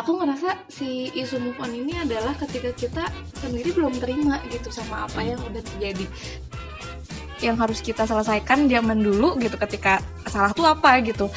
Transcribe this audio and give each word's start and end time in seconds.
aku 0.00 0.16
ngerasa 0.16 0.64
si 0.72 1.12
isu 1.12 1.36
move 1.36 1.60
on 1.60 1.76
ini 1.76 1.92
adalah 2.00 2.32
ketika 2.40 2.72
kita 2.72 3.04
sendiri 3.36 3.76
belum 3.76 4.00
terima 4.00 4.40
gitu 4.48 4.72
sama 4.72 5.04
apa 5.04 5.20
yang 5.20 5.36
udah 5.44 5.60
terjadi. 5.60 6.08
Yang 7.44 7.56
harus 7.60 7.78
kita 7.84 8.08
selesaikan 8.08 8.64
zaman 8.68 9.04
dulu 9.04 9.36
gitu 9.36 9.60
ketika 9.60 10.00
salah 10.24 10.56
tuh 10.56 10.64
apa 10.64 11.04
gitu. 11.04 11.28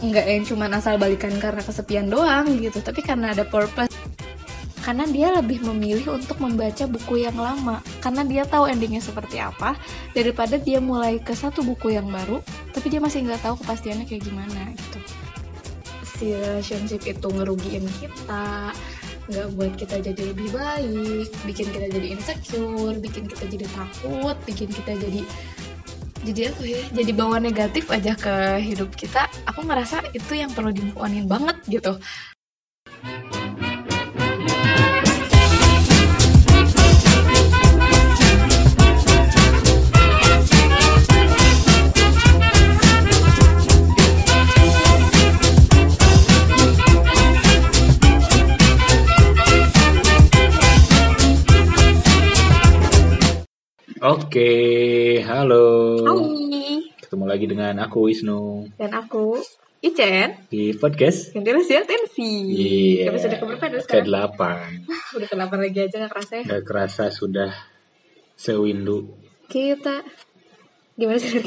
Nggak 0.00 0.24
yang 0.24 0.44
cuma 0.48 0.72
asal 0.72 0.96
balikan 0.96 1.36
karena 1.36 1.60
kesepian 1.60 2.08
doang 2.08 2.48
gitu 2.56 2.80
tapi 2.80 3.04
karena 3.04 3.36
ada 3.36 3.44
purpose. 3.44 3.92
Karena 4.80 5.04
dia 5.04 5.28
lebih 5.36 5.60
memilih 5.68 6.16
untuk 6.16 6.40
membaca 6.40 6.88
buku 6.88 7.20
yang 7.20 7.36
lama. 7.36 7.84
Karena 8.00 8.24
dia 8.24 8.48
tahu 8.48 8.72
endingnya 8.72 9.04
seperti 9.04 9.36
apa 9.36 9.76
daripada 10.16 10.56
dia 10.56 10.80
mulai 10.80 11.20
ke 11.20 11.36
satu 11.36 11.60
buku 11.60 11.92
yang 11.92 12.08
baru 12.08 12.40
tapi 12.72 12.94
dia 12.94 13.02
masih 13.02 13.26
nggak 13.26 13.42
tahu 13.42 13.54
kepastiannya 13.58 14.06
kayak 14.06 14.22
gimana 14.22 14.70
gitu 14.70 14.97
si 16.18 16.34
relationship 16.34 17.06
itu 17.06 17.28
ngerugiin 17.30 17.86
kita 18.02 18.74
nggak 19.28 19.48
buat 19.54 19.72
kita 19.78 19.96
jadi 20.02 20.22
lebih 20.34 20.48
baik 20.50 21.30
bikin 21.46 21.68
kita 21.70 21.86
jadi 21.94 22.06
insecure 22.16 22.96
bikin 22.98 23.24
kita 23.30 23.44
jadi 23.46 23.66
takut 23.70 24.36
bikin 24.48 24.68
kita 24.72 24.98
jadi 24.98 25.20
jadi 26.26 26.40
apa 26.50 26.62
ya 26.66 26.82
jadi 26.90 27.10
bawa 27.14 27.38
negatif 27.38 27.86
aja 27.94 28.18
ke 28.18 28.58
hidup 28.58 28.90
kita 28.98 29.30
aku 29.46 29.62
ngerasa 29.62 30.10
itu 30.16 30.32
yang 30.34 30.50
perlu 30.50 30.74
di 30.74 30.82
banget 31.28 31.56
gitu 31.70 32.00
Oke, 53.98 54.50
halo. 55.22 55.98
Hai 56.00 56.86
Ketemu 56.98 57.24
lagi 57.24 57.46
dengan 57.46 57.74
aku 57.78 58.06
Wisnu 58.06 58.70
dan 58.74 58.92
aku 58.92 59.34
Icen 59.78 60.46
di 60.46 60.70
podcast. 60.72 61.30
yang 61.32 61.42
jelas 61.42 61.66
ya 61.66 61.82
tensi 61.82 62.30
Iya. 62.48 63.10
episode 63.10 63.34
keberapa 63.36 63.64
Ke 63.68 63.78
sekarang 63.80 64.06
delapan. 64.06 64.68
udah 65.12 65.26
ke 65.26 65.34
delapan 65.34 65.58
lagi 65.60 65.78
aja 65.80 65.96
nggak 65.98 66.12
kerasa 66.12 66.32
ya 66.34 66.44
Gak 66.44 66.64
kerasa 66.64 67.04
sudah 67.08 67.50
sewindu. 68.34 68.98
kita 69.46 70.02
gimana 70.94 71.18
sih? 71.18 71.38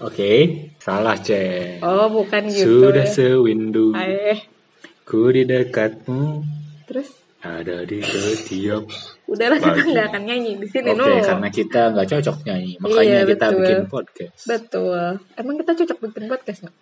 Oke, 0.00 0.32
salah 0.78 1.16
cek. 1.16 1.80
oh 1.80 2.08
bukan 2.10 2.42
gitu 2.46 2.88
sudah 2.88 3.04
sewindu. 3.06 3.92
Aeh. 3.92 4.44
Ku 5.02 5.28
di 5.28 5.42
dekatmu, 5.42 6.44
terus 6.84 7.08
ada 7.38 7.86
di 7.86 8.02
setiap. 8.02 8.82
udahlah 9.24 9.56
kita 9.56 9.80
nggak 9.84 10.06
akan 10.10 10.22
nyanyi 10.26 10.58
di 10.58 10.66
sini 10.66 10.90
Oke, 10.90 10.98
no 10.98 11.06
karena 11.22 11.48
kita 11.48 11.80
nggak 11.94 12.08
cocok 12.10 12.36
nyanyi, 12.42 12.72
makanya 12.82 13.06
Iya, 13.06 13.20
kita 13.26 13.46
betul. 13.46 13.58
bikin 13.62 13.80
podcast. 13.86 14.40
betul 14.44 15.02
emang 15.34 15.54
kita 15.56 15.72
cocok 15.78 15.98
bikin 16.02 16.24
podcast 16.26 16.58
nggak 16.66 16.76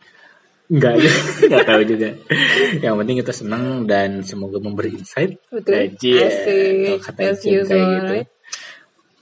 Enggak, 0.67 0.95
nggak 1.47 1.62
tahu 1.62 1.83
juga. 1.87 2.11
Yang 2.83 2.95
penting 2.99 3.17
kita 3.23 3.31
senang 3.31 3.65
dan 3.87 4.27
semoga 4.27 4.59
memberi 4.59 4.99
insight. 4.99 5.39
betul 5.47 5.79
Aji, 5.79 6.12
asik 6.19 7.07
kata 7.07 7.21
kayak 7.39 7.62
gitu. 7.71 8.15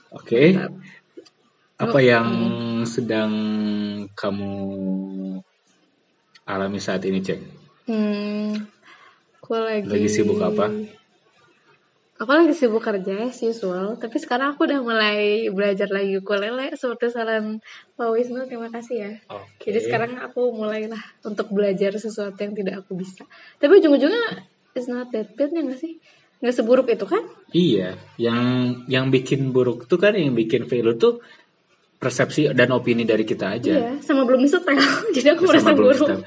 Oke, 0.09 0.57
Mantap. 0.57 0.73
apa 1.77 1.99
yang 2.01 2.27
sedang 2.89 3.31
kamu 4.17 4.53
alami 6.45 6.79
saat 6.79 7.05
ini, 7.05 7.21
Cek? 7.21 7.39
hmm 7.85 8.49
aku 9.37 9.53
lagi 9.53 9.85
Lagi 9.85 10.07
sibuk 10.09 10.41
apa? 10.41 10.73
Aku 12.15 12.31
lagi 12.31 12.55
sibuk 12.55 12.79
kerja 12.79 13.27
as 13.27 13.43
usual 13.43 13.99
tapi 13.99 14.15
sekarang 14.23 14.55
aku 14.55 14.63
udah 14.63 14.79
mulai 14.79 15.51
belajar 15.51 15.91
lagi 15.91 16.15
ukulele 16.15 16.71
seperti 16.79 17.11
saran 17.11 17.59
Pak 17.99 18.07
Wisnu 18.07 18.47
terima 18.47 18.71
kasih 18.71 18.95
ya 18.95 19.11
Oke. 19.27 19.67
Jadi 19.67 19.79
sekarang 19.83 20.15
aku 20.23 20.55
mulailah 20.55 21.01
untuk 21.27 21.51
belajar 21.51 21.91
sesuatu 21.97 22.37
yang 22.37 22.53
tidak 22.53 22.85
aku 22.85 22.95
bisa. 22.95 23.25
Tapi 23.57 23.81
ujung-ujungnya 23.81 24.45
it's 24.71 24.85
not 24.85 25.09
that 25.11 25.33
bad 25.35 25.49
ya 25.51 25.61
nggak 25.65 25.79
sih? 25.81 25.97
Nggak 26.39 26.55
seburuk 26.55 26.87
itu 26.87 27.03
kan? 27.09 27.23
Iya, 27.49 27.97
yang 28.21 28.39
yang 28.85 29.09
bikin 29.09 29.49
buruk 29.49 29.89
tuh 29.89 29.97
kan 29.97 30.13
yang 30.13 30.37
bikin 30.37 30.69
failure 30.69 30.95
tuh 30.95 31.19
persepsi 31.97 32.53
dan 32.53 32.69
opini 32.71 33.03
dari 33.03 33.25
kita 33.25 33.57
aja. 33.57 33.73
Iya, 33.73 33.91
sama 34.05 34.21
belum 34.23 34.45
disetel. 34.45 34.77
Jadi 35.15 35.27
aku 35.33 35.49
merasa 35.49 35.65
Sama 35.65 35.75
belum 35.75 35.89
buruk. 35.89 35.99
setel. 36.05 36.21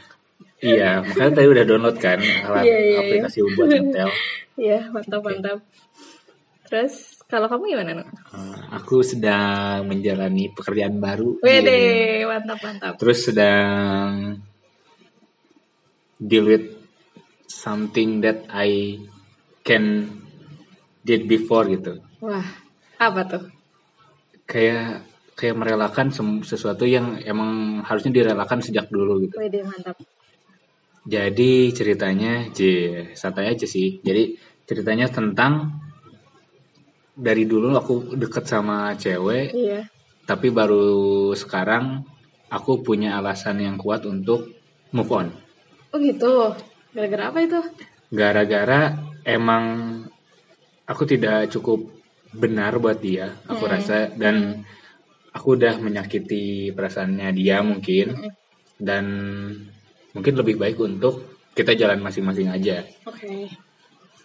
Iya, 0.58 0.90
makanya 1.06 1.32
tadi 1.38 1.48
udah 1.54 1.64
download 1.64 1.96
kan 2.02 2.18
alat 2.18 2.64
Iya, 2.66 2.74
iya, 2.74 2.90
iya. 2.90 2.98
aplikasi 2.98 3.38
buat 3.54 3.68
nyetel. 3.70 4.10
Iya, 4.58 4.91
mantap 4.91 5.22
mantap. 5.22 5.62
Terus 6.66 7.22
kalau 7.30 7.46
kamu 7.46 7.78
gimana? 7.78 8.02
Nuk? 8.02 8.08
Uh, 8.34 8.58
aku 8.74 9.06
sedang 9.06 9.86
menjalani 9.86 10.50
pekerjaan 10.50 10.98
baru. 10.98 11.38
Wede, 11.41 12.26
mantap 12.26 12.58
mantap. 12.66 12.92
Terus 12.98 13.19
sedang 13.30 14.36
deal 16.19 16.44
with 16.44 16.66
something 17.46 18.19
that 18.20 18.50
I 18.50 18.98
can 19.62 20.10
did 21.06 21.30
before 21.30 21.70
gitu. 21.70 22.02
Wah, 22.19 22.44
apa 22.98 23.20
tuh? 23.30 23.44
Kayak 24.42 25.06
kayak 25.38 25.54
merelakan 25.54 26.10
sesuatu 26.42 26.82
yang 26.82 27.22
emang 27.22 27.78
harusnya 27.86 28.10
direlakan 28.10 28.58
sejak 28.58 28.90
dulu 28.90 29.22
gitu. 29.22 29.38
Wede, 29.38 29.62
mantap. 29.62 29.94
Jadi 31.08 31.72
ceritanya, 31.72 32.52
J, 32.52 32.60
santai 33.16 33.56
aja 33.56 33.64
sih. 33.64 33.96
Jadi 34.04 34.36
ceritanya 34.69 35.08
tentang 35.08 35.72
dari 37.16 37.48
dulu 37.48 37.72
aku 37.72 38.12
deket 38.14 38.44
sama 38.44 38.92
cewek, 38.92 39.56
Iya. 39.56 39.88
tapi 40.28 40.52
baru 40.52 41.32
sekarang 41.32 42.04
aku 42.52 42.84
punya 42.84 43.16
alasan 43.16 43.64
yang 43.64 43.80
kuat 43.80 44.04
untuk 44.04 44.52
move 44.92 45.08
on. 45.10 45.32
Oh 45.91 45.98
gitu. 45.98 46.52
Gara-gara 46.92 47.32
apa 47.32 47.38
itu? 47.40 47.60
Gara-gara 48.12 48.80
emang 49.25 49.64
aku 50.84 51.02
tidak 51.08 51.48
cukup 51.48 51.88
benar 52.36 52.76
buat 52.76 53.00
dia, 53.00 53.32
aku 53.48 53.64
Hmm. 53.64 53.72
rasa 53.72 54.12
dan 54.12 54.60
aku 55.32 55.56
udah 55.56 55.80
menyakiti 55.80 56.69
perasaannya 56.76 57.28
dia 57.32 57.64
mungkin 57.64 58.06
Hmm. 58.12 58.32
dan 58.76 59.04
mungkin 60.18 60.34
lebih 60.34 60.58
baik 60.58 60.76
untuk 60.82 61.22
kita 61.54 61.78
jalan 61.78 62.02
masing-masing 62.02 62.50
aja. 62.50 62.82
Oke. 63.06 63.46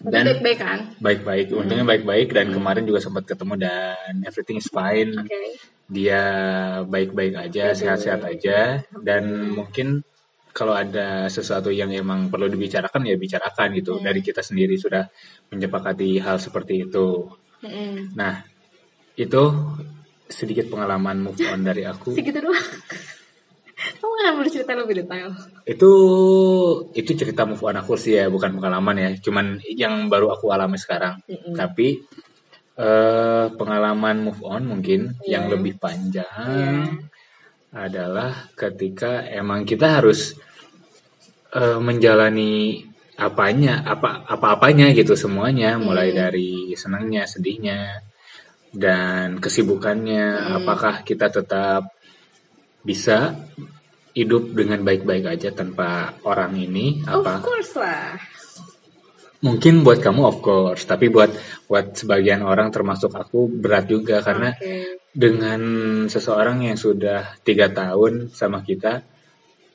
Dan- 0.04 0.26
Dan 0.28 0.36
baik-baik 0.36 0.60
kan? 0.60 0.80
Baik-baik, 1.00 1.48
untungnya 1.56 1.86
baik-baik 1.88 2.36
dan 2.36 2.52
kemarin 2.52 2.84
juga 2.84 3.00
sempat 3.00 3.24
ketemu 3.24 3.56
dan 3.56 4.14
everything 4.28 4.60
is 4.60 4.68
fine. 4.68 5.16
Oke. 5.16 5.56
Dia 5.88 6.22
baik-baik 6.84 7.40
aja, 7.40 7.72
sehat-sehat 7.72 8.26
aja 8.26 8.84
dan 9.00 9.24
mungkin 9.56 10.04
kalau 10.52 10.76
ada 10.76 11.32
sesuatu 11.32 11.72
yang 11.74 11.90
emang 11.90 12.28
perlu 12.30 12.46
dibicarakan 12.46 13.08
ya 13.08 13.16
bicarakan 13.16 13.74
gitu. 13.80 13.96
Hmm. 13.98 14.04
Dari 14.04 14.20
kita 14.20 14.44
sendiri 14.44 14.76
sudah 14.76 15.08
menyepakati 15.50 16.20
hal 16.20 16.38
seperti 16.38 16.84
itu. 16.86 17.32
Mm-mm. 17.64 18.12
Nah, 18.14 18.44
itu 19.16 19.44
sedikit 20.28 20.68
pengalaman 20.68 21.24
move 21.24 21.40
on 21.48 21.64
dari 21.64 21.88
aku. 21.88 22.12
Segitu 22.14 22.44
doang. 22.44 22.60
Kamu 24.00 24.12
nggak 24.16 24.36
boleh 24.40 24.52
cerita 24.52 24.72
lebih 24.76 24.96
detail. 25.04 25.28
Itu 25.68 25.92
itu 26.96 27.12
cerita 27.16 27.44
move 27.44 27.64
on 27.64 27.80
aku 27.80 28.00
sih 28.00 28.16
ya, 28.20 28.32
bukan 28.32 28.56
pengalaman 28.58 28.96
ya. 29.00 29.10
Cuman 29.20 29.60
yang 29.68 30.08
baru 30.08 30.32
aku 30.32 30.52
alami 30.52 30.80
sekarang. 30.80 31.20
Mm-mm. 31.28 31.56
Tapi 31.56 32.00
eh, 32.74 33.46
pengalaman 33.54 34.18
move 34.26 34.42
on 34.42 34.66
mungkin 34.66 35.14
Iya. 35.22 35.38
yang 35.38 35.46
lebih 35.54 35.78
panjang 35.78 37.06
adalah 37.74 38.50
ketika 38.54 39.26
emang 39.30 39.66
kita 39.66 40.02
harus 40.02 40.34
eh, 41.54 41.78
menjalani 41.78 42.82
apanya, 43.14 43.86
apa 43.86 44.26
apa-apanya 44.26 44.90
gitu 44.98 45.14
semuanya, 45.14 45.78
mulai 45.78 46.10
Hmm. 46.10 46.18
dari 46.18 46.74
senangnya, 46.74 47.30
sedihnya, 47.30 48.02
dan 48.74 49.38
kesibukannya. 49.38 50.26
Hmm. 50.34 50.54
Apakah 50.62 51.06
kita 51.06 51.30
tetap 51.30 51.94
bisa 52.82 53.38
hidup 54.14 54.54
dengan 54.54 54.82
baik-baik 54.82 55.26
aja 55.28 55.50
tanpa 55.52 56.14
orang 56.24 56.54
ini? 56.56 57.02
Of 57.04 57.26
Apa 57.26 57.42
course 57.42 57.74
lah. 57.76 58.14
mungkin 59.44 59.84
buat 59.84 60.00
kamu 60.00 60.22
of 60.24 60.38
course, 60.40 60.88
tapi 60.88 61.12
buat 61.12 61.28
buat 61.68 61.92
sebagian 61.92 62.48
orang 62.48 62.72
termasuk 62.72 63.12
aku 63.12 63.52
berat 63.52 63.92
juga 63.92 64.24
karena 64.24 64.56
Oke. 64.56 65.04
dengan 65.12 65.62
seseorang 66.08 66.64
yang 66.64 66.80
sudah 66.80 67.36
tiga 67.44 67.68
tahun 67.68 68.32
sama 68.32 68.64
kita, 68.64 69.04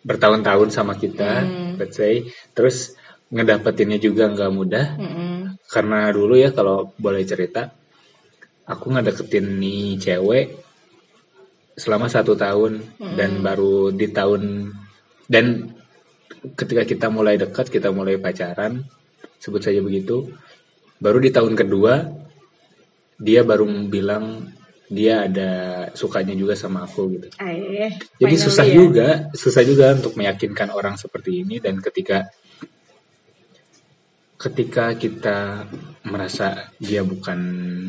bertahun-tahun 0.09 0.73
sama 0.73 0.97
kita, 0.97 1.45
Hmm. 1.45 1.77
let's 1.77 2.01
say, 2.01 2.25
terus 2.57 2.97
ngedapetinnya 3.29 4.01
juga 4.01 4.25
nggak 4.33 4.53
mudah 4.57 4.97
Mm-mm. 4.97 5.61
karena 5.69 6.09
dulu 6.17 6.33
ya 6.33 6.49
kalau 6.49 6.97
boleh 6.97 7.21
cerita, 7.29 7.69
aku 8.65 8.89
ngedeketin 8.89 9.53
nih 9.61 10.01
cewek 10.01 10.47
selama 11.79 12.11
satu 12.11 12.35
tahun 12.35 12.83
dan 13.15 13.39
Mm-mm. 13.39 13.45
baru 13.47 13.77
di 13.95 14.07
tahun 14.11 14.43
dan 15.31 15.71
ketika 16.59 16.83
kita 16.83 17.07
mulai 17.09 17.39
dekat 17.39 17.71
kita 17.71 17.95
mulai 17.95 18.19
pacaran 18.19 18.83
sebut 19.39 19.63
saja 19.63 19.79
begitu 19.79 20.29
baru 20.99 21.23
di 21.23 21.31
tahun 21.31 21.55
kedua 21.55 22.11
dia 23.19 23.47
baru 23.47 23.67
bilang 23.87 24.51
dia 24.89 25.29
ada 25.29 25.51
sukanya 25.93 26.33
juga 26.33 26.57
sama 26.57 26.83
aku 26.89 27.13
gitu 27.19 27.29
Eh, 27.39 27.93
jadi 28.19 28.35
susah 28.41 28.67
ya. 28.67 28.75
juga 28.75 29.09
susah 29.37 29.63
juga 29.63 29.93
untuk 29.95 30.17
meyakinkan 30.17 30.73
orang 30.73 30.97
seperti 30.97 31.45
ini 31.45 31.61
dan 31.61 31.79
ketika 31.79 32.27
ketika 34.39 34.95
kita 34.95 35.67
merasa 36.07 36.71
dia 36.79 37.03
bukan 37.03 37.39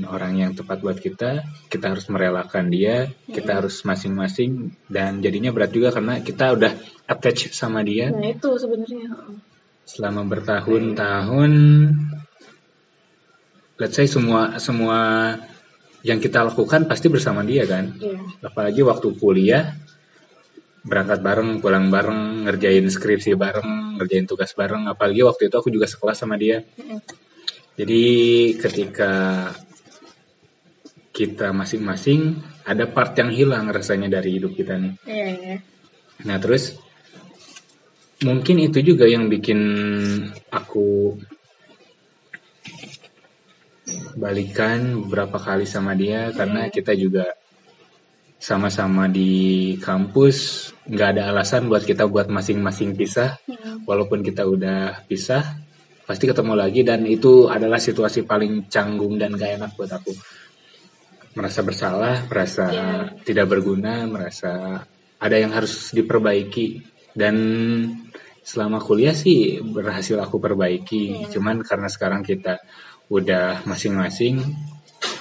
orang 0.10 0.42
yang 0.42 0.52
tepat 0.58 0.82
buat 0.82 0.98
kita, 0.98 1.46
kita 1.70 1.94
harus 1.94 2.10
merelakan 2.10 2.74
dia, 2.74 3.06
kita 3.30 3.62
harus 3.62 3.86
masing-masing 3.86 4.74
dan 4.90 5.22
jadinya 5.22 5.54
berat 5.54 5.70
juga 5.70 5.94
karena 5.94 6.20
kita 6.26 6.58
udah 6.58 6.74
attach 7.06 7.54
sama 7.54 7.86
dia 7.86 8.10
Nah 8.10 8.34
itu 8.34 8.50
sebenarnya. 8.58 9.14
selama 9.86 10.26
bertahun-tahun. 10.26 11.52
Let's 13.80 13.96
say 13.96 14.10
semua 14.10 14.60
semua 14.60 15.00
yang 16.04 16.20
kita 16.20 16.44
lakukan 16.44 16.90
pasti 16.90 17.08
bersama 17.08 17.46
dia 17.46 17.64
kan. 17.64 17.96
Iya. 17.96 18.20
Apalagi 18.44 18.82
waktu 18.84 19.08
kuliah 19.16 19.78
berangkat 20.84 21.20
bareng, 21.20 21.60
pulang 21.60 21.92
bareng, 21.92 22.48
ngerjain 22.48 22.88
skripsi 22.88 23.36
bareng, 23.36 24.00
ngerjain 24.00 24.26
tugas 24.28 24.56
bareng. 24.56 24.88
Apalagi 24.88 25.22
waktu 25.24 25.52
itu 25.52 25.56
aku 25.60 25.70
juga 25.72 25.88
sekelas 25.88 26.18
sama 26.24 26.40
dia. 26.40 26.64
Jadi 27.80 28.04
ketika 28.60 29.14
kita 31.16 31.52
masing-masing 31.52 32.40
ada 32.64 32.88
part 32.88 33.12
yang 33.20 33.32
hilang 33.32 33.68
rasanya 33.68 34.08
dari 34.08 34.40
hidup 34.40 34.56
kita 34.56 34.80
nih. 34.80 34.94
Iya 35.04 35.28
iya. 35.36 35.58
Nah 36.24 36.38
terus 36.40 36.80
mungkin 38.24 38.60
itu 38.64 38.80
juga 38.84 39.08
yang 39.08 39.32
bikin 39.32 39.60
aku 40.52 41.16
balikan 44.20 45.08
beberapa 45.08 45.40
kali 45.40 45.64
sama 45.64 45.96
dia 45.96 46.32
karena 46.36 46.68
kita 46.68 46.92
juga 46.96 47.36
sama-sama 48.40 49.12
di 49.12 49.76
kampus 49.84 50.72
nggak 50.88 51.10
ada 51.20 51.24
alasan 51.36 51.68
buat 51.68 51.84
kita 51.84 52.08
buat 52.08 52.32
masing-masing 52.32 52.96
pisah 52.96 53.36
Mm. 53.44 53.84
walaupun 53.84 54.24
kita 54.24 54.48
udah 54.48 55.04
pisah 55.06 55.44
pasti 56.08 56.26
ketemu 56.26 56.56
lagi 56.56 56.82
dan 56.82 57.04
itu 57.06 57.52
adalah 57.52 57.78
situasi 57.78 58.24
paling 58.24 58.66
canggung 58.72 59.20
dan 59.20 59.36
gak 59.38 59.62
enak 59.62 59.72
buat 59.78 59.92
aku 59.94 60.10
merasa 61.38 61.62
bersalah 61.62 62.26
merasa 62.26 62.66
Iya. 62.72 62.88
tidak 63.22 63.46
berguna 63.52 64.08
merasa 64.10 64.82
ada 65.20 65.36
yang 65.38 65.52
harus 65.54 65.92
diperbaiki 65.94 66.82
dan 67.14 67.36
selama 68.42 68.80
kuliah 68.82 69.14
sih 69.14 69.60
berhasil 69.62 70.18
aku 70.18 70.40
perbaiki 70.42 71.28
Iya. 71.28 71.36
cuman 71.36 71.62
karena 71.62 71.92
sekarang 71.92 72.24
kita 72.26 72.58
udah 73.12 73.68
masing-masing 73.68 74.42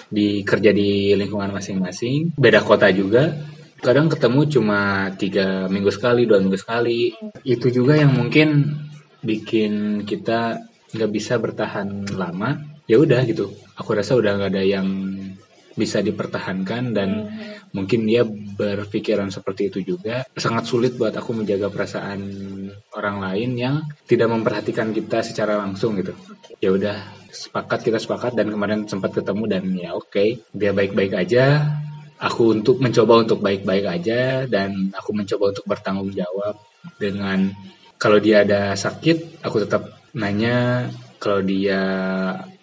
di 0.09 0.43
kerja 0.43 0.73
di 0.73 1.13
lingkungan 1.15 1.53
masing-masing. 1.53 2.35
Beda 2.37 2.65
kota 2.65 2.89
juga. 2.89 3.33
Kadang 3.79 4.11
ketemu 4.11 4.41
cuma 4.51 5.11
tiga 5.15 5.71
minggu 5.71 5.93
sekali 5.95 6.27
dua 6.27 6.43
minggu 6.43 6.59
sekali. 6.59 7.15
Itu 7.47 7.71
juga 7.71 7.95
yang 7.95 8.17
mungkin 8.17 8.75
bikin 9.23 10.03
kita 10.03 10.59
nggak 10.95 11.11
bisa 11.13 11.39
bertahan 11.39 12.17
lama. 12.17 12.59
Ya 12.89 12.99
udah 12.99 13.23
gitu. 13.29 13.53
Aku 13.79 13.95
rasa 13.95 14.17
udah 14.19 14.35
nggak 14.35 14.51
ada 14.57 14.65
yang 14.65 14.89
bisa 15.79 16.03
dipertahankan 16.03 16.91
dan 16.91 17.31
mungkin 17.71 18.03
dia 18.03 18.27
berpikiran 18.27 19.31
seperti 19.31 19.71
itu 19.71 19.95
juga. 19.95 20.27
Sangat 20.35 20.67
sulit 20.67 20.99
buat 20.99 21.15
aku 21.15 21.39
menjaga 21.39 21.71
perasaan 21.71 22.21
orang 22.99 23.23
lain 23.23 23.51
yang 23.55 23.77
tidak 24.11 24.27
memperhatikan 24.27 24.91
kita 24.91 25.23
secara 25.23 25.55
langsung 25.55 25.95
gitu. 26.03 26.19
Ya 26.59 26.75
udah 26.75 27.18
sepakat 27.29 27.85
kita 27.85 27.99
sepakat 28.01 28.33
dan 28.35 28.49
kemarin 28.49 28.89
sempat 28.89 29.13
ketemu 29.13 29.45
dan 29.49 29.65
ya 29.77 29.91
oke 29.95 30.49
dia 30.53 30.71
baik-baik 30.73 31.13
aja 31.15 31.65
aku 32.19 32.59
untuk 32.59 32.83
mencoba 32.83 33.23
untuk 33.23 33.39
baik-baik 33.39 33.85
aja 33.87 34.45
dan 34.51 34.91
aku 34.91 35.15
mencoba 35.15 35.55
untuk 35.55 35.65
bertanggung 35.69 36.11
jawab 36.11 36.59
dengan 36.99 37.53
kalau 37.99 38.19
dia 38.19 38.43
ada 38.43 38.75
sakit 38.75 39.45
aku 39.45 39.63
tetap 39.63 39.87
nanya 40.17 40.89
kalau 41.23 41.43
dia 41.45 41.81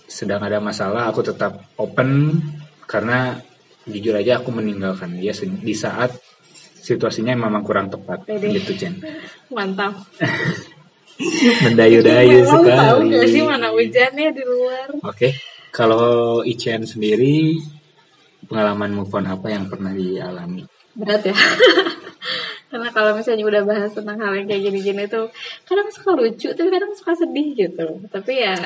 sedang 0.06 0.44
ada 0.44 0.60
masalah 0.60 1.08
aku 1.08 1.24
tetap 1.24 1.72
open 1.80 2.42
karena 2.86 3.40
jujur 3.86 4.18
aja 4.18 4.42
aku 4.42 4.50
meninggalkan 4.50 5.18
dia 5.18 5.34
di 5.42 5.76
saat 5.78 6.14
situasinya 6.86 7.34
memang 7.34 7.66
kurang 7.66 7.90
tepat 7.90 8.26
Pede. 8.26 8.54
gitu 8.54 8.78
Jen 8.78 9.02
Mantap. 9.56 9.94
mendayu-dayu 11.16 12.44
Emang 12.44 12.64
tahu 12.64 12.64
sekali 12.68 13.06
gak 13.16 13.28
sih 13.32 13.44
mana 13.48 13.68
hujannya 13.72 14.30
di 14.36 14.44
luar? 14.44 14.88
Oke, 15.08 15.36
kalau 15.72 16.44
Ichen 16.44 16.84
sendiri 16.84 17.56
pengalaman 18.46 18.92
move 18.92 19.12
on 19.16 19.26
apa 19.28 19.48
yang 19.48 19.72
pernah 19.72 19.96
dialami? 19.96 20.68
Berat 20.96 21.24
ya. 21.32 21.36
Karena 22.70 22.92
kalau 22.92 23.16
misalnya 23.16 23.48
udah 23.48 23.64
bahas 23.64 23.92
tentang 23.96 24.20
hal 24.20 24.36
yang 24.36 24.48
kayak 24.52 24.68
gini-gini 24.68 25.08
tuh 25.08 25.32
kadang 25.64 25.88
suka 25.88 26.12
lucu 26.18 26.52
tapi 26.52 26.68
kadang 26.68 26.92
suka 26.92 27.16
sedih 27.16 27.56
gitu. 27.56 27.88
Tapi 28.12 28.34
ya 28.36 28.58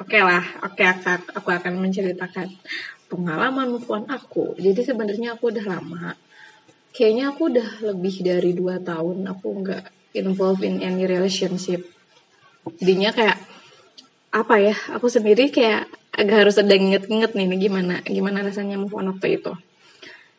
oke 0.00 0.18
lah, 0.20 0.44
oke 0.64 0.80
aku, 0.80 1.36
aku 1.36 1.48
akan 1.52 1.74
menceritakan 1.76 2.48
pengalaman 3.12 3.76
move 3.76 3.88
on 3.92 4.08
aku. 4.08 4.56
Jadi 4.56 4.80
sebenarnya 4.80 5.36
aku 5.36 5.52
udah 5.52 5.66
lama. 5.68 6.16
Kayaknya 6.96 7.24
aku 7.36 7.52
udah 7.52 7.70
lebih 7.92 8.24
dari 8.24 8.56
dua 8.56 8.80
tahun 8.80 9.28
aku 9.28 9.48
nggak 9.60 9.84
involved 10.16 10.64
in 10.64 10.80
any 10.80 11.04
relationship. 11.04 11.84
Jadinya 12.80 13.12
kayak 13.14 13.38
apa 14.32 14.54
ya? 14.58 14.74
Aku 14.96 15.06
sendiri 15.06 15.52
kayak 15.52 15.86
agak 16.16 16.48
harus 16.48 16.56
ada 16.56 16.72
inget-inget 16.72 17.36
nih, 17.36 17.46
nih 17.46 17.58
gimana 17.68 17.94
gimana 18.08 18.40
rasanya 18.40 18.80
move 18.80 18.96
on 18.96 19.12
waktu 19.12 19.38
itu. 19.38 19.52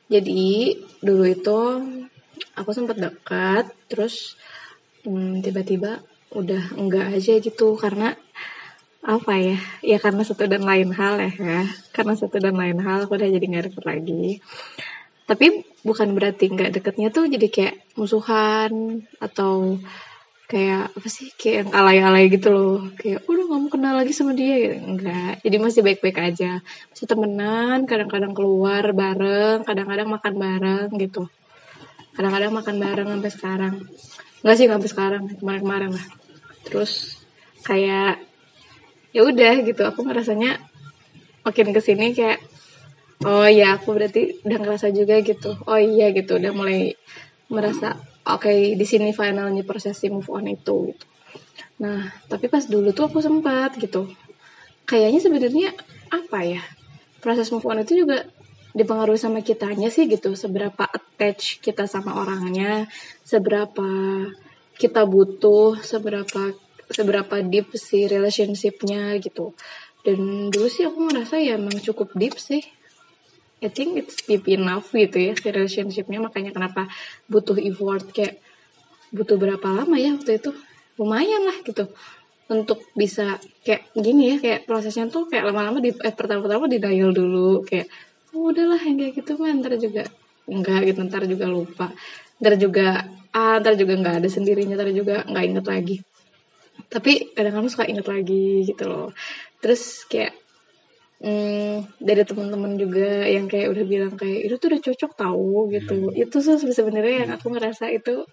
Jadi 0.10 0.74
dulu 1.00 1.24
itu 1.30 1.60
aku 2.58 2.70
sempat 2.74 2.98
dekat, 2.98 3.70
terus 3.86 4.36
hmm, 5.06 5.46
tiba-tiba 5.46 6.02
udah 6.34 6.76
enggak 6.76 7.14
aja 7.14 7.38
gitu 7.38 7.78
karena 7.78 8.18
apa 9.06 9.34
ya? 9.40 9.60
Ya 9.86 9.98
karena 10.02 10.26
satu 10.26 10.50
dan 10.50 10.66
lain 10.66 10.92
hal 10.92 11.22
ya, 11.22 11.32
karena 11.96 12.14
satu 12.18 12.42
dan 12.42 12.58
lain 12.58 12.82
hal 12.82 13.06
aku 13.06 13.16
udah 13.16 13.30
jadi 13.30 13.46
nggak 13.46 13.66
deket 13.72 13.86
lagi. 13.86 14.26
Tapi 15.28 15.68
bukan 15.84 16.16
berarti 16.16 16.48
nggak 16.48 16.80
deketnya 16.80 17.12
tuh 17.12 17.28
jadi 17.28 17.48
kayak 17.52 17.76
musuhan 18.00 19.04
atau 19.20 19.76
kayak 20.48 20.96
apa 20.96 21.08
sih? 21.12 21.28
Kayak 21.36 21.68
yang 21.68 21.70
alay-alay 21.76 22.32
gitu 22.32 22.48
loh. 22.48 22.80
Kayak 22.96 23.28
udah 23.28 23.44
nggak 23.44 23.60
mau 23.60 23.70
kenal 23.70 23.94
lagi 24.00 24.16
sama 24.16 24.32
dia. 24.32 24.56
Gitu. 24.56 24.80
enggak 24.88 25.44
jadi 25.44 25.56
masih 25.60 25.82
baik-baik 25.84 26.18
aja. 26.24 26.64
Masih 26.64 27.06
temenan 27.12 27.84
kadang-kadang 27.84 28.32
keluar 28.32 28.88
bareng 28.96 29.68
kadang-kadang 29.68 30.08
makan 30.08 30.34
bareng 30.40 30.90
gitu. 30.96 31.28
Kadang-kadang 32.16 32.52
makan 32.56 32.76
bareng 32.80 33.08
sampai 33.20 33.32
sekarang. 33.36 33.76
Enggak 34.48 34.56
sih 34.56 34.64
nggak 34.64 34.80
sampai 34.80 34.92
sekarang. 34.96 35.24
Kemarin-kemarin 35.44 35.92
lah. 35.92 36.06
Terus 36.64 37.20
kayak 37.68 38.24
ya 39.12 39.22
udah 39.28 39.54
gitu. 39.60 39.84
Aku 39.84 40.08
ngerasanya 40.08 40.64
makin 41.44 41.76
ke 41.76 41.84
sini 41.84 42.16
kayak 42.16 42.40
oh 43.26 43.48
ya 43.50 43.80
aku 43.80 43.98
berarti 43.98 44.44
udah 44.46 44.58
ngerasa 44.62 44.94
juga 44.94 45.18
gitu. 45.26 45.58
Oh 45.66 45.80
iya 45.80 46.14
gitu 46.14 46.38
udah 46.38 46.54
mulai 46.54 46.94
merasa 47.50 47.98
oke 48.28 48.52
di 48.76 48.86
sini 48.86 49.16
finalnya 49.16 49.64
proses 49.64 49.98
si 49.98 50.12
move 50.12 50.28
on 50.28 50.52
itu 50.52 50.92
gitu. 50.92 51.06
nah 51.78 52.10
tapi 52.28 52.52
pas 52.52 52.66
dulu 52.66 52.92
tuh 52.94 53.10
aku 53.10 53.24
sempat 53.24 53.80
gitu. 53.82 54.10
Kayaknya 54.86 55.20
sebenarnya 55.24 55.70
apa 56.14 56.40
ya 56.46 56.62
proses 57.24 57.50
move 57.50 57.66
on 57.66 57.82
itu 57.82 58.06
juga 58.06 58.28
dipengaruhi 58.78 59.18
sama 59.18 59.42
kitanya 59.42 59.90
sih 59.90 60.06
gitu. 60.06 60.38
Seberapa 60.38 60.86
attach 60.86 61.58
kita 61.64 61.90
sama 61.90 62.22
orangnya 62.22 62.86
seberapa 63.26 63.90
kita 64.78 65.10
butuh 65.10 65.82
seberapa 65.82 66.54
seberapa 66.94 67.42
deep 67.42 67.74
sih 67.74 68.06
relationshipnya 68.06 69.18
gitu. 69.18 69.58
Dan 70.06 70.48
dulu 70.54 70.68
sih 70.70 70.88
aku 70.88 71.10
ngerasa 71.10 71.42
ya 71.42 71.58
emang 71.60 71.76
cukup 71.84 72.14
deep 72.16 72.38
sih 72.40 72.64
I 73.58 73.74
think 73.74 73.98
it's 73.98 74.22
deep 74.22 74.46
enough 74.46 74.94
gitu 74.94 75.18
ya 75.18 75.34
si 75.34 75.50
relationshipnya. 75.50 76.22
Makanya 76.22 76.54
kenapa 76.54 76.86
butuh 77.26 77.58
effort 77.58 78.14
kayak 78.14 78.38
butuh 79.10 79.40
berapa 79.40 79.66
lama 79.66 79.98
ya 79.98 80.14
waktu 80.14 80.38
itu? 80.38 80.54
Lumayan 81.02 81.42
lah 81.50 81.58
gitu. 81.66 81.90
Untuk 82.48 82.86
bisa 82.94 83.42
kayak 83.66 83.90
gini 83.98 84.34
ya 84.34 84.38
kayak 84.38 84.60
prosesnya 84.70 85.10
tuh 85.10 85.26
kayak 85.26 85.50
lama-lama 85.50 85.82
di 85.82 85.90
eh, 85.90 86.14
pertama-tama 86.14 86.70
di 86.70 86.78
dial 86.78 87.12
dulu 87.12 87.66
kayak 87.66 87.90
oh, 88.38 88.54
udahlah 88.54 88.78
yang 88.78 89.02
kayak 89.02 89.14
gitu 89.20 89.32
mah 89.42 89.50
ntar 89.58 89.74
juga 89.82 90.06
enggak 90.46 90.80
gitu. 90.94 91.00
Ntar 91.02 91.24
juga 91.26 91.46
lupa. 91.50 91.88
Ntar 92.38 92.54
juga 92.62 92.88
ah 93.34 93.58
ntar 93.58 93.74
juga 93.74 93.94
nggak 93.98 94.16
ada 94.22 94.30
sendirinya 94.30 94.78
ntar 94.78 94.94
juga 94.94 95.26
nggak 95.26 95.46
inget 95.50 95.66
lagi. 95.66 95.96
Tapi 96.94 97.34
kadang-kadang 97.34 97.74
suka 97.74 97.90
inget 97.90 98.06
lagi 98.06 98.70
gitu 98.70 98.86
loh. 98.86 99.10
Terus 99.58 100.06
kayak 100.06 100.47
hmm, 101.22 102.00
dari 102.02 102.24
teman-teman 102.26 102.78
juga 102.78 103.26
yang 103.26 103.46
kayak 103.50 103.74
udah 103.74 103.86
bilang 103.86 104.14
kayak 104.14 104.50
itu 104.50 104.56
tuh 104.58 104.68
udah 104.74 104.82
cocok 104.82 105.12
tahu 105.18 105.52
gitu. 105.74 105.96
Itu 106.14 106.38
tuh 106.42 106.58
sebenarnya 106.60 107.26
yang 107.26 107.32
aku 107.38 107.54
ngerasa 107.54 107.90
itu 107.94 108.26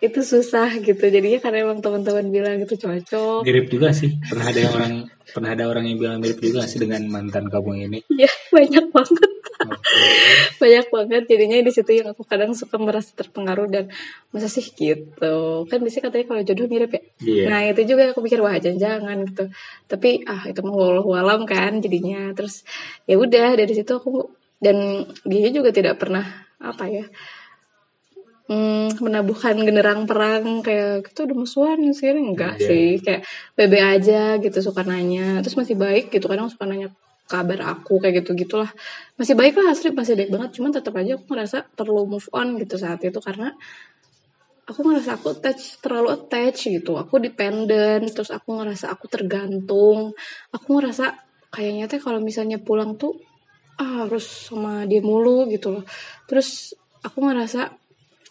itu 0.00 0.20
susah 0.24 0.80
gitu. 0.80 1.04
Jadinya 1.12 1.38
karena 1.38 1.68
emang 1.68 1.84
teman-teman 1.84 2.26
bilang 2.32 2.56
itu 2.56 2.74
cocok. 2.74 3.44
Mirip 3.44 3.68
juga 3.68 3.92
sih. 3.92 4.16
Pernah 4.16 4.46
ada 4.48 4.60
orang 4.72 4.94
pernah 5.30 5.50
ada 5.52 5.64
orang 5.68 5.84
yang 5.86 5.98
bilang 6.00 6.18
mirip 6.24 6.40
juga 6.40 6.64
sih 6.64 6.80
dengan 6.80 7.04
mantan 7.12 7.52
kamu 7.52 7.86
ini. 7.86 7.98
Ya 8.08 8.30
banyak 8.54 8.86
banget. 8.90 9.30
Banyak 10.60 10.86
banget 10.88 11.22
jadinya 11.28 11.58
di 11.60 11.72
situ 11.72 11.90
yang 12.00 12.12
aku 12.12 12.22
kadang 12.24 12.52
suka 12.56 12.76
merasa 12.80 13.12
terpengaruh 13.16 13.68
dan 13.68 13.84
masa 14.32 14.48
sih 14.48 14.64
gitu. 14.72 15.64
Kan 15.68 15.78
biasanya 15.84 16.04
katanya 16.08 16.26
kalau 16.28 16.42
jodoh 16.44 16.66
mirip 16.68 16.90
ya? 16.92 17.02
Iya. 17.20 17.44
nah 17.48 17.60
itu 17.68 17.82
juga 17.84 18.12
aku 18.12 18.20
pikir 18.24 18.40
wah 18.40 18.56
jangan-jangan 18.56 19.16
gitu. 19.28 19.44
Tapi 19.88 20.24
ah 20.24 20.42
itu 20.48 20.60
mah 20.64 20.74
wallahu 20.74 21.10
alam 21.16 21.40
kan 21.44 21.80
jadinya. 21.80 22.32
Terus 22.32 22.64
ya 23.04 23.20
udah 23.20 23.56
dari 23.56 23.72
situ 23.72 23.92
aku 23.92 24.32
dan 24.60 25.08
dia 25.24 25.48
juga 25.52 25.72
tidak 25.72 25.96
pernah 25.96 26.24
apa 26.60 26.84
ya 26.92 27.04
hmm, 28.52 29.00
menabuhkan 29.00 29.56
genderang 29.56 30.04
perang 30.04 30.60
kayak 30.60 31.08
kita 31.08 31.24
udah 31.24 31.36
musuhan 31.36 31.80
sekarang. 31.96 32.34
Enggak 32.34 32.60
Iya. 32.60 32.66
sih 32.68 32.88
kayak 33.00 33.22
bebe 33.56 33.78
aja 33.80 34.36
gitu 34.42 34.58
suka 34.60 34.82
nanya. 34.84 35.40
Terus 35.40 35.56
masih 35.56 35.76
baik 35.78 36.12
gitu 36.12 36.26
kadang 36.28 36.50
suka 36.52 36.66
nanya 36.68 36.92
kabar 37.30 37.78
aku 37.78 38.02
kayak 38.02 38.26
gitu 38.26 38.34
gitulah 38.34 38.66
masih 39.14 39.38
baik 39.38 39.54
lah 39.54 39.70
asli 39.70 39.94
masih 39.94 40.18
baik 40.18 40.30
banget. 40.34 40.50
Cuman 40.58 40.70
tetap 40.74 40.98
aja 40.98 41.14
aku 41.14 41.24
ngerasa 41.30 41.58
perlu 41.78 42.02
move 42.10 42.26
on 42.34 42.58
gitu 42.58 42.74
saat 42.74 42.98
itu 43.06 43.22
karena 43.22 43.54
aku 44.66 44.80
ngerasa 44.82 45.10
aku 45.18 45.26
attach 45.38 45.78
terlalu 45.78 46.08
attach 46.10 46.66
gitu. 46.66 46.98
Aku 46.98 47.22
dependent 47.22 48.10
terus 48.10 48.34
aku 48.34 48.58
ngerasa 48.58 48.90
aku 48.90 49.06
tergantung. 49.06 50.10
Aku 50.50 50.66
ngerasa 50.74 51.14
kayaknya 51.54 51.86
teh 51.86 52.02
kalau 52.02 52.18
misalnya 52.18 52.58
pulang 52.58 52.98
tuh 52.98 53.14
ah, 53.78 54.06
harus 54.06 54.50
sama 54.50 54.82
dia 54.90 54.98
mulu 54.98 55.46
gitu 55.46 55.78
loh. 55.78 55.84
Terus 56.26 56.74
aku 57.06 57.22
ngerasa 57.22 57.70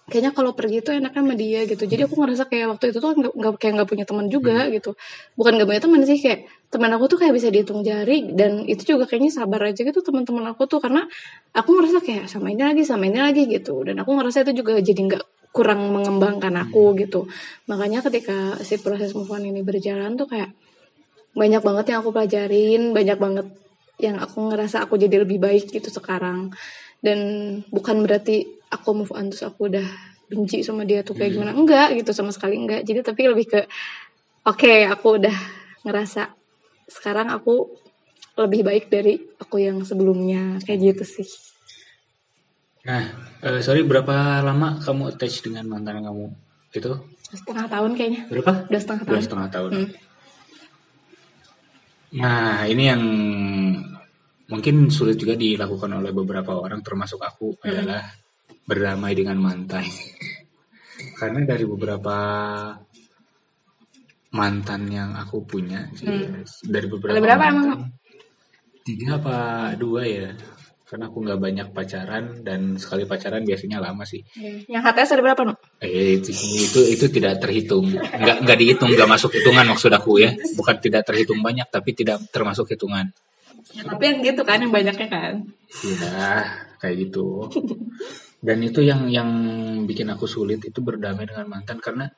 kayaknya 0.09 0.33
kalau 0.35 0.51
pergi 0.57 0.81
tuh 0.81 0.97
enaknya 0.97 1.21
sama 1.21 1.35
dia 1.37 1.61
gitu. 1.69 1.83
Jadi 1.85 2.01
aku 2.09 2.15
ngerasa 2.19 2.49
kayak 2.49 2.75
waktu 2.75 2.85
itu 2.91 2.97
tuh 2.99 3.11
nggak 3.15 3.53
kayak 3.61 3.73
nggak 3.79 3.89
punya 3.89 4.05
teman 4.09 4.25
juga 4.27 4.67
gitu. 4.73 4.97
Bukan 5.37 5.51
nggak 5.55 5.67
punya 5.69 5.81
teman 5.81 5.99
sih 6.03 6.17
kayak 6.19 6.49
teman 6.73 6.89
aku 6.93 7.05
tuh 7.09 7.17
kayak 7.21 7.33
bisa 7.33 7.47
dihitung 7.53 7.81
jari 7.85 8.33
dan 8.33 8.65
itu 8.65 8.83
juga 8.97 9.05
kayaknya 9.07 9.31
sabar 9.31 9.61
aja 9.69 9.81
gitu 9.81 9.99
teman-teman 10.01 10.49
aku 10.51 10.65
tuh. 10.65 10.81
Karena 10.81 11.05
aku 11.53 11.69
ngerasa 11.77 12.01
kayak 12.01 12.25
sama 12.27 12.51
ini 12.51 12.63
lagi 12.65 12.83
sama 12.83 13.07
ini 13.07 13.19
lagi 13.21 13.45
gitu. 13.47 13.85
Dan 13.85 14.01
aku 14.01 14.11
ngerasa 14.17 14.43
itu 14.43 14.65
juga 14.65 14.75
jadi 14.81 14.99
nggak 14.99 15.23
kurang 15.53 15.93
mengembangkan 15.93 16.53
aku 16.65 16.97
gitu. 16.99 17.29
Makanya 17.69 18.03
ketika 18.05 18.57
si 18.65 18.81
proses 18.81 19.13
move 19.13 19.29
on 19.29 19.45
ini 19.45 19.61
berjalan 19.61 20.17
tuh 20.17 20.29
kayak 20.29 20.51
banyak 21.37 21.61
banget 21.61 21.85
yang 21.93 21.99
aku 22.01 22.09
pelajarin 22.09 22.81
banyak 22.91 23.17
banget 23.21 23.47
yang 23.99 24.15
aku 24.17 24.49
ngerasa 24.49 24.87
aku 24.87 24.95
jadi 24.95 25.27
lebih 25.27 25.37
baik 25.43 25.69
gitu 25.69 25.91
sekarang 25.91 26.55
dan 26.99 27.19
bukan 27.71 28.03
berarti 28.03 28.47
aku 28.69 28.89
move 29.03 29.13
on 29.15 29.31
terus 29.31 29.43
aku 29.47 29.71
udah 29.71 29.85
benci 30.29 30.61
sama 30.61 30.85
dia 30.85 31.01
tuh 31.01 31.17
kayak 31.17 31.33
gimana 31.33 31.51
enggak 31.57 31.95
gitu 31.97 32.13
sama 32.13 32.29
sekali 32.29 32.59
enggak 32.59 32.85
jadi 32.85 33.01
tapi 33.01 33.25
lebih 33.25 33.45
ke 33.49 33.61
oke 34.45 34.73
aku 34.93 35.07
udah 35.17 35.35
ngerasa 35.87 36.29
sekarang 36.85 37.33
aku 37.33 37.71
lebih 38.37 38.61
baik 38.63 38.87
dari 38.93 39.17
aku 39.41 39.59
yang 39.59 39.81
sebelumnya 39.83 40.61
kayak 40.63 40.95
gitu 40.95 41.05
sih 41.23 41.29
Nah, 42.79 43.03
eh, 43.43 43.59
sorry 43.59 43.83
berapa 43.83 44.39
lama 44.39 44.79
kamu 44.79 45.11
attach 45.11 45.43
dengan 45.43 45.67
mantan 45.67 45.99
kamu 45.99 46.31
itu? 46.71 46.91
setengah 47.29 47.69
tahun 47.69 47.91
kayaknya 47.93 48.21
Berapa? 48.25 48.53
udah 48.65 48.81
setengah 48.81 49.03
tahun 49.05 49.21
setengah 49.21 49.49
tahun. 49.53 49.71
Hmm. 49.75 49.89
Nah, 52.17 52.65
ini 52.65 52.83
yang 52.89 53.03
mungkin 54.49 54.89
sulit 54.89 55.15
juga 55.15 55.37
dilakukan 55.37 56.01
oleh 56.01 56.11
beberapa 56.11 56.57
orang, 56.57 56.81
termasuk 56.81 57.21
aku, 57.21 57.61
adalah 57.61 58.01
berdamai 58.65 59.13
dengan 59.13 59.37
mantan. 59.37 59.85
Karena 61.19 61.39
dari 61.47 61.63
beberapa 61.63 62.17
mantan 64.35 64.81
yang 64.91 65.15
aku 65.15 65.45
punya, 65.45 65.87
dari 66.65 66.87
beberapa 66.89 67.15
Ada 67.17 67.23
berapa 67.23 67.45
mantan, 67.49 67.65
emang? 67.65 67.81
tiga 68.83 69.07
apa 69.21 69.37
dua 69.77 70.01
ya? 70.05 70.29
Karena 70.89 71.05
aku 71.05 71.21
nggak 71.21 71.37
banyak 71.37 71.67
pacaran 71.69 72.41
dan 72.41 72.73
sekali 72.81 73.05
pacaran 73.05 73.45
biasanya 73.45 73.77
lama 73.77 74.01
sih. 74.09 74.25
yang 74.65 74.81
HTS 74.81 75.13
ada 75.13 75.21
berapa? 75.21 75.53
Eh, 75.85 76.17
itu, 76.17 76.33
itu 76.33 76.81
itu 76.97 77.05
tidak 77.13 77.37
terhitung, 77.37 77.93
nggak 77.93 78.37
nggak 78.41 78.57
dihitung, 78.57 78.89
nggak 78.97 79.05
masuk 79.05 79.37
hitungan 79.37 79.69
maksud 79.69 79.93
aku 79.93 80.17
ya. 80.17 80.33
Bukan 80.57 80.81
tidak 80.81 81.05
terhitung 81.05 81.45
banyak, 81.45 81.69
tapi 81.69 81.93
tidak 81.93 82.17
termasuk 82.33 82.73
hitungan. 82.73 83.13
Ya, 83.69 83.85
tapi 83.85 84.03
yang 84.09 84.19
gitu 84.25 84.41
kan 84.41 84.57
yang 84.57 84.73
banyaknya 84.73 85.07
kan 85.07 85.45
Ya, 85.85 86.65
kayak 86.81 86.95
gitu. 87.09 87.45
Dan 88.41 88.65
itu 88.65 88.81
yang 88.81 89.05
yang 89.11 89.29
bikin 89.85 90.09
aku 90.09 90.25
sulit 90.25 90.63
itu 90.63 90.79
berdamai 90.81 91.29
dengan 91.29 91.45
mantan 91.45 91.77
karena 91.77 92.09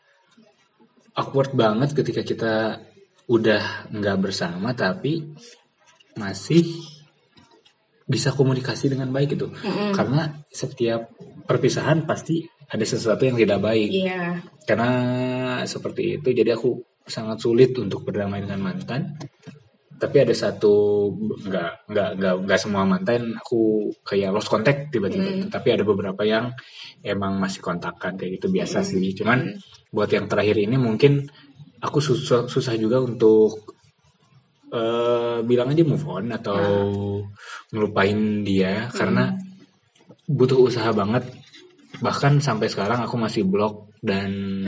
awkward 1.18 1.52
banget 1.52 1.92
ketika 1.92 2.22
kita 2.24 2.54
udah 3.28 3.92
nggak 3.92 4.18
bersama 4.22 4.72
tapi 4.72 5.36
masih 6.16 6.64
bisa 8.08 8.32
komunikasi 8.36 8.92
dengan 8.92 9.12
baik 9.12 9.36
gitu. 9.40 9.52
Karena 9.96 10.32
setiap 10.52 11.12
perpisahan 11.48 12.04
pasti 12.04 12.44
ada 12.72 12.86
sesuatu 12.88 13.28
yang 13.28 13.36
tidak 13.36 13.60
baik. 13.60 13.90
iya 13.92 14.40
Karena 14.64 14.92
seperti 15.68 16.20
itu 16.20 16.32
jadi 16.32 16.56
aku 16.56 16.80
sangat 17.08 17.44
sulit 17.44 17.76
untuk 17.80 18.08
berdamai 18.08 18.44
dengan 18.44 18.72
mantan. 18.72 19.16
Tapi 20.02 20.18
ada 20.18 20.34
satu 20.34 20.74
nggak 21.14 21.94
nggak 21.94 22.10
nggak 22.18 22.36
nggak 22.50 22.60
semua 22.60 22.90
mantan 22.90 23.38
aku 23.38 23.94
kayak 24.02 24.34
lost 24.34 24.50
contact 24.50 24.90
tiba-tiba. 24.90 25.46
Tapi 25.46 25.68
ada 25.78 25.86
beberapa 25.86 26.26
yang 26.26 26.50
emang 27.06 27.38
masih 27.38 27.62
kontakkan 27.62 28.18
kayak 28.18 28.42
gitu 28.42 28.50
biasa 28.50 28.82
sih. 28.82 29.14
Cuman 29.14 29.46
buat 29.94 30.10
yang 30.10 30.26
terakhir 30.26 30.58
ini 30.58 30.82
mungkin 30.82 31.30
aku 31.86 32.02
susah 32.02 32.50
susah 32.50 32.74
juga 32.82 32.98
untuk 32.98 33.78
eh, 34.74 35.46
bilang 35.46 35.70
aja 35.70 35.86
move 35.86 36.08
on 36.10 36.34
atau 36.34 36.62
ngelupain 37.70 38.42
dia 38.42 38.90
karena 38.90 39.38
butuh 40.26 40.66
usaha 40.66 40.90
banget. 40.98 41.30
Bahkan 42.02 42.42
sampai 42.42 42.74
sekarang 42.74 43.06
aku 43.06 43.22
masih 43.22 43.46
blok 43.46 43.94
dan 44.02 44.66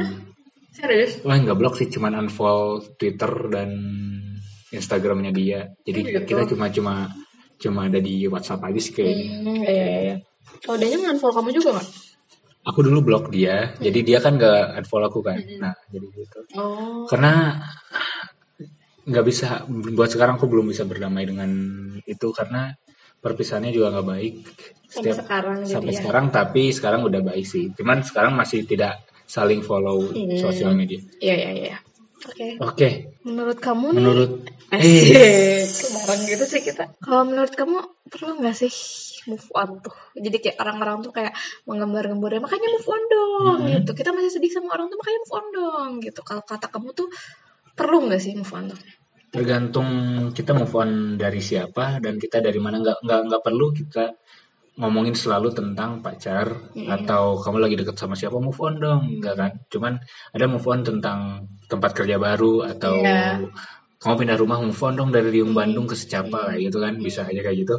serius? 0.70 1.25
Wah 1.25 1.42
nggak 1.42 1.58
blok 1.58 1.82
sih, 1.82 1.90
cuman 1.90 2.22
unfollow 2.22 2.84
Twitter 3.00 3.32
dan 3.50 3.70
Instagramnya 4.74 5.30
dia. 5.30 5.70
Jadi 5.86 6.00
Oh, 6.01 6.08
gitu. 6.10 6.25
kita 6.27 6.44
cuma 6.50 6.65
cuma 6.68 6.94
cuma 7.56 7.80
ada 7.88 7.98
di 7.98 8.25
WhatsApp 8.25 8.65
aja 8.65 8.80
sih 8.82 8.92
kayaknya. 8.92 9.30
hmm, 9.39 9.62
iya 9.63 9.86
iya 9.86 10.00
iya 10.03 10.15
oh 10.68 10.75
dia 10.75 10.92
nge-unfollow 10.92 11.36
kamu 11.38 11.50
juga 11.53 11.70
nggak 11.77 11.89
Aku 12.63 12.80
dulu 12.80 13.03
blok 13.03 13.27
dia, 13.27 13.75
jadi 13.77 14.00
dia 14.01 14.20
kan 14.20 14.39
nggak 14.39 14.80
unfollow 14.80 15.08
aku 15.08 15.20
kan. 15.20 15.36
Nah 15.60 15.75
jadi 15.88 16.08
gitu. 16.10 16.39
oh 16.56 17.03
Karena 17.06 17.60
nggak 19.03 19.25
bisa 19.27 19.68
buat 19.68 20.08
sekarang 20.08 20.39
aku 20.39 20.48
belum 20.48 20.72
bisa 20.72 20.84
berdamai 20.84 21.27
dengan 21.27 21.51
itu 22.01 22.27
karena 22.32 22.72
perpisahannya 23.20 23.72
juga 23.72 23.92
nggak 23.92 24.08
baik. 24.08 24.34
sampai 24.88 25.12
sekarang 25.12 25.58
jadi 25.60 25.74
sampai 25.74 25.92
ya. 25.92 25.98
sekarang 26.00 26.25
tapi 26.30 26.63
sekarang 26.70 27.01
udah 27.03 27.22
baik 27.22 27.44
sih. 27.44 27.68
Cuman 27.74 28.00
sekarang 28.00 28.32
masih 28.32 28.63
tidak 28.63 28.96
saling 29.25 29.60
follow 29.60 30.00
Hmm. 30.12 30.38
sosial 30.38 30.72
media. 30.72 31.00
iya 31.20 31.36
iya 31.36 31.51
iya 31.51 31.77
oke 32.24 32.48
Oke, 32.63 32.89
menurut 33.27 33.58
kamu 33.60 33.86
nih 33.94 34.00
menurut 34.00 34.32
Asik, 34.74 35.70
bareng 35.94 36.22
gitu 36.25 36.46
sih 36.50 36.62
kita. 36.65 36.98
Kalau 36.98 37.30
menurut 37.30 37.53
kamu 37.53 37.77
perlu 38.10 38.42
nggak 38.42 38.58
sih 38.58 38.74
move 39.30 39.46
on 39.53 39.77
tuh? 39.86 39.94
Jadi 40.18 40.38
kayak 40.42 40.58
orang-orang 40.58 41.06
tuh 41.06 41.13
kayak 41.13 41.34
menggembar-gembornya 41.70 42.42
makanya 42.42 42.74
move 42.74 42.89
on 42.89 43.01
dong 43.06 43.60
gitu. 43.70 43.92
Kita 43.94 44.10
masih 44.10 44.34
sedih 44.34 44.50
sama 44.50 44.74
orang 44.74 44.89
tuh 44.89 44.98
makanya 44.98 45.20
move 45.22 45.36
on 45.38 45.46
dong 45.53 45.92
gitu. 46.01 46.20
Kalau 46.25 46.42
kata 46.42 46.74
kamu 46.74 46.89
tuh 46.98 47.08
perlu 47.77 48.10
nggak 48.10 48.22
sih 48.22 48.34
move 48.34 48.50
on 48.50 48.74
tuh? 48.74 48.80
tergantung 49.34 49.89
kita 50.30 50.53
move 50.53 50.70
on 50.77 51.18
dari 51.18 51.42
siapa 51.42 51.98
dan 51.98 52.22
kita 52.22 52.38
dari 52.38 52.62
mana 52.62 52.77
nggak 52.77 53.01
nggak 53.01 53.22
nggak 53.34 53.42
perlu 53.42 53.74
kita 53.74 54.13
ngomongin 54.74 55.13
selalu 55.13 55.53
tentang 55.53 56.01
pacar 56.01 56.50
atau 56.74 57.38
kamu 57.38 57.58
lagi 57.62 57.75
deket 57.77 57.94
sama 57.94 58.18
siapa 58.18 58.42
move 58.42 58.58
on 58.58 58.82
dong 58.82 59.01
enggak 59.22 59.36
kan? 59.38 59.51
Cuman 59.70 59.94
ada 60.34 60.46
move 60.50 60.65
on 60.65 60.82
tentang 60.82 61.46
tempat 61.70 61.94
kerja 61.94 62.18
baru 62.18 62.65
atau 62.65 62.98
Iya. 62.98 63.46
kamu 64.01 64.13
pindah 64.25 64.38
rumah 64.42 64.58
move 64.60 64.82
on 64.82 64.94
dong 64.98 65.10
dari 65.13 65.30
Riung 65.30 65.53
Bandung 65.53 65.86
ke 65.86 65.94
Secapa 65.94 66.50
kayak 66.50 66.74
gitu 66.74 66.77
kan? 66.82 66.98
Bisa 66.98 67.22
aja 67.22 67.42
kayak 67.42 67.58
gitu. 67.62 67.75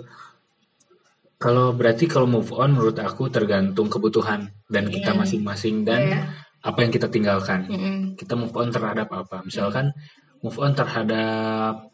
Kalau 1.35 1.75
berarti 1.75 2.07
kalau 2.07 2.31
move 2.31 2.55
on 2.55 2.73
menurut 2.73 2.97
aku 2.97 3.27
tergantung 3.29 3.91
kebutuhan 3.91 4.49
dan 4.71 4.87
kita 4.89 5.13
masing-masing 5.13 5.83
dan 5.83 6.01
Iya. 6.01 6.21
apa 6.63 6.79
yang 6.81 6.93
kita 6.95 7.11
tinggalkan. 7.11 7.67
Mm-mm. 7.69 7.97
kita 8.17 8.39
move 8.39 8.55
on 8.55 8.71
terhadap 8.71 9.11
apa? 9.11 9.43
Misalkan 9.43 9.91
move 10.41 10.57
on 10.63 10.73
terhadap 10.73 11.91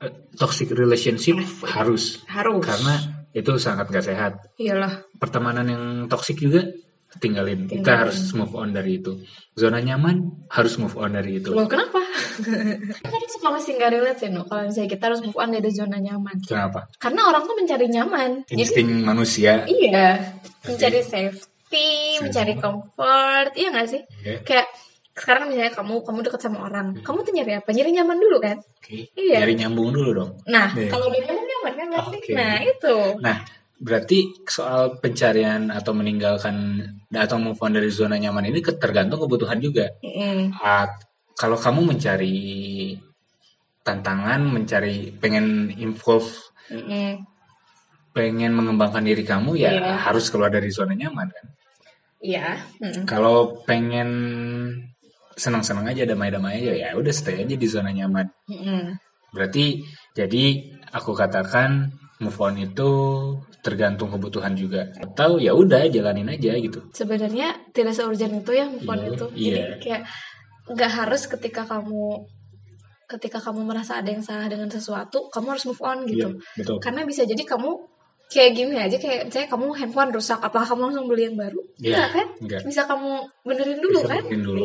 eh, 0.00 0.12
toxic 0.34 0.72
relationship 0.72 1.38
harus. 1.70 2.24
Harus. 2.26 2.64
karena 2.64 2.94
itu 3.36 3.52
sangat 3.60 3.92
gak 3.92 4.06
sehat 4.08 4.32
Iyalah. 4.56 5.04
pertemanan 5.20 5.68
yang 5.68 5.84
toxic 6.08 6.40
juga 6.40 6.64
tinggalin 7.16 7.68
kita 7.68 8.04
harus 8.04 8.32
move 8.36 8.52
on 8.56 8.72
dari 8.76 9.00
itu 9.00 9.12
zona 9.56 9.80
nyaman 9.80 10.48
harus 10.52 10.76
move 10.76 10.96
on 11.00 11.16
dari 11.16 11.40
itu 11.40 11.52
Loh 11.52 11.64
kenapa? 11.64 12.00
kan 13.12 13.22
suka 13.32 13.48
masih 13.48 13.80
nggak 13.80 13.90
relate 13.96 14.20
sih 14.20 14.28
no. 14.28 14.44
Kalau 14.44 14.68
misalnya 14.68 14.90
kita 14.92 15.04
harus 15.08 15.24
move 15.24 15.38
on 15.40 15.48
dari 15.48 15.72
zona 15.72 15.96
nyaman. 15.96 16.36
kenapa 16.44 16.84
Karena 17.00 17.24
orang 17.24 17.48
tuh 17.48 17.56
mencari 17.56 17.86
nyaman. 17.88 18.30
Jadi 18.44 18.60
insting 18.60 18.88
manusia 19.00 19.64
iya 19.64 20.36
mencari 20.60 21.00
safe 21.00 21.56
safety, 21.66 22.22
mencari 22.22 22.54
comfort, 22.62 23.50
iya 23.58 23.68
gak 23.74 23.88
sih? 23.90 24.02
Oke. 24.06 24.32
Kayak 24.46 24.66
sekarang 25.16 25.48
misalnya 25.48 25.72
kamu 25.72 26.04
kamu 26.04 26.18
deket 26.28 26.40
sama 26.44 26.68
orang, 26.68 26.92
kamu 27.00 27.18
tuh 27.24 27.32
nyari 27.32 27.52
apa? 27.56 27.68
Nyari 27.72 27.90
nyaman 27.96 28.18
dulu 28.20 28.36
kan? 28.36 28.56
Oke. 28.60 29.08
Iya. 29.16 29.40
Nyari 29.40 29.54
nyambung 29.64 29.88
dulu 29.90 30.10
dong. 30.12 30.30
Nah, 30.44 30.68
Iya. 30.76 30.92
kalau 30.92 31.08
udah 31.08 31.20
nyaman 31.24 31.44
nyaman 31.48 31.72
kan 31.72 31.86
berarti. 31.88 32.16
Oke. 32.20 32.32
Nah 32.36 32.54
itu. 32.60 32.96
Nah, 33.24 33.36
berarti 33.76 34.18
soal 34.44 35.00
pencarian 35.00 35.72
atau 35.72 35.92
meninggalkan 35.96 36.56
atau 37.08 37.36
move 37.40 37.56
on 37.60 37.72
dari 37.72 37.88
zona 37.88 38.20
nyaman 38.20 38.52
ini 38.52 38.60
tergantung 38.60 39.24
kebutuhan 39.24 39.56
juga. 39.56 39.88
Mm, 40.04 40.52
Ah, 40.60 40.84
kalau 41.32 41.56
kamu 41.56 41.96
mencari 41.96 42.36
tantangan, 43.80 44.40
mencari 44.42 45.14
pengen 45.16 45.72
involve, 45.76 46.28
mm, 46.68 47.24
pengen 48.12 48.52
mengembangkan 48.52 49.04
diri 49.04 49.22
kamu 49.22 49.60
ya 49.60 49.70
Iya. 49.72 49.92
harus 50.08 50.28
keluar 50.28 50.48
dari 50.48 50.68
zona 50.72 50.92
nyaman 50.92 51.28
kan. 51.32 51.46
Iya. 52.20 52.58
mm. 52.80 53.04
Kalau 53.06 53.60
pengen 53.62 54.10
senang-senang 55.36 55.84
aja, 55.86 56.08
damai-damai 56.08 56.58
aja 56.58 56.72
ya 56.72 56.88
udah 56.96 57.12
stay 57.12 57.44
aja 57.44 57.54
di 57.54 57.68
zona 57.68 57.92
nyaman. 57.92 58.26
Mm, 58.48 58.96
Berarti 59.30 59.84
jadi 60.16 60.44
aku 60.90 61.12
katakan 61.12 61.92
move 62.18 62.40
on 62.40 62.56
itu 62.56 62.90
tergantung 63.60 64.08
kebutuhan 64.08 64.56
juga. 64.56 64.88
Atau 64.96 65.36
ya 65.36 65.52
udah 65.52 65.84
jalanin 65.92 66.32
aja 66.32 66.56
gitu. 66.56 66.80
Sebenarnya 66.96 67.52
tidak 67.76 67.92
seurgent 67.92 68.32
itu 68.40 68.52
ya 68.56 68.64
move 68.64 68.88
on 68.88 68.96
Iya, 68.96 69.08
itu. 69.12 69.26
iya. 69.36 69.52
Jadi 69.52 69.76
kayak 69.84 70.02
nggak 70.72 70.90
harus 71.04 71.22
ketika 71.28 71.62
kamu 71.68 72.24
ketika 73.06 73.38
kamu 73.38 73.62
merasa 73.62 74.02
ada 74.02 74.10
yang 74.10 74.24
salah 74.24 74.48
dengan 74.50 74.66
sesuatu, 74.66 75.28
kamu 75.30 75.46
harus 75.54 75.64
move 75.68 75.82
on 75.84 75.98
gitu. 76.08 76.32
Iya, 76.32 76.58
betul. 76.58 76.76
Karena 76.80 77.04
bisa 77.04 77.22
jadi 77.22 77.38
kamu 77.44 77.70
kayak 78.26 78.50
gini 78.58 78.74
aja 78.74 78.96
kayak 78.98 79.30
misalnya 79.30 79.48
kamu 79.52 79.66
handphone 79.78 80.10
rusak, 80.10 80.40
apakah 80.42 80.66
kamu 80.66 80.80
langsung 80.90 81.06
beli 81.06 81.30
yang 81.30 81.36
baru? 81.38 81.60
Iya, 81.78 81.94
Enggak 81.94 82.08
kan? 82.10 82.26
enggak. 82.42 82.60
Bisa 82.66 82.82
kamu 82.88 83.10
benerin 83.46 83.78
dulu 83.78 83.98
Bisa 84.02 84.08
kan? 84.10 84.22
bikin 84.26 84.40
dulu. 84.42 84.64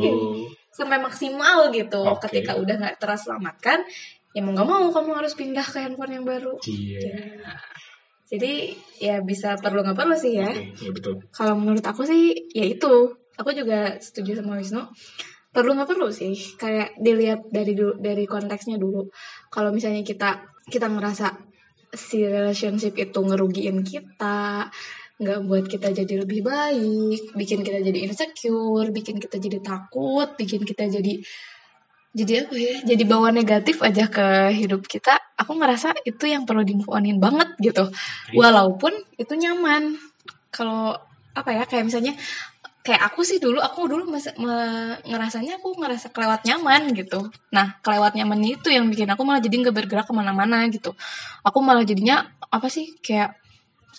Sampai 0.72 0.98
maksimal 1.04 1.70
gitu. 1.76 2.02
Oke. 2.08 2.32
Ketika 2.32 2.56
udah 2.56 2.76
nggak 2.80 2.98
terselamatkan, 2.98 3.84
ya 4.32 4.40
mau 4.40 4.56
nggak 4.56 4.68
mau 4.68 4.88
kamu 4.88 5.12
harus 5.20 5.36
pindah 5.36 5.68
ke 5.68 5.84
handphone 5.84 6.16
yang 6.16 6.26
baru. 6.26 6.56
Iya. 6.64 7.52
Jadi 8.32 8.72
ya 9.04 9.20
bisa 9.20 9.60
perlu 9.60 9.84
nggak 9.84 10.00
perlu 10.00 10.16
sih 10.16 10.40
ya. 10.40 10.48
Iya 10.48 10.92
betul. 10.96 11.20
Kalau 11.36 11.60
menurut 11.60 11.84
aku 11.84 12.08
sih 12.08 12.32
ya 12.56 12.64
itu. 12.64 13.12
Aku 13.36 13.52
juga 13.52 14.00
setuju 14.00 14.40
sama 14.40 14.56
Wisnu. 14.56 14.88
Perlu 15.52 15.76
nggak 15.76 15.90
perlu 15.92 16.08
sih. 16.08 16.32
Kayak 16.56 16.96
dilihat 16.96 17.52
dari 17.52 17.76
dulu 17.76 18.00
dari 18.00 18.24
konteksnya 18.24 18.80
dulu. 18.80 19.12
Kalau 19.52 19.76
misalnya 19.76 20.00
kita 20.08 20.48
kita 20.72 20.88
ngerasa 20.88 21.52
si 21.92 22.24
relationship 22.24 22.96
itu 22.96 23.20
ngerugiin 23.20 23.84
kita, 23.84 24.72
nggak 25.22 25.40
buat 25.46 25.66
kita 25.70 25.94
jadi 25.94 26.26
lebih 26.26 26.42
baik, 26.42 27.38
bikin 27.38 27.62
kita 27.62 27.78
jadi 27.78 28.00
insecure, 28.10 28.90
bikin 28.90 29.22
kita 29.22 29.38
jadi 29.38 29.62
takut, 29.62 30.34
bikin 30.34 30.66
kita 30.66 30.90
jadi 30.90 31.22
jadi 32.12 32.44
apa 32.44 32.56
ya? 32.60 32.76
Jadi 32.84 33.04
bawa 33.08 33.32
negatif 33.32 33.80
aja 33.80 34.12
ke 34.12 34.52
hidup 34.52 34.84
kita. 34.84 35.16
Aku 35.40 35.56
ngerasa 35.56 35.96
itu 36.04 36.28
yang 36.28 36.44
perlu 36.44 36.66
di 36.68 36.76
move 36.76 36.92
onin 36.92 37.24
banget 37.24 37.56
gitu. 37.64 37.88
Walaupun 38.36 38.92
itu 39.16 39.32
nyaman. 39.32 39.96
Kalau 40.52 40.92
apa 41.32 41.50
ya 41.56 41.64
kayak 41.64 41.88
misalnya 41.88 42.12
kayak 42.82 43.14
aku 43.14 43.22
sih 43.22 43.38
dulu 43.38 43.62
aku 43.62 43.88
dulu 43.88 44.10
mas- 44.10 44.36
me- 44.42 44.98
ngerasanya 45.06 45.62
aku 45.62 45.78
ngerasa 45.78 46.10
kelewat 46.10 46.42
nyaman 46.50 46.92
gitu 46.98 47.30
nah 47.54 47.78
kelewat 47.86 48.18
nyaman 48.18 48.42
itu 48.42 48.74
yang 48.74 48.90
bikin 48.90 49.06
aku 49.06 49.22
malah 49.22 49.38
jadi 49.38 49.54
nggak 49.62 49.76
bergerak 49.78 50.06
ke 50.10 50.14
mana-mana 50.18 50.66
gitu 50.74 50.98
aku 51.46 51.62
malah 51.62 51.86
jadinya 51.86 52.26
apa 52.50 52.68
sih 52.74 52.98
kayak 53.00 53.38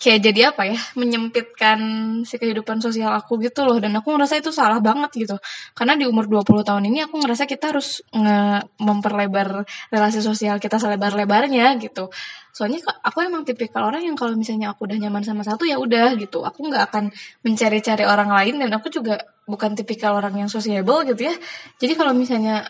kayak 0.01 0.19
jadi 0.25 0.39
apa 0.53 0.63
ya 0.67 0.79
menyempitkan 0.99 1.79
si 2.25 2.35
kehidupan 2.41 2.81
sosial 2.81 3.13
aku 3.13 3.37
gitu 3.41 3.65
loh. 3.65 3.77
Dan 3.77 3.93
aku 3.97 4.13
ngerasa 4.13 4.39
itu 4.41 4.49
salah 4.49 4.79
banget 4.81 5.11
gitu. 5.15 5.37
Karena 5.77 5.97
di 5.97 6.05
umur 6.09 6.25
20 6.27 6.65
tahun 6.65 6.83
ini 6.89 7.05
aku 7.07 7.21
ngerasa 7.21 7.45
kita 7.45 7.73
harus 7.75 8.01
nge- 8.13 8.65
memperlebar 8.81 9.63
relasi 9.93 10.19
sosial 10.19 10.57
kita 10.57 10.77
selebar-lebarnya 10.81 11.77
gitu. 11.81 12.09
Soalnya 12.53 12.85
aku 13.01 13.25
emang 13.25 13.41
tipikal 13.41 13.89
orang 13.89 14.05
yang 14.05 14.13
kalau 14.13 14.37
misalnya 14.37 14.77
aku 14.77 14.85
udah 14.85 14.97
nyaman 15.01 15.25
sama 15.25 15.41
satu 15.41 15.65
ya 15.65 15.81
udah 15.81 16.13
gitu. 16.21 16.45
Aku 16.45 16.69
nggak 16.69 16.93
akan 16.93 17.09
mencari-cari 17.41 18.05
orang 18.05 18.29
lain 18.29 18.61
dan 18.61 18.69
aku 18.77 18.93
juga 18.93 19.17
bukan 19.49 19.73
tipikal 19.73 20.15
orang 20.15 20.37
yang 20.37 20.49
sociable 20.49 21.01
gitu 21.09 21.27
ya. 21.27 21.35
Jadi 21.81 21.93
kalau 21.97 22.13
misalnya 22.13 22.69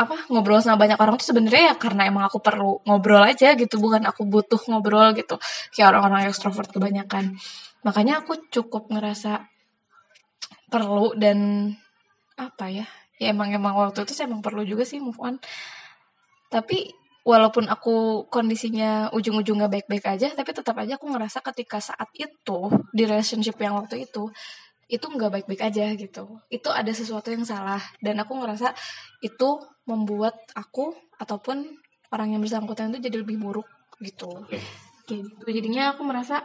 apa 0.00 0.16
ngobrol 0.32 0.64
sama 0.64 0.80
banyak 0.80 0.96
orang 0.96 1.20
tuh 1.20 1.36
sebenarnya 1.36 1.72
ya 1.72 1.74
karena 1.76 2.08
emang 2.08 2.24
aku 2.24 2.40
perlu 2.40 2.80
ngobrol 2.88 3.20
aja 3.20 3.52
gitu 3.52 3.76
bukan 3.76 4.08
aku 4.08 4.24
butuh 4.24 4.60
ngobrol 4.72 5.12
gitu. 5.12 5.36
Kayak 5.76 5.96
orang-orang 5.96 6.32
ekstrovert 6.32 6.72
kebanyakan. 6.72 7.36
Makanya 7.84 8.24
aku 8.24 8.40
cukup 8.48 8.88
ngerasa 8.88 9.44
perlu 10.72 11.12
dan 11.18 11.68
apa 12.40 12.72
ya 12.72 12.86
ya 13.20 13.36
emang 13.36 13.52
emang 13.52 13.76
waktu 13.76 14.08
itu 14.08 14.16
saya 14.16 14.32
emang 14.32 14.40
perlu 14.40 14.64
juga 14.64 14.88
sih 14.88 14.96
move 14.96 15.20
on. 15.20 15.36
Tapi 16.48 16.88
walaupun 17.20 17.68
aku 17.68 18.26
kondisinya 18.32 19.12
ujung-ujung 19.12 19.60
gak 19.60 19.72
baik-baik 19.76 20.04
aja 20.08 20.32
tapi 20.32 20.56
tetap 20.56 20.72
aja 20.80 20.96
aku 20.96 21.12
ngerasa 21.12 21.44
ketika 21.52 21.76
saat 21.76 22.08
itu 22.16 22.72
di 22.96 23.04
relationship 23.04 23.60
yang 23.60 23.76
waktu 23.76 24.08
itu 24.08 24.32
itu 24.90 25.06
nggak 25.06 25.30
baik-baik 25.30 25.62
aja 25.62 25.94
gitu. 25.94 26.42
Itu 26.50 26.68
ada 26.74 26.90
sesuatu 26.90 27.30
yang 27.30 27.46
salah. 27.46 27.80
Dan 28.02 28.18
aku 28.18 28.34
ngerasa 28.36 28.74
itu 29.22 29.62
membuat 29.86 30.34
aku 30.58 30.92
ataupun 31.22 31.78
orang 32.10 32.34
yang 32.34 32.42
bersangkutan 32.42 32.90
itu 32.90 33.06
jadi 33.06 33.22
lebih 33.22 33.38
buruk 33.38 33.68
gitu. 34.02 34.28
Oke. 34.44 34.58
kayak 35.06 35.22
gitu. 35.26 35.44
Jadinya 35.50 35.94
aku 35.94 36.02
merasa 36.02 36.42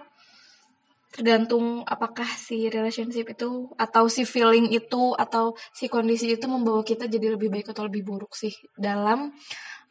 tergantung 1.15 1.87
apakah 1.87 2.27
si 2.27 2.67
relationship 2.67 3.31
itu 3.31 3.71
atau 3.79 4.11
si 4.11 4.27
feeling 4.27 4.67
itu 4.75 5.15
atau 5.15 5.55
si 5.71 5.87
kondisi 5.87 6.27
itu 6.35 6.43
membawa 6.51 6.83
kita 6.83 7.07
jadi 7.07 7.39
lebih 7.39 7.47
baik 7.47 7.71
atau 7.71 7.87
lebih 7.87 8.03
buruk 8.03 8.35
sih 8.35 8.51
dalam 8.75 9.31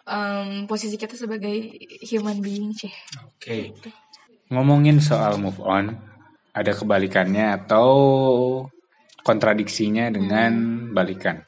em, 0.05 0.69
posisi 0.69 1.01
kita 1.01 1.17
sebagai 1.17 1.73
human 2.05 2.45
being 2.45 2.77
sih. 2.77 2.93
Oke. 3.25 3.73
Ngomongin 4.53 5.01
soal 5.01 5.41
move 5.41 5.57
on, 5.65 5.97
ada 6.55 6.73
kebalikannya 6.73 7.59
atau 7.59 7.91
kontradiksinya 9.27 10.09
dengan 10.15 10.87
balikan. 10.95 11.43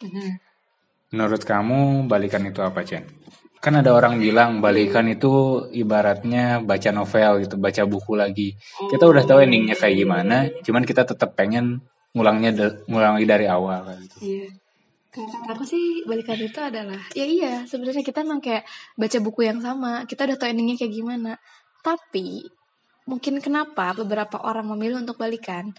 Menurut 1.15 1.47
kamu 1.47 2.11
balikan 2.11 2.43
itu 2.43 2.59
apa, 2.61 2.83
Chen? 2.83 3.07
Kan 3.63 3.79
ada 3.79 3.95
orang 3.95 4.19
bilang 4.19 4.59
balikan 4.59 5.07
itu 5.07 5.65
ibaratnya 5.71 6.61
baca 6.61 6.91
novel 6.91 7.47
gitu, 7.47 7.57
baca 7.57 7.83
buku 7.87 8.13
lagi. 8.19 8.49
Kita 8.91 9.07
udah 9.07 9.23
tahu 9.23 9.47
endingnya 9.47 9.79
kayak 9.79 9.97
gimana, 9.97 10.51
cuman 10.67 10.83
kita 10.83 11.07
tetap 11.07 11.39
pengen 11.39 11.81
ngulangnya 12.17 12.83
ngulangi 12.91 13.25
dari 13.29 13.47
awal 13.47 13.97
gitu. 14.03 14.17
Iya. 14.25 14.49
Kata 15.17 15.57
aku 15.57 15.65
sih 15.65 16.05
balikan 16.05 16.37
itu 16.37 16.61
adalah 16.61 17.01
ya 17.17 17.25
iya 17.25 17.65
sebenarnya 17.65 18.05
kita 18.05 18.21
emang 18.21 18.37
kayak 18.37 18.69
baca 19.01 19.17
buku 19.25 19.49
yang 19.49 19.65
sama 19.65 20.05
kita 20.05 20.29
udah 20.29 20.37
tahu 20.37 20.53
endingnya 20.53 20.77
kayak 20.77 20.93
gimana 20.93 21.41
tapi 21.81 22.45
mungkin 23.07 23.39
kenapa 23.41 23.95
beberapa 23.95 24.43
orang 24.43 24.67
memilih 24.75 25.01
untuk 25.01 25.17
balikan? 25.17 25.73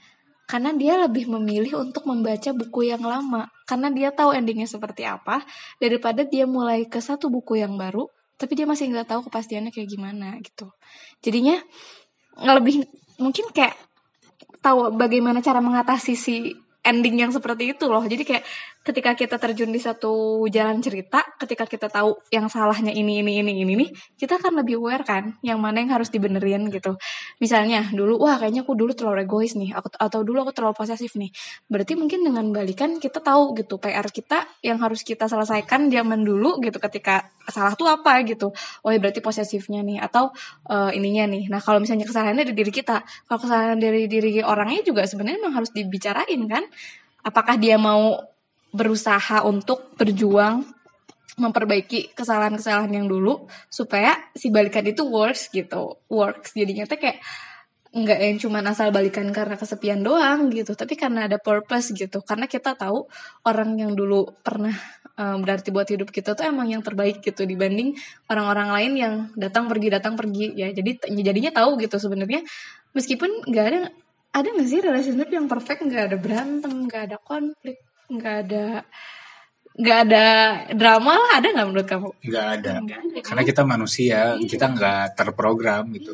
Karena 0.48 0.72
dia 0.72 0.96
lebih 0.96 1.28
memilih 1.28 1.84
untuk 1.84 2.08
membaca 2.08 2.56
buku 2.56 2.88
yang 2.88 3.04
lama. 3.04 3.52
Karena 3.68 3.92
dia 3.92 4.16
tahu 4.16 4.32
endingnya 4.32 4.66
seperti 4.66 5.04
apa 5.04 5.44
daripada 5.78 6.24
dia 6.24 6.48
mulai 6.48 6.88
ke 6.88 7.04
satu 7.04 7.28
buku 7.28 7.60
yang 7.60 7.76
baru 7.76 8.08
tapi 8.38 8.54
dia 8.54 8.70
masih 8.70 8.94
nggak 8.94 9.10
tahu 9.10 9.22
kepastiannya 9.28 9.74
kayak 9.74 9.90
gimana 9.90 10.38
gitu. 10.46 10.70
Jadinya 11.26 11.58
lebih 12.38 12.86
mungkin 13.18 13.50
kayak 13.50 13.74
tahu 14.62 14.94
bagaimana 14.94 15.42
cara 15.42 15.58
mengatasi 15.58 16.13
si 16.13 16.54
ending 16.88 17.19
yang 17.19 17.32
seperti 17.36 17.76
itu 17.76 17.86
loh. 17.91 18.00
Jadi 18.08 18.23
kayak 18.23 18.43
ketika 18.88 19.12
kita 19.19 19.36
terjun 19.36 19.67
di 19.76 19.84
satu 19.84 20.47
jalan 20.47 20.80
cerita, 20.80 21.19
ketika 21.36 21.67
kita 21.67 21.91
tahu 21.91 22.15
yang 22.32 22.47
salahnya 22.47 22.95
ini 22.95 23.19
ini 23.19 23.43
ini 23.43 23.67
ini 23.67 23.73
nih, 23.84 23.89
kita 24.15 24.39
akan 24.39 24.63
lebih 24.63 24.80
aware 24.80 25.04
kan 25.04 25.36
yang 25.43 25.60
mana 25.60 25.84
yang 25.84 25.91
harus 25.91 26.08
dibenerin 26.08 26.71
gitu. 26.71 26.95
Misalnya 27.43 27.91
dulu 27.91 28.23
wah 28.23 28.39
kayaknya 28.39 28.63
aku 28.63 28.73
dulu 28.80 28.95
terlalu 28.95 29.28
egois 29.28 29.60
nih, 29.60 29.76
aku 29.76 29.91
atau 30.00 30.23
dulu 30.23 30.47
aku 30.47 30.56
terlalu 30.56 30.76
posesif 30.80 31.19
nih. 31.19 31.30
Berarti 31.67 32.00
mungkin 32.00 32.23
dengan 32.23 32.47
balikan 32.56 32.95
kita 33.04 33.19
tahu 33.19 33.52
gitu 33.60 33.76
PR 33.76 34.08
kita 34.08 34.47
yang 34.63 34.80
harus 34.80 35.04
kita 35.04 35.28
selesaikan 35.28 35.91
zaman 35.91 36.23
dulu 36.23 36.63
gitu 36.63 36.80
ketika 36.80 37.28
salah 37.47 37.73
tuh 37.73 37.88
apa 37.88 38.21
gitu. 38.27 38.51
Oh 38.83 38.89
ya 38.91 38.99
berarti 38.99 39.23
posesifnya 39.23 39.81
nih 39.81 40.03
atau 40.03 40.31
eh, 40.69 40.91
ininya 40.95 41.25
nih. 41.31 41.47
Nah, 41.47 41.63
kalau 41.63 41.81
misalnya 41.81 42.05
kesalahannya 42.05 42.47
dari 42.47 42.55
diri 42.55 42.71
kita, 42.71 43.03
kalau 43.27 43.39
kesalahan 43.39 43.79
dari 43.79 44.05
diri 44.05 44.43
orangnya 44.43 44.83
juga 44.83 45.07
sebenarnya 45.07 45.39
memang 45.41 45.63
harus 45.63 45.71
dibicarain 45.71 46.41
kan. 46.47 46.63
Apakah 47.23 47.60
dia 47.60 47.75
mau 47.75 48.19
berusaha 48.71 49.43
untuk 49.47 49.95
berjuang 49.95 50.77
memperbaiki 51.38 52.17
kesalahan-kesalahan 52.17 52.89
yang 52.97 53.05
dulu 53.05 53.45
supaya 53.69 54.17
si 54.33 54.49
balikan 54.49 54.81
itu 54.89 55.05
works 55.05 55.53
gitu 55.53 56.01
works 56.10 56.57
jadinya 56.57 56.89
tuh 56.89 56.97
kayak 56.97 57.21
nggak 57.97 58.19
yang 58.21 58.38
cuma 58.38 58.62
asal 58.62 58.93
balikan 58.93 59.25
karena 59.33 59.57
kesepian 59.57 60.05
doang 60.05 60.53
gitu 60.53 60.77
tapi 60.77 60.93
karena 60.93 61.25
ada 61.25 61.41
purpose 61.41 61.97
gitu. 61.97 62.21
Karena 62.21 62.45
kita 62.45 62.77
tahu 62.77 63.10
orang 63.49 63.73
yang 63.81 63.97
dulu 63.97 64.29
pernah 64.45 64.73
eh, 65.17 65.38
berarti 65.41 65.73
buat 65.73 65.89
hidup 65.89 66.13
kita 66.13 66.38
tuh 66.38 66.45
emang 66.45 66.69
yang 66.69 66.86
terbaik 66.86 67.25
gitu 67.25 67.49
dibanding 67.49 67.97
orang-orang 68.29 68.69
lain 68.69 68.91
yang 68.93 69.13
datang 69.33 69.65
pergi 69.65 69.88
datang 69.89 70.13
pergi. 70.13 70.53
Ya 70.53 70.69
jadi 70.69 71.01
jadinya 71.10 71.49
tahu 71.49 71.81
gitu 71.81 71.97
sebenarnya. 71.97 72.45
Meskipun 72.93 73.49
nggak 73.49 73.65
ada 73.65 73.79
ada 74.38 74.47
nggak 74.53 74.69
sih 74.69 74.79
relationship 74.86 75.29
yang 75.33 75.49
perfect? 75.49 75.81
Nggak 75.81 76.03
ada 76.13 76.17
berantem 76.21 76.73
nggak 76.86 77.01
ada 77.13 77.17
konflik 77.17 77.81
nggak 78.07 78.36
ada 78.47 78.65
nggak 79.77 79.99
ada 80.10 80.25
drama 80.77 81.13
lah. 81.17 81.31
Ada 81.41 81.47
nggak 81.49 81.67
menurut 81.69 81.88
kamu? 81.89 82.10
Nggak 82.21 82.47
ada. 82.62 82.73
Ada, 82.77 82.95
karena 83.25 83.41
kita 83.41 83.62
manusia 83.65 84.19
kita 84.38 84.65
nggak 84.69 85.17
terprogram 85.17 85.89
gitu 85.97 86.13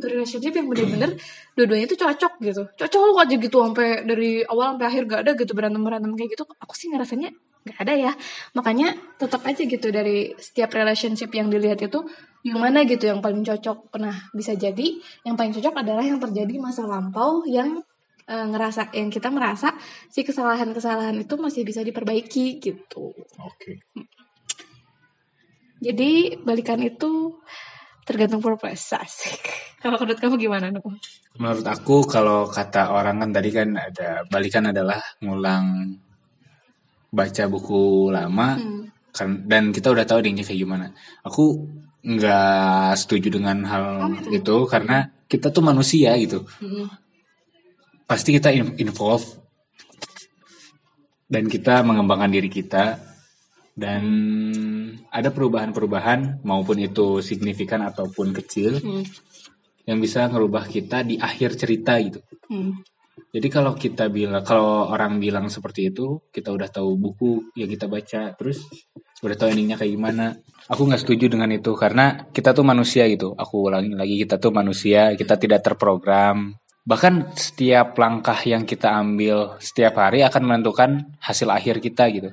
itu 0.00 0.08
relationship 0.08 0.56
yang 0.56 0.66
bener-bener 0.66 1.14
dua-duanya 1.52 1.86
tuh 1.86 1.98
cocok 2.00 2.32
gitu. 2.40 2.62
Cocok 2.80 3.20
aja 3.20 3.34
gitu 3.36 3.56
sampai 3.60 4.08
dari 4.08 4.40
awal 4.48 4.74
sampai 4.74 4.86
akhir 4.88 5.02
gak 5.04 5.20
ada 5.28 5.32
gitu 5.36 5.52
berantem 5.52 5.84
berantem 5.84 6.10
kayak 6.16 6.30
gitu 6.34 6.44
aku 6.48 6.72
sih 6.72 6.88
ngerasanya 6.88 7.30
nggak 7.60 7.78
ada 7.84 7.92
ya. 7.92 8.12
Makanya 8.56 8.96
tetap 9.20 9.44
aja 9.44 9.62
gitu 9.62 9.92
dari 9.92 10.32
setiap 10.40 10.72
relationship 10.72 11.28
yang 11.36 11.52
dilihat 11.52 11.84
itu 11.84 12.00
yang 12.40 12.56
mana 12.56 12.88
gitu 12.88 13.04
yang 13.04 13.20
paling 13.20 13.44
cocok. 13.44 13.92
Nah 14.00 14.32
bisa 14.32 14.56
jadi 14.56 14.96
yang 15.28 15.36
paling 15.36 15.52
cocok 15.52 15.74
adalah 15.76 16.00
yang 16.00 16.16
terjadi 16.16 16.56
masa 16.56 16.88
lampau 16.88 17.44
yang 17.44 17.84
eh, 18.24 18.46
ngerasa 18.48 18.96
yang 18.96 19.12
kita 19.12 19.28
merasa 19.28 19.76
si 20.08 20.24
kesalahan-kesalahan 20.24 21.20
itu 21.20 21.36
masih 21.36 21.62
bisa 21.68 21.84
diperbaiki 21.84 22.56
gitu. 22.64 23.12
Oke. 23.44 23.84
Jadi 25.80 26.36
balikan 26.44 26.80
itu 26.84 27.40
tergantung 28.10 28.42
purpose 28.42 28.98
asik 28.98 29.38
kalau 29.86 29.94
menurut 30.02 30.18
kamu 30.18 30.34
gimana 30.36 30.66
Nuk? 30.74 30.82
menurut 31.38 31.66
aku 31.70 32.02
kalau 32.10 32.50
kata 32.50 32.90
orang 32.90 33.22
kan 33.22 33.30
tadi 33.30 33.50
kan 33.54 33.70
ada 33.78 34.26
balikan 34.26 34.66
adalah 34.74 34.98
ngulang 35.22 35.94
baca 37.10 37.44
buku 37.50 38.08
lama. 38.14 38.54
Hmm. 38.54 38.86
kan 39.10 39.42
dan 39.50 39.74
kita 39.74 39.90
udah 39.90 40.06
tahu 40.06 40.22
dingnya 40.22 40.46
kayak 40.46 40.62
gimana. 40.62 40.86
Aku 41.26 41.66
nggak 42.06 42.94
setuju 42.94 43.26
dengan 43.26 43.66
hal 43.66 44.14
itu 44.30 44.70
karena 44.70 45.10
kita 45.26 45.50
tuh 45.50 45.66
manusia 45.66 46.14
gitu. 46.22 46.46
Hmm. 46.62 46.86
pasti 48.06 48.34
kita 48.34 48.54
in- 48.54 48.78
involve. 48.78 49.26
Dan 51.30 51.46
kita 51.46 51.82
mengembangkan 51.86 52.30
diri 52.30 52.50
kita 52.50 52.98
dan 53.74 54.02
ada 55.08 55.30
perubahan-perubahan 55.32 56.44
maupun 56.44 56.76
itu 56.82 57.24
signifikan 57.24 57.80
ataupun 57.86 58.34
kecil 58.36 58.78
Hmm. 58.82 59.04
yang 59.88 59.98
bisa 59.98 60.28
ngerubah 60.28 60.68
kita 60.70 61.02
di 61.02 61.16
akhir 61.18 61.56
cerita 61.58 61.98
gitu. 61.98 62.20
Hmm. 62.46 62.82
Jadi 63.30 63.46
kalau 63.46 63.78
kita 63.78 64.10
bilang 64.10 64.42
kalau 64.42 64.90
orang 64.90 65.22
bilang 65.22 65.46
seperti 65.46 65.94
itu, 65.94 66.18
kita 66.34 66.50
udah 66.50 66.66
tahu 66.66 66.98
buku 66.98 67.54
yang 67.54 67.70
kita 67.70 67.86
baca, 67.86 68.34
terus 68.34 68.66
udah 69.22 69.36
tahu 69.38 69.54
endingnya 69.54 69.78
kayak 69.78 69.92
gimana. 69.94 70.26
Aku 70.66 70.86
nggak 70.86 71.02
setuju 71.06 71.30
dengan 71.30 71.50
itu 71.50 71.74
karena 71.78 72.26
kita 72.30 72.50
tuh 72.50 72.66
manusia 72.66 73.06
gitu. 73.06 73.34
Aku 73.38 73.70
ulangi 73.70 73.94
lagi 73.94 74.18
kita 74.18 74.38
tuh 74.42 74.50
manusia, 74.50 75.14
kita 75.14 75.38
tidak 75.38 75.62
terprogram. 75.62 76.58
Bahkan 76.82 77.36
setiap 77.38 77.94
langkah 78.00 78.38
yang 78.42 78.66
kita 78.66 78.90
ambil 78.98 79.60
setiap 79.62 80.00
hari 80.00 80.26
akan 80.26 80.42
menentukan 80.50 80.90
hasil 81.22 81.46
akhir 81.52 81.78
kita 81.78 82.10
gitu. 82.10 82.30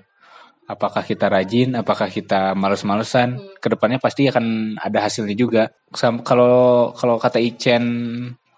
Apakah 0.67 0.99
kita 1.07 1.31
rajin, 1.31 1.79
apakah 1.79 2.11
kita 2.11 2.51
males-malesan, 2.51 3.39
ke 3.63 3.67
depannya 3.71 4.03
pasti 4.03 4.27
akan 4.27 4.75
ada 4.75 5.07
hasilnya 5.07 5.31
juga. 5.31 5.71
Kalau 5.95 6.91
kalau 6.91 7.15
kata 7.15 7.39
Ichen 7.39 7.83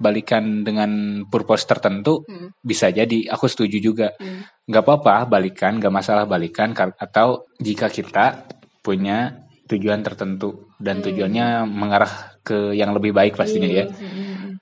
balikan 0.02 0.66
dengan 0.66 1.22
purpose 1.30 1.70
tertentu, 1.70 2.26
Hmm. 2.26 2.50
bisa 2.66 2.90
jadi. 2.90 3.30
Aku 3.30 3.46
setuju 3.46 3.78
juga. 3.78 4.10
Hmm. 4.18 4.42
nggak 4.70 4.84
apa-apa 4.86 5.26
balikan. 5.30 5.78
Nggak 5.78 5.94
masalah 5.94 6.26
balikan 6.30 6.74
atau 6.78 7.46
jika 7.62 7.90
kita 7.90 8.46
punya 8.82 9.46
tujuan 9.70 10.02
tertentu 10.02 10.74
dan 10.82 11.02
tujuannya 11.06 11.70
mengarah 11.70 12.38
ke 12.42 12.74
yang 12.74 12.90
lebih 12.98 13.14
baik 13.14 13.38
pastinya 13.38 13.70
ya. 13.70 13.86
Hmm. 13.86 14.58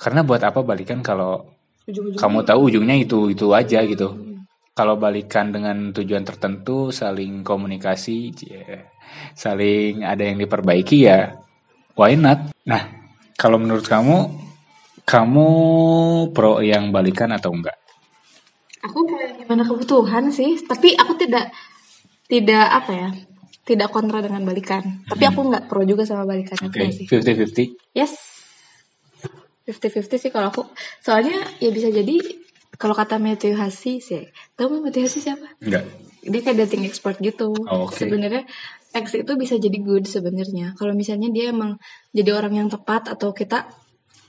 karena 0.00 0.24
buat 0.24 0.40
apa 0.40 0.64
balikan 0.64 1.04
kalau 1.04 1.44
Ujung-ujungnya 1.84 2.20
kamu 2.24 2.38
tahu 2.48 2.60
ujungnya 2.72 2.96
itu 2.96 3.18
itu 3.28 3.46
aja 3.52 3.84
gitu 3.84 4.08
kalau 4.80 4.96
balikan 4.96 5.52
dengan 5.52 5.92
tujuan 5.92 6.24
tertentu 6.24 6.88
saling 6.88 7.44
komunikasi 7.44 8.32
saling 9.36 10.08
ada 10.08 10.24
yang 10.24 10.40
diperbaiki 10.40 11.04
ya 11.04 11.36
why 12.00 12.16
not? 12.16 12.48
Nah 12.64 12.88
kalau 13.36 13.60
menurut 13.60 13.84
kamu 13.84 14.32
kamu 15.04 15.48
pro 16.32 16.64
yang 16.64 16.88
balikan 16.88 17.28
atau 17.28 17.52
enggak? 17.52 17.76
Aku 18.80 19.04
gimana 19.36 19.68
kebutuhan 19.68 20.32
sih 20.32 20.56
tapi 20.64 20.96
aku 20.96 21.12
tidak 21.20 21.52
tidak 22.24 22.64
apa 22.72 22.92
ya 22.96 23.08
tidak 23.68 23.92
kontra 23.92 24.24
dengan 24.24 24.48
balikan. 24.48 25.04
Tapi 25.04 25.28
aku 25.28 25.44
nggak 25.44 25.68
pro 25.68 25.84
juga 25.84 26.08
sama 26.08 26.24
balikan 26.24 26.56
oke 26.56 26.80
Iya 26.80 26.88
sih? 26.88 27.04
50-50 27.04 27.92
yes. 27.92 28.12
50-50 29.68 30.08
sih 30.24 30.30
kalau 30.32 30.48
aku. 30.48 30.64
Soalnya 31.04 31.36
ya 31.60 31.68
bisa 31.68 31.92
jadi 31.92 32.16
kalau 32.80 32.96
kata 32.96 33.20
Matthew 33.20 33.60
Hassi 33.60 34.00
sih 34.00 34.32
tahu 34.56 34.80
nggak 34.80 34.82
Matthew 34.88 35.02
Hassi 35.04 35.20
siapa 35.20 35.46
enggak 35.60 35.84
dia 36.20 36.40
kayak 36.44 36.68
dating 36.68 36.84
expert 36.84 37.16
gitu. 37.24 37.56
Oh, 37.64 37.88
oke. 37.88 37.96
Sebenarnya 37.96 38.44
ex 38.92 39.16
itu 39.16 39.32
bisa 39.40 39.56
jadi 39.56 39.78
good 39.80 40.04
sebenarnya. 40.04 40.76
Kalau 40.76 40.92
misalnya 40.92 41.32
dia 41.32 41.48
emang 41.54 41.80
jadi 42.12 42.36
orang 42.36 42.60
yang 42.60 42.68
tepat 42.68 43.08
atau 43.08 43.32
kita 43.32 43.70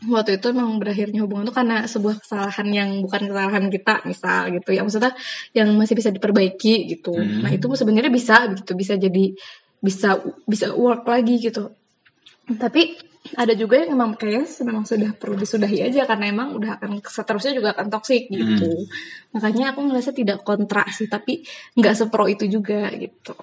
waktu 0.10 0.42
itu 0.42 0.50
emang 0.50 0.82
berakhirnya 0.82 1.22
hubungan 1.22 1.46
itu 1.46 1.54
karena 1.54 1.86
sebuah 1.86 2.26
kesalahan 2.26 2.68
yang 2.74 2.90
bukan 3.06 3.30
kesalahan 3.30 3.70
kita 3.70 4.02
misal 4.10 4.50
gitu 4.50 4.70
ya 4.74 4.82
maksudnya 4.82 5.14
yang 5.54 5.70
masih 5.78 5.94
bisa 5.94 6.10
diperbaiki 6.10 6.90
gitu. 6.98 7.14
Hmm. 7.14 7.46
Nah 7.46 7.52
itu 7.54 7.68
sebenarnya 7.70 8.10
bisa 8.10 8.50
gitu 8.56 8.74
bisa 8.74 8.98
jadi 8.98 9.36
bisa 9.78 10.18
bisa 10.48 10.74
work 10.74 11.06
lagi 11.06 11.38
gitu. 11.38 11.76
Tapi 12.50 12.98
ada 13.38 13.54
juga 13.54 13.78
yang 13.86 13.94
emang 13.96 14.18
kayak 14.18 14.50
memang 14.66 14.82
sudah 14.82 15.14
perlu 15.14 15.38
disudahi 15.38 15.86
aja 15.86 16.10
karena 16.10 16.34
emang 16.34 16.58
udah 16.58 16.82
akan 16.82 17.06
seterusnya 17.06 17.54
juga 17.54 17.78
akan 17.78 17.88
toksik 17.94 18.34
gitu. 18.34 18.90
Makanya 19.38 19.78
aku 19.78 19.86
ngerasa 19.86 20.10
tidak 20.12 20.42
kontra 20.42 20.90
sih, 20.90 21.06
tapi 21.06 21.46
nggak 21.78 21.94
sepro 21.96 22.26
itu 22.26 22.50
juga 22.50 22.90
gitu. 22.98 23.38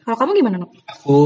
Kalau 0.00 0.16
kamu 0.16 0.30
gimana, 0.40 0.56
Nuk? 0.56 0.72
Aku 0.88 1.18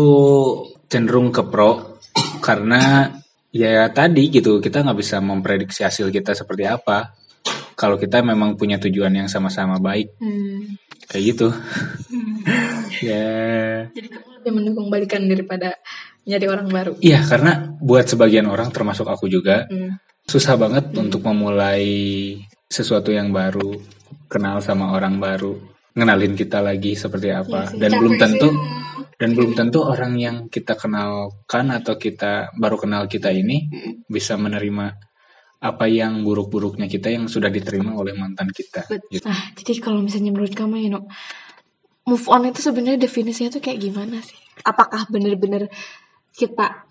cenderung 0.90 1.30
ke 1.30 1.46
pro 1.46 2.02
karena 2.46 3.14
ya 3.54 3.86
tadi 3.94 4.26
gitu 4.34 4.58
kita 4.58 4.82
nggak 4.82 4.98
bisa 4.98 5.22
memprediksi 5.22 5.86
hasil 5.86 6.10
kita 6.10 6.34
seperti 6.34 6.66
apa. 6.66 7.14
Kalau 7.78 7.98
kita 7.98 8.22
memang 8.26 8.58
punya 8.58 8.78
tujuan 8.82 9.14
yang 9.14 9.28
sama-sama 9.30 9.78
baik 9.78 10.18
Hmm. 10.18 10.78
kayak 11.06 11.24
gitu. 11.34 11.48
ya 13.06 13.26
Jadi 13.90 14.08
kamu 14.10 14.28
lebih 14.42 14.52
mendukung 14.52 14.86
balikan 14.90 15.26
daripada 15.30 15.78
nyari 16.24 16.46
orang 16.48 16.68
baru. 16.68 16.92
iya 17.00 17.20
karena 17.22 17.76
buat 17.80 18.08
sebagian 18.08 18.48
orang 18.48 18.72
termasuk 18.72 19.04
aku 19.06 19.28
juga 19.28 19.68
Hmm. 19.68 20.00
susah 20.24 20.56
banget 20.56 20.88
untuk 20.96 21.20
memulai 21.20 21.84
sesuatu 22.64 23.12
yang 23.12 23.28
baru, 23.30 23.76
kenal 24.26 24.58
sama 24.58 24.96
orang 24.96 25.20
baru, 25.20 25.52
ngenalin 25.94 26.32
kita 26.34 26.58
lagi 26.58 26.96
seperti 26.96 27.28
apa 27.30 27.70
sih, 27.70 27.78
dan 27.78 27.92
capek 27.92 28.00
belum 28.00 28.14
sih. 28.16 28.22
tentu 28.24 28.48
dan 29.14 29.30
belum 29.30 29.52
tentu 29.54 29.78
orang 29.84 30.12
yang 30.18 30.36
kita 30.50 30.74
kenalkan 30.74 31.70
atau 31.70 31.94
kita 31.94 32.50
baru 32.58 32.76
kenal 32.80 33.06
kita 33.06 33.30
ini 33.30 33.70
bisa 34.10 34.34
menerima 34.34 34.86
apa 35.60 35.86
yang 35.86 36.20
buruk-buruknya 36.26 36.90
kita 36.90 37.08
yang 37.08 37.24
sudah 37.24 37.48
diterima 37.48 37.94
oleh 37.94 38.12
mantan 38.12 38.50
kita. 38.50 38.84
Gitu. 39.08 39.24
Ah, 39.24 39.48
jadi 39.56 39.80
kalau 39.80 40.02
misalnya 40.02 40.28
menurut 40.28 40.52
kamu 40.52 40.76
ya, 40.82 40.88
Nuk, 40.92 41.08
move 42.04 42.26
on 42.28 42.44
itu 42.44 42.60
sebenarnya 42.60 43.00
definisinya 43.00 43.48
tuh 43.54 43.62
kayak 43.64 43.80
gimana 43.80 44.20
sih? 44.20 44.36
Apakah 44.60 45.08
bener-bener 45.08 45.72
kita 46.34 46.86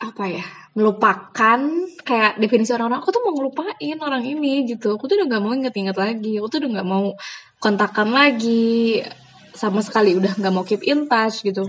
apa 0.00 0.24
ya 0.24 0.44
melupakan 0.72 1.60
kayak 2.00 2.40
definisi 2.40 2.72
orang-orang 2.72 3.04
aku 3.04 3.12
tuh 3.12 3.20
mau 3.20 3.36
ngelupain 3.36 3.98
orang 4.00 4.24
ini 4.24 4.64
gitu 4.64 4.96
aku 4.96 5.04
tuh 5.04 5.20
udah 5.20 5.26
nggak 5.28 5.42
mau 5.44 5.52
inget-inget 5.52 5.96
lagi 5.98 6.40
aku 6.40 6.48
tuh 6.48 6.58
udah 6.64 6.70
nggak 6.80 6.88
mau 6.88 7.12
kontakkan 7.60 8.08
lagi 8.08 9.04
sama 9.52 9.84
sekali 9.84 10.16
udah 10.16 10.40
nggak 10.40 10.54
mau 10.54 10.64
keep 10.64 10.80
in 10.88 11.04
touch 11.04 11.44
gitu 11.44 11.68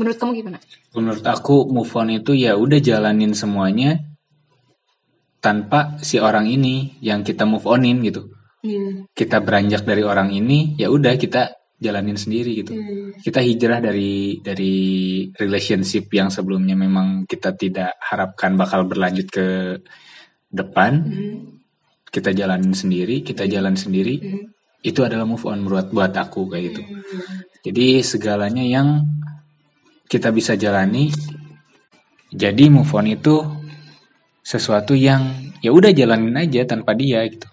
menurut 0.00 0.16
kamu 0.16 0.32
gimana? 0.40 0.58
Menurut 0.96 1.20
aku 1.28 1.68
move 1.68 1.92
on 1.92 2.08
itu 2.08 2.32
ya 2.32 2.56
udah 2.56 2.80
jalanin 2.80 3.36
semuanya 3.36 4.00
tanpa 5.44 6.00
si 6.00 6.16
orang 6.16 6.48
ini 6.48 6.96
yang 7.04 7.20
kita 7.20 7.44
move 7.44 7.68
onin 7.68 8.00
gitu. 8.00 8.32
Iya. 8.64 9.04
Kita 9.12 9.44
beranjak 9.44 9.84
dari 9.84 10.00
orang 10.00 10.32
ini 10.32 10.80
ya 10.80 10.88
udah 10.88 11.20
kita 11.20 11.59
jalanin 11.80 12.14
sendiri 12.14 12.60
gitu. 12.60 12.76
Kita 13.24 13.40
hijrah 13.40 13.80
dari 13.80 14.38
dari 14.44 14.76
relationship 15.32 16.12
yang 16.12 16.28
sebelumnya 16.28 16.76
memang 16.76 17.24
kita 17.24 17.56
tidak 17.56 17.96
harapkan 18.04 18.54
bakal 18.54 18.84
berlanjut 18.84 19.26
ke 19.32 19.46
depan. 20.52 21.08
Kita 22.10 22.36
jalanin 22.36 22.76
sendiri, 22.76 23.24
kita 23.24 23.48
jalan 23.48 23.74
sendiri. 23.74 24.20
Itu 24.84 25.04
adalah 25.04 25.24
move 25.24 25.44
on 25.48 25.64
buat 25.64 25.88
buat 25.88 26.12
aku 26.12 26.52
kayak 26.52 26.64
gitu. 26.68 26.82
Jadi 27.64 28.04
segalanya 28.04 28.64
yang 28.64 29.04
kita 30.10 30.34
bisa 30.34 30.58
jalani 30.58 31.12
jadi 32.30 32.70
move 32.70 32.90
on 32.94 33.10
itu 33.10 33.42
sesuatu 34.42 34.94
yang 34.94 35.54
ya 35.62 35.74
udah 35.74 35.90
jalanin 35.90 36.34
aja 36.38 36.62
tanpa 36.66 36.94
dia 36.94 37.26
gitu. 37.26 37.46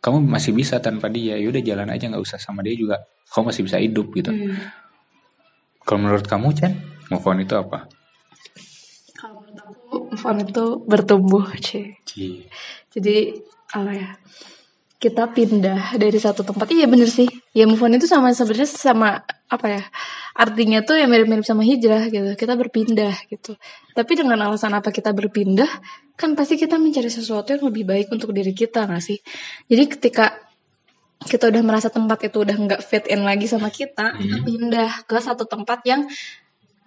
Kamu 0.00 0.24
masih 0.24 0.56
bisa 0.56 0.80
tanpa 0.80 1.12
dia, 1.12 1.36
ya 1.36 1.46
udah 1.52 1.60
jalan 1.60 1.88
aja 1.92 2.08
nggak 2.08 2.24
usah 2.24 2.40
sama 2.40 2.64
dia 2.64 2.72
juga. 2.72 3.04
Kamu 3.28 3.52
masih 3.52 3.62
bisa 3.68 3.76
hidup 3.76 4.08
gitu. 4.16 4.32
Kalau 5.84 5.98
menurut 6.00 6.24
kamu 6.24 6.56
Chan, 6.56 6.72
move 7.12 7.24
on 7.28 7.44
itu 7.44 7.52
apa? 7.56 7.84
Kalau 9.16 9.44
menurut 9.44 9.60
aku 9.60 9.96
move 10.08 10.24
on 10.24 10.36
itu 10.40 10.64
bertumbuh. 10.88 11.46
Iya. 12.16 12.48
Jadi 12.88 13.16
apa 13.76 13.92
ya? 13.92 14.10
Kita 15.00 15.32
pindah 15.32 15.96
dari 15.96 16.18
satu 16.20 16.44
tempat. 16.44 16.68
Iya 16.72 16.88
bener 16.88 17.08
sih. 17.08 17.28
Ya 17.50 17.66
move 17.66 17.82
on 17.82 17.98
itu 17.98 18.06
sama 18.06 18.30
sebenarnya 18.30 18.70
sama 18.70 19.26
apa 19.50 19.66
ya? 19.66 19.82
Artinya 20.38 20.86
tuh 20.86 20.94
ya 21.02 21.10
mirip-mirip 21.10 21.42
sama 21.42 21.66
hijrah 21.66 22.06
gitu. 22.06 22.38
Kita 22.38 22.54
berpindah 22.54 23.26
gitu. 23.26 23.58
Tapi 23.90 24.12
dengan 24.14 24.38
alasan 24.46 24.70
apa 24.70 24.94
kita 24.94 25.10
berpindah? 25.10 25.66
Kan 26.14 26.38
pasti 26.38 26.54
kita 26.54 26.78
mencari 26.78 27.10
sesuatu 27.10 27.50
yang 27.50 27.66
lebih 27.66 27.82
baik 27.90 28.06
untuk 28.14 28.30
diri 28.30 28.54
kita 28.54 28.86
gak 28.86 29.02
sih? 29.02 29.18
Jadi 29.66 29.84
ketika 29.90 30.30
kita 31.20 31.52
udah 31.52 31.62
merasa 31.66 31.92
tempat 31.92 32.32
itu 32.32 32.40
udah 32.40 32.56
nggak 32.56 32.80
fit 32.80 33.04
in 33.12 33.28
lagi 33.28 33.44
sama 33.44 33.68
kita, 33.68 34.16
kita 34.16 34.38
pindah 34.40 35.04
ke 35.04 35.20
satu 35.20 35.44
tempat 35.44 35.84
yang 35.84 36.08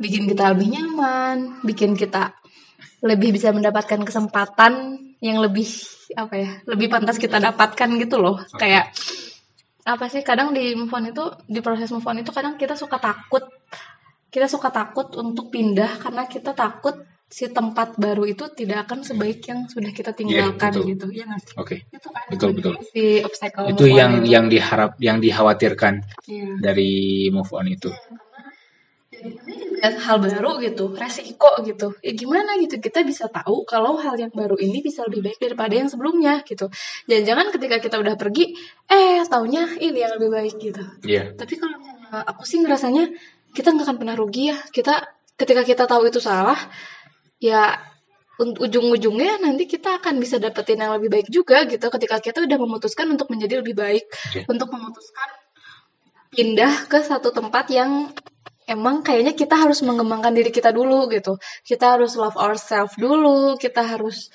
bikin 0.02 0.26
kita 0.26 0.58
lebih 0.58 0.73
nyaman, 0.73 1.62
bikin 1.62 1.93
kita 1.93 2.34
lebih 3.06 3.36
bisa 3.36 3.54
mendapatkan 3.54 4.02
kesempatan 4.02 4.97
yang 5.21 5.38
lebih 5.38 5.69
apa 6.17 6.34
ya, 6.34 6.49
lebih 6.65 6.89
pantas 6.89 7.21
kita 7.21 7.38
dapatkan 7.38 7.89
gitu 8.02 8.17
loh. 8.17 8.41
Kayak 8.58 8.89
apa 9.84 10.06
sih 10.08 10.24
kadang 10.24 10.56
di 10.56 10.74
move 10.74 10.91
on 10.91 11.12
itu 11.12 11.24
di 11.43 11.60
proses 11.60 11.91
move 11.91 12.08
on 12.08 12.19
itu 12.19 12.32
kadang 12.32 12.56
kita 12.56 12.74
suka 12.74 12.98
takut 12.98 13.43
kita 14.28 14.48
suka 14.48 14.72
takut 14.72 15.12
untuk 15.13 15.52
pindah 15.52 16.00
karena 16.00 16.26
kita 16.26 16.56
takut 16.56 16.96
si 17.28 17.50
tempat 17.50 17.98
baru 17.98 18.30
itu 18.30 18.46
tidak 18.54 18.86
akan 18.86 19.02
sebaik 19.02 19.41
yang 19.50 19.65
sudah 19.65 19.89
kita 19.89 20.13
tinggalkan 20.13 20.69
betul. 20.69 20.86
gitu 20.86 21.06
ya 21.10 21.26
nggak? 21.26 21.58
Oke. 21.58 21.82
itu 21.89 22.08
kan 22.13 22.24
Betul, 22.30 22.50
betul. 22.54 22.74
si 22.93 23.26
obstacle 23.26 23.74
Itu 23.74 23.84
move 23.84 23.89
on 23.89 23.98
yang 23.98 24.12
itu. 24.13 24.30
yang 24.30 24.46
diharap 24.48 24.91
yang 25.02 25.17
dikhawatirkan 25.17 25.93
Iya. 26.30 26.50
dari 26.62 26.91
move 27.34 27.50
on 27.50 27.65
itu. 27.67 27.89
Jadi 27.89 28.23
juga 29.24 29.88
hal 30.04 30.18
baru 30.20 30.60
gitu, 30.60 30.92
resiko 30.94 31.52
gitu. 31.64 31.96
Ya 32.04 32.12
gimana 32.12 32.60
gitu 32.60 32.78
kita 32.78 33.08
bisa 33.08 33.32
tahu 33.32 33.64
kalau 33.64 33.96
hal 33.96 34.20
yang 34.20 34.32
baru 34.36 34.60
ini 34.60 34.84
bisa 34.84 35.08
lebih 35.08 35.32
baik 35.32 35.40
daripada 35.40 35.74
yang 35.74 35.88
sebelumnya 35.88 36.44
gitu. 36.44 36.68
Jangan-jangan 37.08 37.48
ketika 37.56 37.78
kita 37.80 37.96
udah 38.04 38.16
pergi, 38.20 38.52
eh 38.92 39.24
taunya 39.28 39.64
ini 39.80 40.00
yang 40.04 40.20
lebih 40.20 40.30
baik 40.30 40.56
gitu. 40.60 40.84
Iya. 41.08 41.34
Tapi 41.40 41.54
kalau 41.56 41.80
misalnya 41.80 42.22
aku 42.28 42.44
sih 42.44 42.60
ngerasanya 42.62 43.04
kita 43.56 43.72
nggak 43.72 43.86
akan 43.88 43.98
pernah 43.98 44.16
rugi 44.20 44.52
ya. 44.52 44.58
Kita 44.70 44.94
ketika 45.40 45.62
kita 45.64 45.84
tahu 45.88 46.12
itu 46.12 46.20
salah, 46.20 46.60
ya 47.40 47.74
un- 48.42 48.58
ujung-ujungnya 48.58 49.42
nanti 49.42 49.66
kita 49.70 50.02
akan 50.02 50.18
bisa 50.20 50.38
dapetin 50.42 50.82
yang 50.82 50.94
lebih 50.98 51.10
baik 51.10 51.28
juga 51.30 51.64
gitu. 51.70 51.88
Ketika 51.90 52.20
kita 52.20 52.46
udah 52.46 52.58
memutuskan 52.60 53.08
untuk 53.10 53.30
menjadi 53.30 53.62
lebih 53.62 53.76
baik, 53.78 54.06
Oke. 54.10 54.40
untuk 54.50 54.68
memutuskan 54.74 55.30
pindah 56.34 56.90
ke 56.90 56.98
satu 57.06 57.30
tempat 57.30 57.70
yang 57.70 58.10
emang 58.67 59.02
kayaknya 59.02 59.34
kita 59.34 59.56
harus 59.56 59.82
mengembangkan 59.82 60.34
diri 60.36 60.52
kita 60.52 60.69
dulu 60.71 61.08
gitu. 61.12 61.38
Kita 61.63 61.97
harus 61.97 62.15
love 62.15 62.38
ourselves 62.39 62.95
dulu, 62.95 63.56
kita 63.60 63.84
harus 63.84 64.30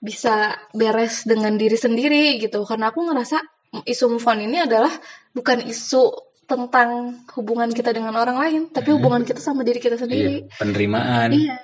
bisa 0.00 0.54
beres 0.76 1.24
dengan 1.24 1.56
diri 1.56 1.74
sendiri 1.76 2.38
gitu. 2.38 2.62
Karena 2.68 2.92
aku 2.92 3.02
ngerasa 3.04 3.40
isu 3.84 4.16
move 4.16 4.26
on 4.28 4.40
ini 4.40 4.62
adalah 4.64 4.92
bukan 5.34 5.64
isu 5.66 6.12
tentang 6.46 7.20
hubungan 7.34 7.66
kita 7.74 7.90
dengan 7.90 8.14
orang 8.14 8.38
lain, 8.38 8.62
tapi 8.70 8.94
hubungan 8.94 9.26
kita 9.26 9.42
sama 9.42 9.66
diri 9.66 9.82
kita 9.82 9.98
Iya. 9.98 10.02
sendiri. 10.06 10.36
Penerimaan. 10.54 11.34
Iya. 11.34 11.58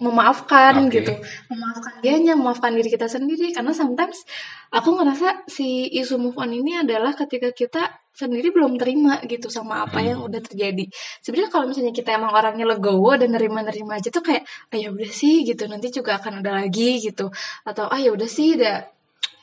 Memaafkan 0.00 0.88
Oke. 0.88 1.00
gitu. 1.00 1.12
Memaafkan 1.52 2.00
dianya, 2.00 2.32
memaafkan 2.32 2.72
diri 2.72 2.88
kita 2.88 3.06
sendiri. 3.06 3.52
Karena 3.52 3.76
sometimes 3.76 4.24
aku 4.72 4.96
ngerasa 4.96 5.44
si 5.44 5.92
isu 5.92 6.16
move 6.16 6.40
on 6.40 6.50
ini 6.56 6.80
adalah 6.80 7.12
ketika 7.12 7.52
kita 7.52 8.00
sendiri 8.10 8.52
belum 8.52 8.76
terima 8.76 9.20
gitu 9.24 9.48
sama 9.48 9.84
apa 9.84 10.00
yang 10.00 10.24
udah 10.24 10.40
terjadi. 10.40 10.88
Sebenarnya 11.20 11.50
kalau 11.52 11.64
misalnya 11.68 11.92
kita 11.94 12.16
emang 12.16 12.32
orangnya 12.32 12.66
legowo 12.68 13.16
dan 13.16 13.32
nerima-nerima 13.32 13.96
aja 13.96 14.08
tuh 14.08 14.24
kayak, 14.24 14.44
ah 14.72 14.76
ya 14.76 14.88
udah 14.92 15.08
sih 15.12 15.44
gitu, 15.44 15.64
nanti 15.68 15.88
juga 15.92 16.16
akan 16.20 16.40
ada 16.44 16.64
lagi 16.64 17.00
gitu. 17.00 17.32
Atau 17.64 17.88
ah 17.88 18.00
ya 18.00 18.12
udah 18.12 18.28
sih 18.28 18.56
udah 18.56 18.76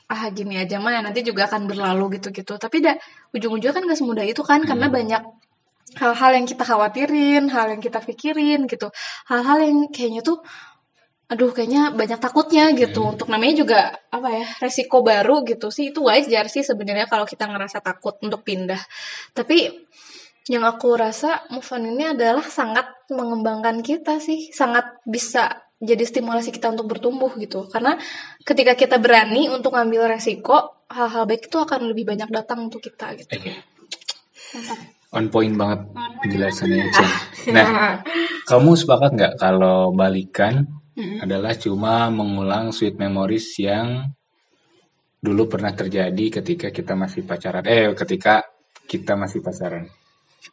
ah 0.08 0.24
gini 0.32 0.56
aja 0.56 0.80
mah 0.80 1.04
nanti 1.04 1.20
juga 1.20 1.46
akan 1.46 1.68
berlalu 1.68 2.18
gitu-gitu. 2.18 2.56
Tapi 2.56 2.76
dah 2.80 2.96
ujung-ujungnya 3.34 3.74
kan 3.76 3.82
gak 3.84 3.98
semudah 3.98 4.24
itu 4.24 4.40
kan 4.40 4.64
karena 4.64 4.88
banyak 4.88 5.22
hal-hal 5.96 6.30
yang 6.36 6.44
kita 6.44 6.64
khawatirin, 6.66 7.48
hal 7.48 7.72
yang 7.72 7.80
kita 7.80 8.02
pikirin 8.04 8.68
gitu, 8.68 8.92
hal-hal 9.32 9.58
yang 9.64 9.88
kayaknya 9.88 10.20
tuh, 10.20 10.44
aduh 11.28 11.52
kayaknya 11.52 11.92
banyak 11.96 12.20
takutnya 12.20 12.68
gitu. 12.76 13.08
Untuk 13.08 13.32
namanya 13.32 13.54
juga 13.64 13.80
apa 14.12 14.28
ya 14.32 14.46
resiko 14.60 15.00
baru 15.00 15.44
gitu 15.48 15.72
sih 15.72 15.92
itu 15.92 16.04
wajar 16.04 16.48
sih 16.52 16.60
sebenarnya 16.60 17.08
kalau 17.08 17.24
kita 17.24 17.48
ngerasa 17.48 17.80
takut 17.80 18.20
untuk 18.20 18.44
pindah. 18.44 18.80
Tapi 19.32 19.88
yang 20.48 20.64
aku 20.64 20.96
rasa 20.96 21.44
move 21.52 21.68
on 21.72 21.84
ini 21.84 22.16
adalah 22.16 22.44
sangat 22.44 22.88
mengembangkan 23.12 23.84
kita 23.84 24.16
sih, 24.20 24.48
sangat 24.48 25.00
bisa 25.04 25.68
jadi 25.78 26.02
stimulasi 26.02 26.50
kita 26.50 26.72
untuk 26.72 26.90
bertumbuh 26.96 27.30
gitu. 27.38 27.68
Karena 27.68 27.94
ketika 28.42 28.74
kita 28.74 28.96
berani 28.98 29.52
untuk 29.52 29.76
ngambil 29.76 30.18
resiko, 30.18 30.84
hal-hal 30.88 31.28
baik 31.28 31.52
itu 31.52 31.58
akan 31.60 31.92
lebih 31.92 32.08
banyak 32.08 32.32
datang 32.32 32.66
untuk 32.66 32.80
kita 32.80 33.14
gitu. 33.14 33.36
Oke. 34.56 34.97
On 35.08 35.24
point 35.32 35.54
banget 35.56 35.80
penjelasannya 36.24 36.84
Chen. 36.92 37.10
Nah, 37.48 37.96
kamu 38.44 38.76
sepakat 38.76 39.16
nggak 39.16 39.34
kalau 39.40 39.88
balikan 39.96 40.68
adalah 41.24 41.56
cuma 41.56 42.12
mengulang 42.12 42.76
sweet 42.76 43.00
memories 43.00 43.56
yang 43.56 44.04
dulu 45.16 45.48
pernah 45.48 45.72
terjadi 45.72 46.42
ketika 46.42 46.68
kita 46.68 46.92
masih 46.92 47.24
pacaran? 47.24 47.64
Eh, 47.64 47.96
ketika 47.96 48.44
kita 48.84 49.16
masih 49.16 49.40
pacaran. 49.40 49.88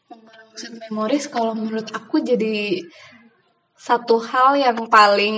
Mengulang 0.08 0.48
memories 0.88 1.28
kalau 1.28 1.52
menurut 1.52 1.92
aku 1.92 2.24
jadi 2.24 2.80
satu 3.76 4.24
hal 4.24 4.56
yang 4.56 4.88
paling 4.88 5.38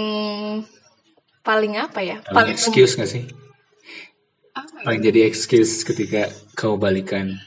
paling 1.41 1.73
apa 1.82 2.06
ya? 2.06 2.21
Paling 2.21 2.53
excuse 2.53 2.93
nggak 2.93 3.10
sih? 3.10 3.25
apa 4.58 4.73
ya? 4.82 4.86
Paling 4.86 5.01
jadi 5.01 5.19
excuse 5.30 5.86
ketika 5.86 6.30
kau 6.58 6.77
balikan. 6.77 7.38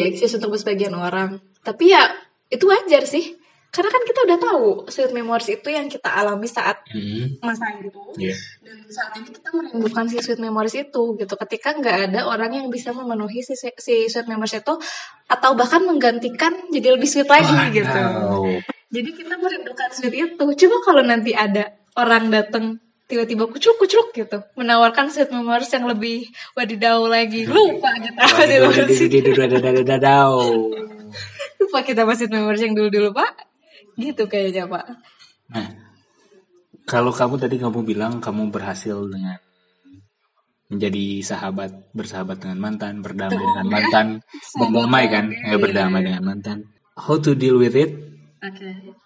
Excuse 0.00 0.40
untuk 0.40 0.56
sebagian 0.56 0.96
orang. 0.96 1.42
Tapi 1.60 1.92
ya 1.92 2.08
itu 2.48 2.64
wajar 2.68 3.04
sih. 3.04 3.36
Karena 3.72 3.88
kan 3.88 4.04
kita 4.04 4.20
udah 4.28 4.38
tahu 4.38 4.66
sweet 4.92 5.16
memories 5.16 5.48
itu 5.48 5.68
yang 5.72 5.88
kita 5.88 6.12
alami 6.12 6.44
saat 6.44 6.84
Hmm, 6.92 7.40
masa 7.40 7.72
itu. 7.80 7.88
Iya. 8.20 8.36
Dan 8.60 8.84
saat 8.92 9.16
ini 9.16 9.32
kita 9.32 9.48
merindukan 9.48 10.04
si 10.12 10.20
sweet 10.20 10.40
memories 10.44 10.76
itu 10.76 11.02
gitu. 11.16 11.34
Ketika 11.40 11.72
nggak 11.72 12.12
ada 12.12 12.28
orang 12.28 12.52
yang 12.52 12.66
bisa 12.68 12.92
memenuhi 12.92 13.40
si, 13.40 13.56
si 13.56 13.94
sweet 14.12 14.28
memories 14.28 14.60
itu 14.60 14.76
atau 15.24 15.50
bahkan 15.56 15.80
menggantikan 15.88 16.52
jadi 16.68 17.00
lebih 17.00 17.08
sweet 17.08 17.24
lagi 17.32 17.56
gitu. 17.72 17.96
Wow. 17.96 18.60
Jadi 18.92 19.10
kita 19.16 19.40
merindukan 19.40 19.88
sweet 19.88 20.14
itu. 20.20 20.44
Coba 20.44 20.76
kalau 20.84 21.02
nanti 21.08 21.32
ada 21.32 21.72
orang 21.96 22.28
datang 22.28 22.76
tiba-tiba 23.12 23.44
kucuk-kucuk 23.44 24.16
gitu, 24.16 24.40
menawarkan 24.56 25.12
sweet 25.12 25.28
memories 25.28 25.68
yang 25.68 25.84
lebih 25.84 26.32
wadidaw 26.56 27.04
lagi. 27.04 27.44
Lupa 27.44 27.92
kita 28.00 28.24
apa 28.24 28.42
sih 28.48 28.56
Lupa 31.60 31.78
kita 31.84 32.08
masih 32.08 32.32
memories 32.32 32.64
yang 32.64 32.72
dulu-dulu, 32.72 33.12
Pak. 33.12 33.32
Gitu 34.00 34.24
kayaknya, 34.24 34.64
Pak. 34.64 34.96
Nah, 35.52 35.68
kalau 36.88 37.12
kamu 37.12 37.36
tadi 37.36 37.60
kamu 37.60 37.84
bilang 37.84 38.24
kamu 38.24 38.48
berhasil 38.48 38.96
dengan 39.12 39.36
menjadi 40.72 41.20
sahabat, 41.20 41.92
bersahabat 41.92 42.40
dengan 42.40 42.64
mantan, 42.64 43.04
berdamai 43.04 43.36
dengan 43.36 43.66
mantan, 43.68 44.06
berdamai 44.56 45.04
kan, 45.12 45.28
ya 45.28 45.60
berdamai 45.60 46.00
dengan 46.00 46.24
mantan. 46.24 46.64
How 46.96 47.20
to 47.20 47.36
deal 47.36 47.60
with 47.60 47.76
it 47.76 47.92
Oke. 48.40 48.96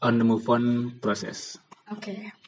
on 0.00 0.16
the 0.16 0.24
move 0.24 0.48
on 0.48 0.96
process? 1.04 1.60
Oke. 1.92 2.41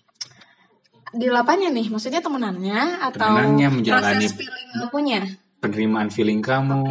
Di 1.14 1.26
lapanya 1.30 1.70
nih, 1.70 1.86
maksudnya 1.88 2.18
temenannya 2.18 2.98
atau 3.00 3.18
Temenannya 3.22 3.68
menjalani- 3.70 4.26
proses 4.26 4.34
feeling 4.34 4.68
akunya? 4.82 5.20
Penerimaan 5.58 6.08
feeling 6.10 6.40
kamu 6.40 6.82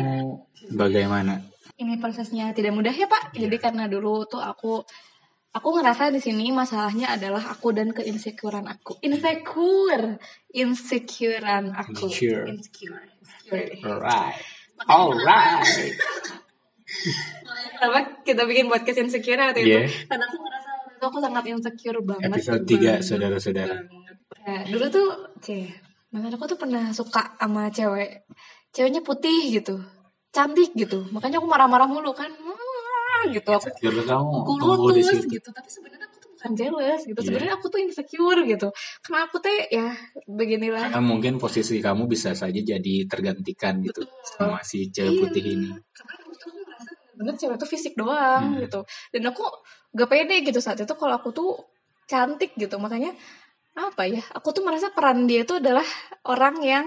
bagaimana? 0.72 1.44
Ini 1.76 2.00
prosesnya 2.00 2.50
tidak 2.52 2.72
mudah 2.72 2.90
ya 2.90 3.06
Pak. 3.06 3.36
Jadi 3.36 3.58
karena 3.60 3.86
dulu 3.86 4.24
tuh 4.26 4.40
aku 4.40 4.82
aku 5.52 5.68
ngerasa 5.76 6.10
di 6.10 6.18
sini 6.18 6.50
masalahnya 6.50 7.14
adalah 7.14 7.52
aku 7.52 7.70
dan 7.70 7.92
keinsecurean 7.92 8.66
aku. 8.66 8.98
Insecure, 9.04 10.18
insecurean 10.50 11.70
aku. 11.70 12.08
Insecure. 12.10 12.48
Insecure. 12.50 13.02
Insecure. 13.20 13.84
Alright, 13.86 14.38
alright. 14.88 15.94
Kenapa 17.74 18.00
kita 18.22 18.46
bikin 18.46 18.70
podcast 18.70 19.00
insecure 19.02 19.38
waktu 19.40 19.66
Iya. 19.66 19.86
itu? 19.86 20.08
Karena 20.08 20.26
aku 20.26 20.38
ngerasa 20.40 20.70
aku 21.04 21.18
sangat 21.20 21.44
insecure 21.46 22.00
banget. 22.02 22.30
Episode 22.32 22.64
banget, 22.64 23.02
3 23.02 23.06
saudara-saudara. 23.06 23.76
Nah, 24.42 24.62
dulu 24.66 24.86
tuh, 24.90 25.08
ceh, 25.40 25.70
mantan 26.10 26.34
aku 26.34 26.46
tuh 26.50 26.60
pernah 26.60 26.90
suka 26.92 27.38
sama 27.38 27.70
cewek. 27.70 28.26
Ceweknya 28.74 29.06
putih 29.06 29.54
gitu, 29.54 29.78
cantik 30.34 30.74
gitu. 30.74 31.06
Makanya 31.14 31.38
aku 31.38 31.48
marah-marah 31.48 31.86
mulu 31.86 32.12
kan. 32.12 32.34
Gitu 33.24 33.48
aku 33.48 33.72
situ. 35.24 35.40
gitu 35.40 35.50
tapi 35.56 35.70
sebenarnya 35.72 36.12
aku 36.12 36.18
tuh 36.20 36.30
bukan 36.36 36.52
jealous 36.60 37.02
gitu 37.08 37.16
Iya. 37.16 37.24
sebenarnya 37.24 37.54
aku 37.56 37.66
tuh 37.72 37.80
insecure 37.80 38.42
gitu 38.44 38.68
karena 39.00 39.20
aku 39.24 39.36
tuh 39.40 39.54
ya 39.72 39.88
beginilah 40.28 40.92
Karena 40.92 41.00
mungkin 41.00 41.34
posisi 41.40 41.80
kamu 41.80 42.04
bisa 42.04 42.36
saja 42.36 42.60
jadi 42.60 42.94
tergantikan 43.08 43.80
gitu 43.80 44.04
sama 44.28 44.60
si 44.60 44.92
cewek 44.92 45.08
Iya. 45.08 45.22
putih 45.24 45.44
ini. 45.56 45.70
karena 45.72 46.14
aku 46.20 46.30
merasa 46.60 46.92
bener 47.16 47.34
cewek 47.40 47.56
tuh 47.56 47.70
fisik 47.72 47.94
doang 47.96 48.44
Hmm. 48.44 48.60
gitu 48.60 48.80
dan 49.16 49.24
aku 49.32 49.44
gak 49.96 50.10
pede 50.12 50.36
gitu 50.44 50.60
saat 50.60 50.84
itu 50.84 50.92
kalau 50.92 51.16
aku 51.16 51.32
tuh 51.32 51.64
cantik 52.04 52.52
gitu 52.60 52.76
makanya 52.76 53.16
apa 53.74 54.04
ya? 54.06 54.22
Aku 54.38 54.54
tuh 54.54 54.62
merasa 54.66 54.94
peran 54.94 55.26
dia 55.26 55.46
itu 55.46 55.58
adalah 55.58 55.86
orang 56.30 56.62
yang 56.62 56.86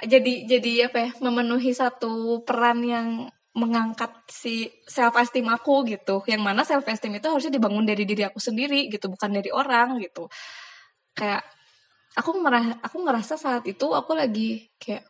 jadi 0.00 0.46
jadi 0.46 0.72
apa 0.90 0.98
ya? 0.98 1.10
Memenuhi 1.18 1.74
satu 1.74 2.42
peran 2.46 2.80
yang 2.86 3.08
mengangkat 3.50 4.10
si 4.30 4.70
self 4.86 5.18
esteem 5.18 5.50
aku 5.50 5.82
gitu. 5.90 6.22
Yang 6.30 6.42
mana 6.42 6.62
self 6.62 6.86
esteem 6.86 7.18
itu 7.18 7.26
harusnya 7.26 7.52
dibangun 7.58 7.82
dari 7.82 8.06
diri 8.06 8.22
aku 8.22 8.38
sendiri 8.38 8.86
gitu 8.88 9.10
bukan 9.10 9.30
dari 9.34 9.50
orang 9.50 9.98
gitu. 9.98 10.30
Kayak 11.14 11.42
aku 12.14 12.30
merasa 12.38 12.78
aku 12.82 12.96
ngerasa 13.02 13.34
saat 13.38 13.64
itu 13.66 13.86
aku 13.90 14.14
lagi 14.14 14.70
kayak 14.78 15.04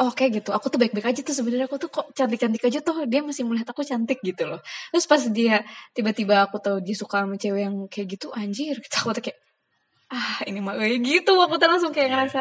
oh 0.00 0.10
kayak 0.14 0.42
gitu. 0.42 0.50
Aku 0.54 0.70
tuh 0.72 0.78
baik-baik 0.80 1.12
aja 1.12 1.20
tuh 1.26 1.34
sebenarnya. 1.36 1.66
Aku 1.68 1.76
tuh 1.82 1.90
kok 1.92 2.06
cantik-cantik 2.16 2.62
aja 2.64 2.80
tuh. 2.80 3.04
Dia 3.10 3.20
masih 3.26 3.44
melihat 3.44 3.68
aku 3.74 3.82
cantik 3.84 4.22
gitu 4.24 4.46
loh. 4.48 4.60
Terus 4.94 5.06
pas 5.10 5.22
dia 5.28 5.66
tiba-tiba 5.92 6.46
aku 6.46 6.56
tahu 6.62 6.78
dia 6.80 6.96
suka 6.96 7.26
sama 7.26 7.36
cewek 7.36 7.62
yang 7.66 7.76
kayak 7.90 8.06
gitu 8.18 8.30
anjir. 8.32 8.78
Aku 9.02 9.12
tuh 9.12 9.22
kayak 9.24 9.38
ah 10.12 10.44
ini 10.44 10.60
mah 10.60 10.76
kayak 10.76 11.00
gitu 11.00 11.32
aku 11.40 11.56
tuh 11.56 11.68
langsung 11.72 11.90
kayak 11.96 12.12
ngerasa 12.12 12.40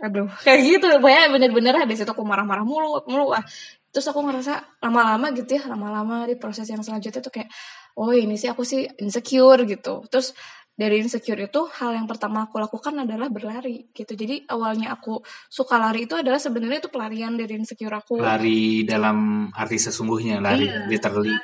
aduh 0.00 0.28
kayak 0.44 0.60
gitu. 0.64 0.86
Pokoknya 0.96 1.28
bener-bener 1.28 1.74
di 1.84 1.96
situ 1.96 2.08
aku 2.08 2.24
marah-marah 2.24 2.64
mulu 2.64 3.04
mulu. 3.04 3.32
Ah 3.36 3.44
terus 3.90 4.06
aku 4.06 4.22
ngerasa 4.22 4.78
lama-lama 4.86 5.34
gitu 5.34 5.58
ya 5.58 5.66
lama-lama 5.66 6.22
di 6.22 6.38
proses 6.38 6.62
yang 6.70 6.78
selanjutnya 6.78 7.18
tuh 7.18 7.34
kayak 7.34 7.50
oh 7.98 8.14
ini 8.14 8.38
sih 8.38 8.46
aku 8.46 8.62
sih 8.62 8.86
insecure 9.02 9.66
gitu. 9.66 10.06
Terus 10.06 10.30
dari 10.70 11.02
insecure 11.02 11.36
itu 11.36 11.60
hal 11.76 11.92
yang 11.92 12.08
pertama 12.08 12.48
aku 12.48 12.56
lakukan 12.56 13.04
adalah 13.04 13.28
berlari 13.28 13.90
gitu. 13.92 14.16
Jadi 14.16 14.46
awalnya 14.48 14.94
aku 14.96 15.20
suka 15.50 15.76
lari 15.76 16.08
itu 16.08 16.16
adalah 16.16 16.40
sebenarnya 16.40 16.86
itu 16.86 16.88
pelarian 16.88 17.36
dari 17.36 17.58
insecure 17.58 17.92
aku. 17.92 18.22
Lari 18.22 18.86
dalam 18.88 19.50
arti 19.52 19.76
sesungguhnya 19.76 20.40
lari 20.40 20.64
Iya. 20.70 20.86
literally. 20.88 21.34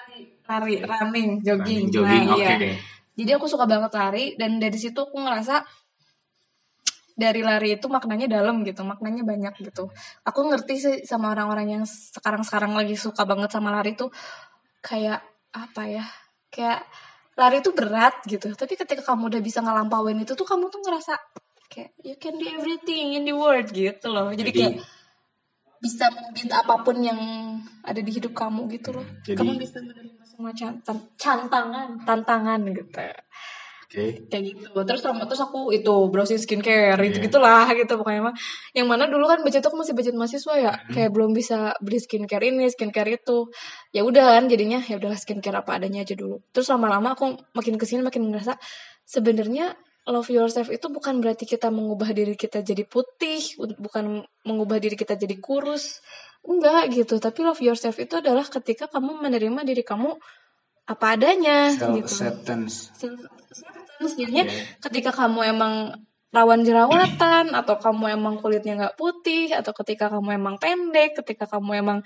lari 0.46 0.79
running 0.79 1.42
jogging. 1.42 1.90
Running, 1.90 1.90
jogging 1.90 2.24
Nah, 2.31 2.35
oke 2.38 2.55
iya. 2.62 2.74
Jadi 3.16 3.40
aku 3.40 3.48
suka 3.48 3.64
banget 3.64 3.92
lari 3.96 4.24
dan 4.37 4.61
dari 4.61 4.76
situ 4.76 5.00
aku 5.00 5.16
ngerasa 5.16 5.64
dari 7.16 7.40
lari 7.40 7.81
itu 7.81 7.88
maknanya 7.88 8.29
dalam 8.29 8.61
gitu 8.61 8.85
maknanya 8.85 9.24
banyak 9.24 9.57
gitu. 9.64 9.88
Aku 10.20 10.52
ngerti 10.52 10.74
sih 10.76 10.96
sama 11.09 11.33
orang-orang 11.33 11.81
yang 11.81 11.85
sekarang-sekarang 11.88 12.76
lagi 12.76 12.92
suka 12.92 13.24
banget 13.24 13.48
sama 13.48 13.72
lari 13.72 13.96
tuh 13.96 14.12
kayak 14.85 15.24
apa 15.57 15.83
ya 15.88 16.05
kayak 16.52 16.85
lari 17.40 17.64
itu 17.64 17.72
berat 17.72 18.20
gitu. 18.29 18.52
Tapi 18.52 18.76
ketika 18.76 19.00
kamu 19.00 19.33
udah 19.33 19.40
bisa 19.40 19.64
ngelampauin 19.64 20.20
itu 20.20 20.37
tuh 20.37 20.44
kamu 20.44 20.68
tuh 20.68 20.85
ngerasa 20.85 21.16
kayak 21.72 21.96
you 22.05 22.20
can 22.20 22.37
do 22.37 22.44
everything 22.52 23.16
in 23.16 23.24
the 23.24 23.33
world 23.33 23.72
gitu 23.72 24.12
loh. 24.12 24.29
Jadi, 24.37 24.52
Jadi- 24.52 24.61
kayak 24.61 24.76
bisa 25.81 26.05
membit 26.12 26.52
apa 26.52 26.74
pun 26.85 26.96
yang 27.00 27.20
ada 27.81 28.00
di 28.00 28.12
hidup 28.12 28.37
kamu 28.37 28.68
gitu 28.76 28.92
loh. 28.92 29.07
Jadi- 29.24 29.40
kamu 29.40 29.57
bisa 29.57 29.81
menerima 29.81 30.24
semua 30.37 30.53
can- 30.53 30.81
tan- 30.85 31.09
cantangan. 31.16 31.88
Tantangan 32.05 32.61
gitu. 32.68 33.01
Oke. 33.87 34.29
Kayak 34.29 34.42
gitu. 34.53 34.68
Terus 34.83 35.01
sama 35.01 35.25
terus 35.31 35.40
aku 35.40 35.70
itu 35.70 35.94
browsing 36.11 36.37
skincare 36.42 36.99
Iya. 36.99 37.07
itu 37.09 37.18
gitulah 37.25 37.64
gitu. 37.72 37.96
Pokoknya 37.96 38.29
mah 38.29 38.35
yang 38.75 38.85
mana 38.90 39.07
dulu 39.07 39.25
kan 39.25 39.40
budget 39.40 39.62
aku 39.64 39.79
masih 39.79 39.94
budget 39.96 40.12
mahasiswa 40.18 40.55
ya. 40.59 40.72
Kayak 40.90 41.14
belum 41.14 41.31
bisa 41.33 41.72
beli 41.81 42.03
skincare 42.03 42.51
ini 42.51 42.66
skincare 42.68 43.14
itu. 43.16 43.49
Ya 43.94 44.03
udah 44.05 44.37
kan 44.37 44.51
jadinya 44.51 44.83
ya 44.85 44.99
udahlah 45.01 45.16
skincare 45.16 45.62
apa 45.62 45.79
adanya 45.81 46.03
aja 46.05 46.12
dulu. 46.18 46.42
Terus 46.53 46.66
lama-lama 46.68 47.14
aku 47.14 47.38
makin 47.55 47.79
ke 47.79 47.87
sini 47.88 48.03
makin 48.03 48.27
ngerasa 48.29 48.59
sebenarnya 49.07 49.79
love 50.07 50.31
yourself 50.31 50.71
itu 50.71 50.87
bukan 50.87 51.19
berarti 51.19 51.45
kita 51.45 51.69
mengubah 51.69 52.14
diri 52.14 52.38
kita 52.38 52.62
jadi 52.62 52.87
putih 52.87 53.59
bukan 53.79 54.23
mengubah 54.47 54.79
diri 54.79 54.95
kita 54.95 55.19
jadi 55.19 55.37
kurus. 55.42 56.01
Enggak 56.47 56.95
gitu 56.95 57.19
tapi 57.19 57.42
love 57.42 57.59
yourself 57.59 57.99
itu 57.99 58.23
adalah 58.23 58.47
ketika 58.47 58.87
kamu 58.87 59.19
menerima 59.19 59.61
diri 59.66 59.83
kamu 59.83 60.14
apa 60.87 61.19
adanya 61.19 61.75
self 61.75 61.99
gitu 61.99 62.07
acceptance 62.07 62.95
jadinya 64.14 64.47
ketika 64.79 65.11
kamu 65.11 65.51
emang 65.51 65.99
rawan 66.31 66.62
jerawatan 66.62 67.51
atau 67.51 67.75
kamu 67.83 68.14
emang 68.14 68.38
kulitnya 68.38 68.79
nggak 68.79 68.95
putih 68.95 69.51
atau 69.51 69.75
ketika 69.83 70.07
kamu 70.07 70.38
emang 70.38 70.55
pendek 70.62 71.19
ketika 71.19 71.51
kamu 71.51 71.83
emang 71.83 71.99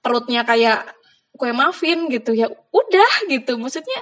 perutnya 0.00 0.48
kayak 0.48 0.88
kue 1.36 1.50
muffin 1.52 2.08
gitu 2.12 2.36
ya 2.36 2.48
udah 2.50 3.12
gitu. 3.28 3.56
Maksudnya 3.56 4.00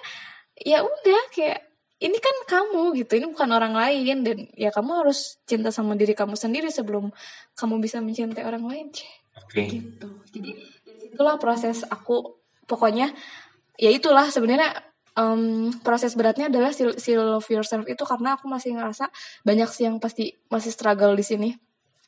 ya 0.58 0.82
udah 0.82 1.22
kayak 1.30 1.69
ini 2.00 2.16
kan 2.16 2.36
kamu 2.48 2.96
gitu 3.04 3.20
ini 3.20 3.26
bukan 3.28 3.50
orang 3.52 3.76
lain 3.76 4.24
dan 4.24 4.48
ya 4.56 4.72
kamu 4.72 5.04
harus 5.04 5.36
cinta 5.44 5.68
sama 5.68 5.92
diri 5.94 6.16
kamu 6.16 6.32
sendiri 6.32 6.72
sebelum 6.72 7.12
kamu 7.54 7.76
bisa 7.80 8.00
mencintai 8.00 8.44
orang 8.44 8.64
lain 8.64 8.88
Ceh 8.90 9.12
oke. 9.36 9.62
Gitu. 9.68 10.08
Jadi 10.32 10.50
dari 10.84 10.98
situlah 11.10 11.36
proses 11.36 11.84
aku 11.84 12.40
pokoknya 12.64 13.12
ya 13.76 13.90
itulah 13.92 14.28
sebenarnya 14.32 14.72
em, 15.18 15.74
proses 15.82 16.14
beratnya 16.14 16.48
adalah 16.48 16.70
si, 16.72 16.86
si 16.96 17.12
love 17.18 17.46
yourself 17.50 17.84
itu 17.84 18.02
karena 18.06 18.38
aku 18.38 18.46
masih 18.46 18.76
ngerasa 18.78 19.10
banyak 19.42 19.68
sih 19.68 19.84
yang 19.90 19.98
pasti 19.98 20.38
masih 20.48 20.70
struggle 20.70 21.12
di 21.18 21.24
sini. 21.26 21.50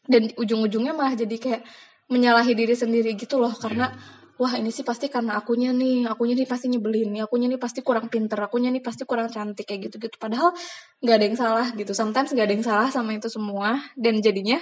Dan 0.02 0.34
ujung-ujungnya 0.34 0.94
malah 0.94 1.14
jadi 1.14 1.36
kayak 1.38 1.62
menyalahi 2.10 2.58
diri 2.58 2.74
sendiri 2.74 3.14
gitu 3.14 3.38
loh 3.38 3.54
karena 3.54 3.94
wah 4.42 4.58
ini 4.58 4.74
sih 4.74 4.82
pasti 4.82 5.06
karena 5.06 5.38
akunya 5.38 5.70
nih 5.70 6.10
akunya 6.10 6.34
nih 6.34 6.50
pasti 6.50 6.66
nyebelin 6.66 7.14
nih 7.14 7.22
akunya 7.22 7.46
nih 7.46 7.62
pasti 7.62 7.78
kurang 7.86 8.10
pinter 8.10 8.34
akunya 8.42 8.74
nih 8.74 8.82
pasti 8.82 9.06
kurang 9.06 9.30
cantik 9.30 9.62
kayak 9.62 9.86
gitu 9.86 10.02
gitu 10.02 10.18
padahal 10.18 10.50
nggak 10.98 11.14
ada 11.14 11.24
yang 11.30 11.38
salah 11.38 11.66
gitu. 11.78 11.94
Sometimes 11.94 12.34
nggak 12.34 12.46
ada 12.50 12.54
yang 12.58 12.66
salah 12.66 12.88
sama 12.90 13.14
itu 13.14 13.30
semua. 13.30 13.78
Dan 13.94 14.18
jadinya 14.18 14.58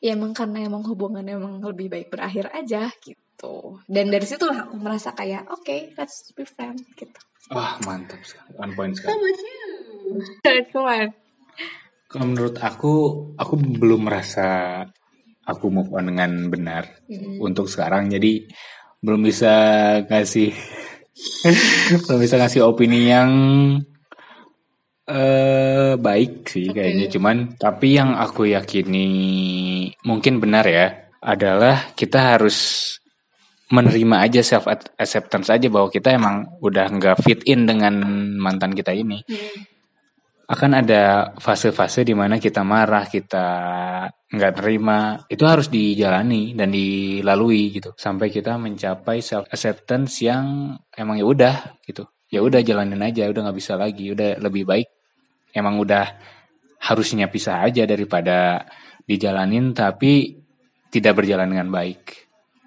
ya 0.00 0.16
emang 0.16 0.32
karena 0.32 0.64
emang 0.64 0.80
hubungan 0.88 1.20
emang 1.20 1.60
lebih 1.60 1.92
baik 1.92 2.08
berakhir 2.08 2.48
aja 2.56 2.88
gitu. 3.04 3.84
Dan 3.84 4.08
dari 4.08 4.24
situ 4.24 4.48
lah 4.48 4.64
aku 4.64 4.80
merasa 4.80 5.12
kayak 5.12 5.52
oke 5.52 5.96
let's 6.00 6.32
be 6.32 6.48
friends 6.48 6.88
gitu. 6.96 7.20
Wah 7.52 7.76
mantap 7.84 8.24
sekali. 8.24 8.56
One 8.56 8.72
point 8.72 8.96
sekali. 8.96 9.32
Come 10.72 10.88
on. 10.88 11.08
Kalau 12.08 12.24
menurut 12.24 12.56
aku 12.56 12.92
aku 13.36 13.52
belum 13.60 14.08
merasa 14.08 14.80
aku 15.44 15.68
move 15.68 15.92
on 15.92 16.08
dengan 16.08 16.48
benar 16.48 16.88
untuk 17.40 17.68
sekarang. 17.68 18.08
Jadi 18.08 18.48
belum 19.04 19.20
bisa 19.20 19.52
ngasih 20.08 20.56
belum 22.08 22.18
bisa 22.24 22.40
ngasih 22.40 22.64
opini 22.64 23.12
yang 23.12 23.30
eh 25.04 26.00
baik 26.00 26.48
sih 26.48 26.72
Oke. 26.72 26.80
kayaknya. 26.80 27.06
Cuman 27.12 27.36
tapi 27.60 28.00
yang 28.00 28.16
aku 28.16 28.48
yakini 28.48 29.06
mungkin 30.08 30.40
benar 30.40 30.64
ya 30.64 31.12
adalah 31.20 31.92
kita 31.92 32.36
harus 32.36 32.88
menerima 33.68 34.16
aja 34.24 34.40
self 34.44 34.68
acceptance 34.96 35.48
aja 35.48 35.68
bahwa 35.72 35.88
kita 35.88 36.16
emang 36.16 36.60
udah 36.60 36.88
nggak 36.88 37.20
fit 37.24 37.40
in 37.48 37.64
dengan 37.64 37.96
mantan 38.36 38.76
kita 38.76 38.92
ini 38.92 39.24
akan 40.44 40.70
ada 40.84 41.32
fase-fase 41.40 42.04
di 42.04 42.12
mana 42.12 42.36
kita 42.36 42.60
marah, 42.60 43.08
kita 43.08 43.46
nggak 44.28 44.54
terima, 44.60 45.16
itu 45.30 45.44
harus 45.48 45.72
dijalani 45.72 46.52
dan 46.52 46.68
dilalui 46.68 47.72
gitu 47.72 47.96
sampai 47.96 48.28
kita 48.28 48.60
mencapai 48.60 49.24
self 49.24 49.48
acceptance 49.48 50.20
yang 50.20 50.76
emang 50.92 51.16
ya 51.16 51.26
udah 51.26 51.56
gitu, 51.86 52.04
ya 52.28 52.44
udah 52.44 52.60
jalanin 52.60 53.00
aja, 53.00 53.24
udah 53.30 53.40
nggak 53.48 53.58
bisa 53.58 53.74
lagi, 53.80 54.12
udah 54.12 54.36
lebih 54.42 54.68
baik, 54.68 54.88
emang 55.56 55.80
udah 55.80 56.04
harusnya 56.84 57.32
pisah 57.32 57.64
aja 57.64 57.88
daripada 57.88 58.68
dijalanin 59.08 59.72
tapi 59.72 60.36
tidak 60.92 61.24
berjalan 61.24 61.48
dengan 61.48 61.72
baik. 61.72 62.02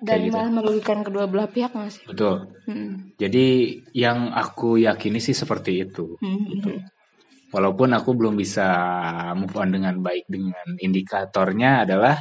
dan 0.02 0.18
Kayak 0.18 0.22
gitu. 0.30 0.34
malah 0.38 0.52
merugikan 0.54 1.00
kedua 1.06 1.26
belah 1.26 1.50
pihak 1.50 1.74
nggak 1.74 1.90
sih 1.94 2.06
Betul. 2.06 2.50
Hmm. 2.66 3.14
Jadi 3.18 3.46
yang 3.98 4.30
aku 4.34 4.78
yakini 4.82 5.18
sih 5.18 5.34
seperti 5.34 5.86
itu. 5.86 6.18
Hmm. 6.22 6.86
Walaupun 7.48 7.96
aku 7.96 8.12
belum 8.12 8.36
bisa 8.36 8.68
move 9.40 9.56
on 9.56 9.72
dengan 9.72 9.96
baik 10.04 10.28
dengan 10.28 10.68
indikatornya 10.84 11.88
adalah 11.88 12.20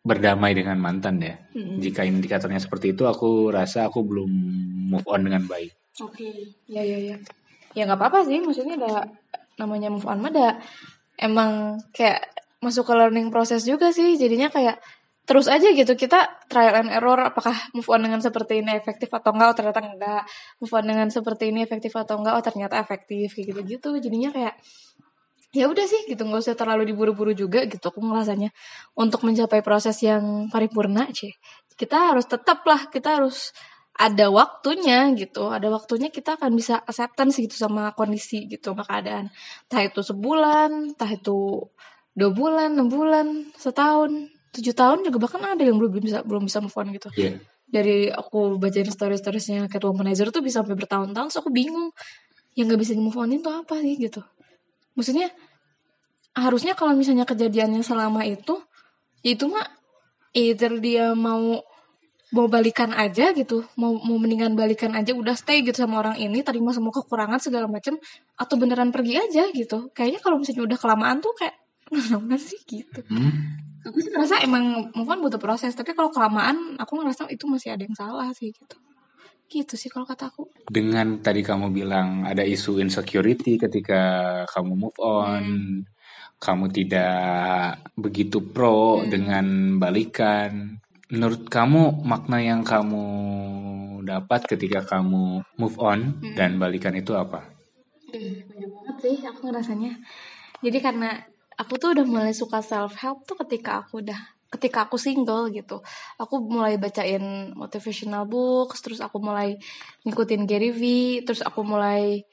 berdamai 0.00 0.56
dengan 0.56 0.80
mantan 0.80 1.20
ya. 1.20 1.36
Hmm. 1.52 1.76
Jika 1.76 2.08
indikatornya 2.08 2.56
seperti 2.56 2.96
itu, 2.96 3.04
aku 3.04 3.52
rasa 3.52 3.92
aku 3.92 4.00
belum 4.00 4.30
move 4.88 5.04
on 5.04 5.28
dengan 5.28 5.44
baik. 5.44 5.72
Oke, 6.00 6.56
ya 6.64 6.80
ya 6.80 6.96
ya. 6.96 7.16
Ya 7.76 7.82
nggak 7.84 8.00
apa-apa 8.00 8.24
sih, 8.24 8.40
maksudnya 8.40 8.80
ada 8.80 9.12
namanya 9.60 9.92
move 9.92 10.08
on 10.08 10.24
mah 10.24 10.32
ada 10.32 10.56
emang 11.20 11.76
kayak 11.92 12.24
masuk 12.64 12.88
ke 12.88 12.94
learning 12.96 13.28
proses 13.28 13.68
juga 13.68 13.92
sih. 13.92 14.16
Jadinya 14.16 14.48
kayak 14.48 14.80
terus 15.28 15.44
aja 15.44 15.68
gitu 15.76 15.92
kita 15.92 16.48
trial 16.48 16.80
and 16.80 16.88
error 16.88 17.20
apakah 17.20 17.52
move 17.76 17.84
on 17.92 18.00
dengan 18.00 18.16
seperti 18.24 18.64
ini 18.64 18.72
efektif 18.72 19.12
atau 19.12 19.36
enggak 19.36 19.52
oh 19.52 19.56
ternyata 19.60 19.80
enggak. 19.84 20.22
Move 20.64 20.72
on 20.72 20.84
dengan 20.88 21.08
seperti 21.12 21.52
ini 21.52 21.60
efektif 21.68 21.92
atau 21.92 22.16
enggak 22.16 22.34
oh 22.40 22.44
ternyata 22.44 22.80
efektif 22.80 23.36
kayak 23.36 23.46
gitu 23.52 23.60
gitu 23.68 23.90
jadinya 24.08 24.32
kayak 24.32 24.54
ya 25.52 25.68
udah 25.68 25.84
sih 25.84 26.08
gitu. 26.08 26.24
Nggak 26.24 26.48
usah 26.48 26.56
terlalu 26.56 26.88
diburu-buru 26.88 27.36
juga 27.36 27.68
gitu. 27.68 27.92
Aku 27.92 28.00
ngerasanya 28.00 28.48
untuk 28.96 29.20
mencapai 29.28 29.60
proses 29.60 30.00
yang 30.00 30.48
paripurna 30.48 31.04
cie 31.12 31.36
kita 31.78 32.10
harus 32.10 32.26
tetap 32.26 32.66
lah 32.66 32.90
kita 32.90 33.20
harus 33.20 33.52
ada 33.98 34.30
waktunya 34.30 35.10
gitu. 35.12 35.50
Ada 35.50 35.68
waktunya 35.68 36.08
kita 36.08 36.38
akan 36.40 36.54
bisa 36.54 36.80
acceptance 36.86 37.36
gitu 37.36 37.52
sama 37.52 37.92
kondisi 37.92 38.48
gitu 38.48 38.72
sama 38.72 38.86
keadaan. 38.86 39.28
Entah 39.68 39.82
itu 39.84 40.00
sebulan 40.00 40.94
entah 40.96 41.10
itu 41.12 41.68
dua 42.14 42.30
bulan 42.34 42.78
enam 42.78 42.88
bulan 42.90 43.26
setahun 43.54 44.37
tujuh 44.58 44.74
tahun 44.74 45.06
juga 45.06 45.18
bahkan 45.22 45.40
ada 45.40 45.62
yang 45.62 45.78
belum 45.78 46.02
bisa 46.02 46.20
belum 46.26 46.50
bisa 46.50 46.58
move 46.58 46.74
on 46.74 46.90
gitu 46.90 47.08
Iya. 47.14 47.38
dari 47.64 48.10
aku 48.10 48.58
bacain 48.58 48.90
story 48.90 49.14
storiesnya 49.14 49.70
Catwomanizer 49.70 50.28
tuh 50.28 50.42
bisa 50.42 50.60
sampai 50.60 50.74
bertahun-tahun 50.74 51.30
so 51.30 51.38
aku 51.40 51.48
bingung 51.48 51.94
yang 52.58 52.66
nggak 52.66 52.80
bisa 52.82 52.92
di 52.92 53.00
move 53.00 53.14
onin 53.14 53.38
tuh 53.38 53.54
apa 53.54 53.78
sih 53.78 53.94
gitu 53.94 54.18
maksudnya 54.92 55.30
harusnya 56.34 56.74
kalau 56.74 56.94
misalnya 56.94 57.22
kejadiannya 57.22 57.82
selama 57.82 58.22
itu 58.22 58.58
ya 59.22 59.34
itu 59.34 59.46
mah 59.46 59.66
either 60.34 60.78
dia 60.78 61.14
mau 61.14 61.62
mau 62.28 62.44
balikan 62.44 62.92
aja 62.92 63.32
gitu 63.32 63.64
mau 63.74 63.96
mau 63.96 64.20
mendingan 64.20 64.52
balikan 64.52 64.92
aja 64.92 65.16
udah 65.16 65.32
stay 65.32 65.64
gitu 65.64 65.80
sama 65.80 65.98
orang 65.98 66.20
ini 66.20 66.44
terima 66.44 66.76
semua 66.76 66.92
kekurangan 66.92 67.40
segala 67.40 67.64
macem 67.66 67.96
atau 68.36 68.54
beneran 68.60 68.92
pergi 68.92 69.16
aja 69.16 69.48
gitu 69.48 69.88
kayaknya 69.96 70.20
kalau 70.20 70.36
misalnya 70.36 70.68
udah 70.68 70.78
kelamaan 70.78 71.18
tuh 71.18 71.32
kayak 71.34 71.56
nggak 72.28 72.42
sih 72.42 72.60
gitu 72.68 73.00
Hmm? 73.08 73.32
Aku 73.86 73.98
sih 74.02 74.10
ngerasa 74.10 74.42
emang 74.42 74.90
move 74.94 75.10
on 75.10 75.20
butuh 75.22 75.40
proses 75.40 75.74
tapi 75.74 75.94
kalau 75.94 76.10
kelamaan 76.10 76.78
aku 76.78 76.98
ngerasa 76.98 77.30
itu 77.30 77.46
masih 77.46 77.74
ada 77.74 77.82
yang 77.86 77.94
salah 77.94 78.30
sih 78.34 78.50
gitu 78.50 78.76
gitu 79.48 79.74
sih 79.80 79.88
kalau 79.88 80.04
kata 80.04 80.28
aku 80.28 80.44
Dengan 80.68 81.24
tadi 81.24 81.40
kamu 81.40 81.72
bilang 81.72 82.28
ada 82.28 82.44
isu 82.44 82.84
insecurity 82.84 83.56
ketika 83.56 84.00
kamu 84.52 84.76
move 84.76 85.00
on, 85.00 85.44
kamu 86.36 86.68
tidak 86.68 87.80
begitu 87.96 88.44
pro 88.44 89.02
dengan 89.08 89.76
balikan. 89.80 90.76
Menurut 91.08 91.48
kamu 91.48 92.04
makna 92.04 92.44
yang 92.44 92.60
kamu 92.60 93.04
dapat 94.04 94.44
ketika 94.44 94.84
kamu 94.84 95.40
move 95.56 95.78
on 95.80 96.20
dan 96.36 96.60
balikan 96.60 96.92
itu 96.92 97.16
apa? 97.16 97.48
Ih, 98.12 98.44
banyak 98.44 98.68
banget 98.68 98.96
sih 99.00 99.16
aku 99.24 99.48
ngerasanya. 99.48 99.96
Jadi 100.60 100.78
karena 100.84 101.24
aku 101.58 101.74
tuh 101.76 101.92
udah 101.98 102.06
mulai 102.06 102.32
suka 102.32 102.62
self 102.62 102.94
help 103.02 103.26
tuh 103.26 103.36
ketika 103.44 103.82
aku 103.82 104.00
udah 104.06 104.18
ketika 104.48 104.88
aku 104.88 104.96
single 104.96 105.52
gitu. 105.52 105.84
Aku 106.16 106.40
mulai 106.40 106.80
bacain 106.80 107.52
motivational 107.52 108.24
books, 108.24 108.80
terus 108.80 109.04
aku 109.04 109.20
mulai 109.20 109.60
ngikutin 110.08 110.48
Gary 110.48 110.72
V, 110.72 110.82
terus 111.28 111.44
aku 111.44 111.60
mulai 111.60 112.24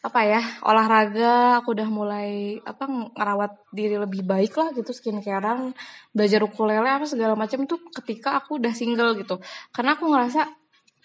apa 0.00 0.24
ya 0.24 0.40
olahraga 0.64 1.60
aku 1.60 1.76
udah 1.76 1.88
mulai 1.92 2.56
apa 2.64 2.88
ngerawat 2.88 3.52
diri 3.68 4.00
lebih 4.00 4.24
baik 4.24 4.56
lah 4.56 4.72
gitu 4.72 4.96
skincarean 4.96 5.76
belajar 6.16 6.40
ukulele 6.40 6.88
apa 6.88 7.04
segala 7.04 7.36
macam 7.36 7.68
tuh 7.68 7.76
ketika 8.00 8.40
aku 8.40 8.56
udah 8.56 8.72
single 8.72 9.12
gitu 9.20 9.36
karena 9.76 10.00
aku 10.00 10.08
ngerasa 10.08 10.48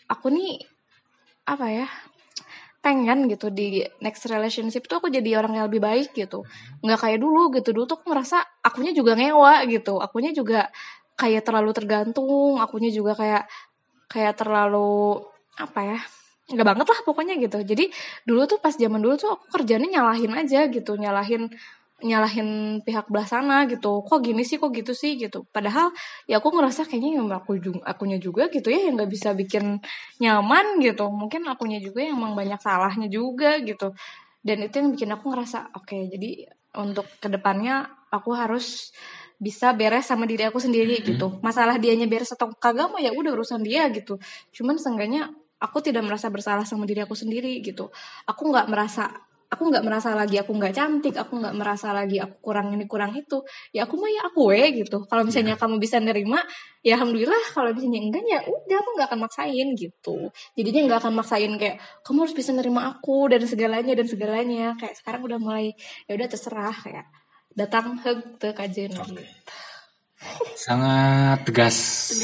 aku 0.07 0.31
nih 0.31 0.63
apa 1.43 1.67
ya 1.75 1.87
pengen 2.85 3.25
gitu 3.25 3.49
di 3.49 3.81
next 3.97 4.29
relationship 4.29 4.85
tuh 4.85 5.01
aku 5.01 5.09
jadi 5.09 5.41
orang 5.41 5.57
yang 5.57 5.65
lebih 5.65 5.81
baik 5.81 6.13
gitu. 6.13 6.45
Nggak 6.85 6.99
kayak 7.01 7.17
dulu 7.17 7.49
gitu. 7.57 7.73
Dulu 7.73 7.89
tuh 7.89 7.97
aku 7.97 8.13
ngerasa 8.13 8.61
akunya 8.61 8.93
juga 8.93 9.17
ngewa 9.17 9.65
gitu. 9.65 9.97
Akunya 9.97 10.29
juga 10.29 10.69
kayak 11.17 11.41
terlalu 11.41 11.71
tergantung. 11.73 12.61
Akunya 12.61 12.93
juga 12.93 13.17
kayak 13.17 13.49
kayak 14.05 14.37
terlalu 14.37 15.25
apa 15.57 15.81
ya 15.81 15.99
nggak 16.45 16.61
banget 16.61 16.87
lah 16.93 16.99
pokoknya 17.01 17.33
gitu. 17.41 17.57
Jadi 17.65 17.89
dulu 18.21 18.45
tuh 18.45 18.61
pas 18.61 18.77
zaman 18.77 19.01
dulu 19.01 19.17
tuh 19.17 19.33
aku 19.33 19.45
kerjanya 19.49 19.89
nyalahin 19.89 20.29
aja 20.37 20.69
gitu. 20.69 20.93
Nyalahin 20.93 21.49
nyalahin 22.03 22.81
pihak 22.83 23.07
belah 23.07 23.27
sana 23.27 23.63
gitu. 23.71 24.03
Kok 24.03 24.19
gini 24.19 24.43
sih 24.43 24.59
kok 24.59 24.75
gitu 24.75 24.91
sih 24.91 25.15
gitu. 25.15 25.47
Padahal 25.47 25.95
ya 26.27 26.43
aku 26.43 26.51
ngerasa 26.51 26.83
kayaknya 26.89 27.21
yang 27.21 27.27
aku 27.31 27.55
juga 27.61 27.87
akunya 27.87 28.19
juga 28.19 28.51
gitu 28.51 28.67
ya 28.67 28.91
yang 28.91 28.99
nggak 28.99 29.11
bisa 29.11 29.31
bikin 29.31 29.79
nyaman 30.19 30.83
gitu. 30.83 31.07
Mungkin 31.07 31.47
akunya 31.47 31.79
juga 31.79 32.03
yang 32.03 32.19
emang 32.19 32.35
banyak 32.35 32.59
salahnya 32.59 33.07
juga 33.07 33.59
gitu. 33.63 33.95
Dan 34.43 34.67
itu 34.67 34.75
yang 34.77 34.89
bikin 34.91 35.09
aku 35.15 35.31
ngerasa 35.31 35.71
oke 35.73 35.97
jadi 36.11 36.51
untuk 36.75 37.07
ke 37.23 37.31
depannya 37.31 37.87
aku 38.11 38.35
harus 38.35 38.91
bisa 39.39 39.75
beres 39.75 40.07
sama 40.07 40.27
diri 40.27 40.47
aku 40.47 40.59
sendiri 40.59 40.99
gitu. 41.03 41.39
Masalah 41.39 41.79
dianya 41.79 42.07
beres 42.07 42.31
atau 42.35 42.51
kagak 42.55 42.91
mah 42.91 42.99
ya 43.03 43.11
udah 43.15 43.31
urusan 43.35 43.63
dia 43.63 43.87
gitu. 43.91 44.19
Cuman 44.51 44.79
seenggaknya 44.79 45.31
aku 45.59 45.79
tidak 45.79 46.03
merasa 46.03 46.27
bersalah 46.31 46.67
sama 46.67 46.83
diri 46.83 47.03
aku 47.03 47.15
sendiri 47.15 47.59
gitu. 47.63 47.91
Aku 48.27 48.51
nggak 48.51 48.67
merasa 48.67 49.11
aku 49.55 49.71
nggak 49.71 49.83
merasa 49.87 50.11
lagi 50.13 50.35
aku 50.37 50.51
nggak 50.53 50.73
cantik 50.75 51.15
aku 51.15 51.39
nggak 51.39 51.55
merasa 51.55 51.95
lagi 51.95 52.19
aku 52.19 52.35
kurang 52.43 52.75
ini 52.75 52.85
kurang 52.85 53.15
itu. 53.15 53.41
Ya 53.71 53.87
aku 53.87 53.95
mah 53.95 54.11
ya 54.11 54.27
aku 54.27 54.51
we 54.51 54.83
gitu. 54.83 55.07
Kalau 55.07 55.23
misalnya 55.23 55.55
kamu 55.55 55.79
bisa 55.79 55.97
nerima 56.03 56.43
ya 56.83 56.99
alhamdulillah. 56.99 57.43
Kalau 57.55 57.71
misalnya 57.71 57.99
enggak 58.03 58.23
ya 58.27 58.39
udah 58.43 58.77
aku 58.83 58.89
nggak 58.99 59.07
akan 59.09 59.19
maksain 59.23 59.67
gitu. 59.73 60.17
Jadinya 60.53 60.81
nggak 60.91 60.99
akan 61.07 61.13
maksain 61.15 61.51
kayak 61.55 61.77
kamu 62.03 62.17
harus 62.27 62.35
bisa 62.35 62.51
nerima 62.51 62.81
aku 62.91 63.31
dan 63.31 63.41
segalanya 63.47 63.93
dan 63.95 64.07
segalanya. 64.11 64.75
Kayak 64.75 64.95
sekarang 64.99 65.21
udah 65.23 65.39
mulai 65.39 65.71
ya 66.05 66.13
udah 66.13 66.27
terserah 66.27 66.75
kayak 66.75 67.05
datang 67.55 67.95
hug 68.03 68.35
ke 68.35 68.51
kajian 68.51 68.91
gitu. 68.91 69.23
Sangat 70.55 71.45
tegas 71.45 71.75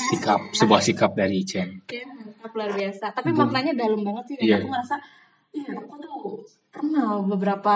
sikap 0.09 0.39
sebuah 0.51 0.81
sikap 0.81 1.11
dari 1.13 1.45
Chen. 1.45 1.85
ya 1.85 2.03
mantap 2.09 2.51
luar 2.57 2.71
biasa. 2.73 3.05
Tapi 3.13 3.29
maknanya 3.29 3.73
dalam 3.77 4.01
banget 4.01 4.23
sih 4.33 4.35
dan 4.41 4.45
Iya. 4.47 4.57
aku 4.57 4.67
ngerasa 4.73 4.95
iya 5.51 5.71
aku 5.77 5.95
tuh 5.99 6.17
pernah 6.71 7.19
beberapa 7.19 7.75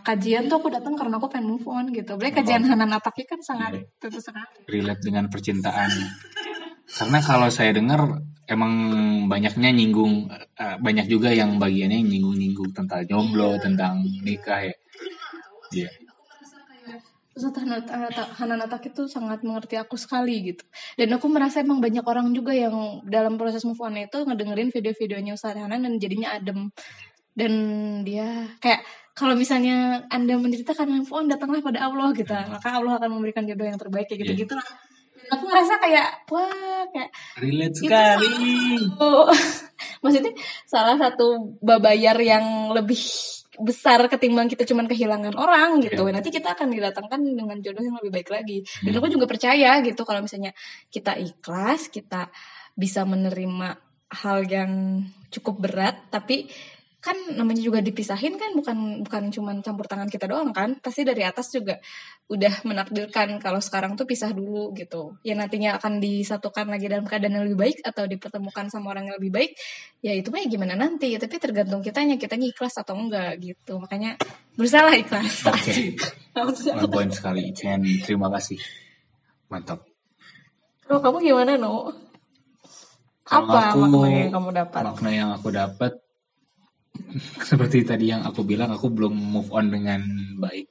kajian 0.00 0.48
tuh 0.48 0.64
aku 0.64 0.72
datang 0.72 0.96
karena 0.96 1.20
aku 1.20 1.28
pengen 1.28 1.52
move 1.54 1.66
on 1.68 1.92
gitu 1.92 2.16
boleh 2.16 2.32
kajian 2.32 2.64
Hanan 2.64 2.88
Ataki 2.96 3.28
kan 3.28 3.38
sangat 3.44 3.76
Iya. 3.76 3.84
tentu 4.00 4.18
sekali 4.18 4.64
relate 4.64 5.02
dengan 5.04 5.28
percintaan. 5.28 5.90
Karena 6.90 7.22
kalau 7.22 7.46
saya 7.52 7.70
dengar 7.70 8.18
emang 8.50 8.72
banyaknya 9.30 9.70
nyinggung 9.70 10.26
eh, 10.58 10.76
banyak 10.82 11.06
juga 11.06 11.30
yang 11.30 11.60
bagiannya 11.62 12.02
nyinggung-nyinggung 12.02 12.74
tentang 12.74 13.06
jomblo, 13.06 13.54
tentang 13.62 14.02
nikah 14.26 14.66
ya. 14.66 14.74
Iya. 15.70 15.90
Ustaz 17.30 17.62
Hanan 17.62 17.86
Hanan 18.36 18.60
Ataki 18.66 18.90
tuh 18.90 19.06
sangat 19.06 19.46
mengerti 19.46 19.78
aku 19.78 19.94
sekali 19.94 20.50
gitu 20.50 20.66
dan 20.98 21.08
aku 21.14 21.30
merasa 21.30 21.62
emang 21.62 21.78
banyak 21.78 22.02
orang 22.02 22.34
juga 22.34 22.50
yang 22.52 23.00
dalam 23.06 23.38
proses 23.38 23.62
move 23.62 23.78
on 23.80 23.96
itu 23.96 24.18
ngedengerin 24.26 24.68
video-videonya 24.74 25.38
Ustaz 25.38 25.54
Hanan 25.56 25.86
dan 25.86 25.94
jadinya 26.02 26.34
adem 26.36 26.68
dan 27.40 27.52
dia 28.04 28.28
kayak 28.60 28.84
kalau 29.16 29.32
misalnya 29.32 30.04
anda 30.12 30.36
menderita 30.36 30.76
karena 30.76 31.00
move 31.00 31.12
on 31.16 31.32
datanglah 31.32 31.64
pada 31.64 31.88
Allah 31.88 32.12
gitu 32.12 32.32
maka 32.32 32.68
Allah 32.76 33.00
akan 33.00 33.10
memberikan 33.16 33.48
jodoh 33.48 33.64
yang 33.64 33.80
terbaik 33.80 34.12
kayak 34.12 34.28
gitu 34.28 34.44
gitu 34.44 34.52
lah 34.52 34.68
dan 35.30 35.38
aku 35.38 35.44
ngerasa 35.46 35.74
kayak 35.78 36.08
wah 36.26 36.82
kayak 36.90 37.10
Relate 37.38 37.70
Itu 37.70 37.86
sekali. 37.86 38.34
Oh, 38.98 39.30
maksudnya 40.02 40.34
salah 40.66 40.98
satu 40.98 41.54
babayar 41.62 42.18
yang 42.18 42.74
lebih 42.74 42.98
besar 43.60 44.02
ketimbang 44.10 44.50
kita 44.50 44.66
cuman 44.66 44.90
kehilangan 44.90 45.38
orang 45.38 45.78
gitu. 45.84 46.02
Iya. 46.08 46.18
Nanti 46.18 46.34
kita 46.34 46.58
akan 46.58 46.74
didatangkan 46.74 47.20
dengan 47.22 47.62
jodoh 47.62 47.84
yang 47.84 47.96
lebih 48.02 48.10
baik 48.10 48.28
lagi. 48.34 48.66
Dan 48.82 48.98
aku 48.98 49.06
juga 49.06 49.30
percaya 49.30 49.78
gitu 49.84 50.02
kalau 50.02 50.18
misalnya 50.18 50.50
kita 50.90 51.14
ikhlas, 51.14 51.92
kita 51.94 52.32
bisa 52.74 53.06
menerima 53.06 53.78
hal 54.10 54.42
yang 54.50 55.04
cukup 55.30 55.62
berat, 55.62 56.10
tapi 56.10 56.50
kan 57.00 57.16
namanya 57.32 57.64
juga 57.64 57.80
dipisahin 57.80 58.36
kan 58.36 58.52
bukan 58.52 59.00
bukan 59.00 59.32
cuman 59.32 59.64
campur 59.64 59.88
tangan 59.88 60.04
kita 60.06 60.28
doang 60.28 60.52
kan 60.52 60.76
pasti 60.84 61.00
dari 61.00 61.24
atas 61.24 61.48
juga 61.48 61.80
udah 62.28 62.60
menakdirkan 62.62 63.40
kalau 63.40 63.56
sekarang 63.56 63.96
tuh 63.96 64.04
pisah 64.04 64.36
dulu 64.36 64.76
gitu 64.76 65.16
ya 65.24 65.32
nantinya 65.32 65.80
akan 65.80 65.96
disatukan 65.96 66.68
lagi 66.68 66.92
dalam 66.92 67.08
keadaan 67.08 67.40
yang 67.40 67.44
lebih 67.48 67.56
baik 67.56 67.78
atau 67.80 68.04
dipertemukan 68.04 68.68
sama 68.68 68.92
orang 68.92 69.08
yang 69.08 69.16
lebih 69.16 69.32
baik 69.32 69.56
ya 70.04 70.12
itu 70.12 70.28
mah 70.28 70.44
ya 70.44 70.48
gimana 70.52 70.76
nanti 70.76 71.16
tapi 71.16 71.40
tergantung 71.40 71.80
kitanya 71.80 72.20
kitanya 72.20 72.52
ikhlas 72.52 72.76
atau 72.76 72.92
enggak 72.92 73.40
gitu 73.40 73.80
makanya 73.80 74.20
berusaha 74.54 74.92
ikhlas 74.92 75.48
Oke. 75.48 75.96
Point 76.92 77.10
sekali 77.10 77.48
Chen. 77.50 77.80
Terima 78.04 78.28
kasih. 78.28 78.60
Mantap. 79.48 79.82
kalau 80.84 81.00
kamu 81.00 81.16
gimana 81.32 81.56
no 81.56 81.90
Kalau 83.24 83.48
apa 83.48 83.72
aku- 83.72 83.88
makna 83.88 84.08
yang 84.12 84.30
kamu 84.30 84.50
dapat 84.52 84.82
Makna 84.84 85.10
yang 85.10 85.30
aku 85.32 85.48
dapat 85.48 85.92
seperti 87.50 87.82
tadi 87.82 88.10
yang 88.12 88.22
aku 88.22 88.46
bilang 88.46 88.70
aku 88.70 88.86
belum 88.90 89.12
move 89.12 89.50
on 89.50 89.70
dengan 89.70 90.00
baik. 90.38 90.70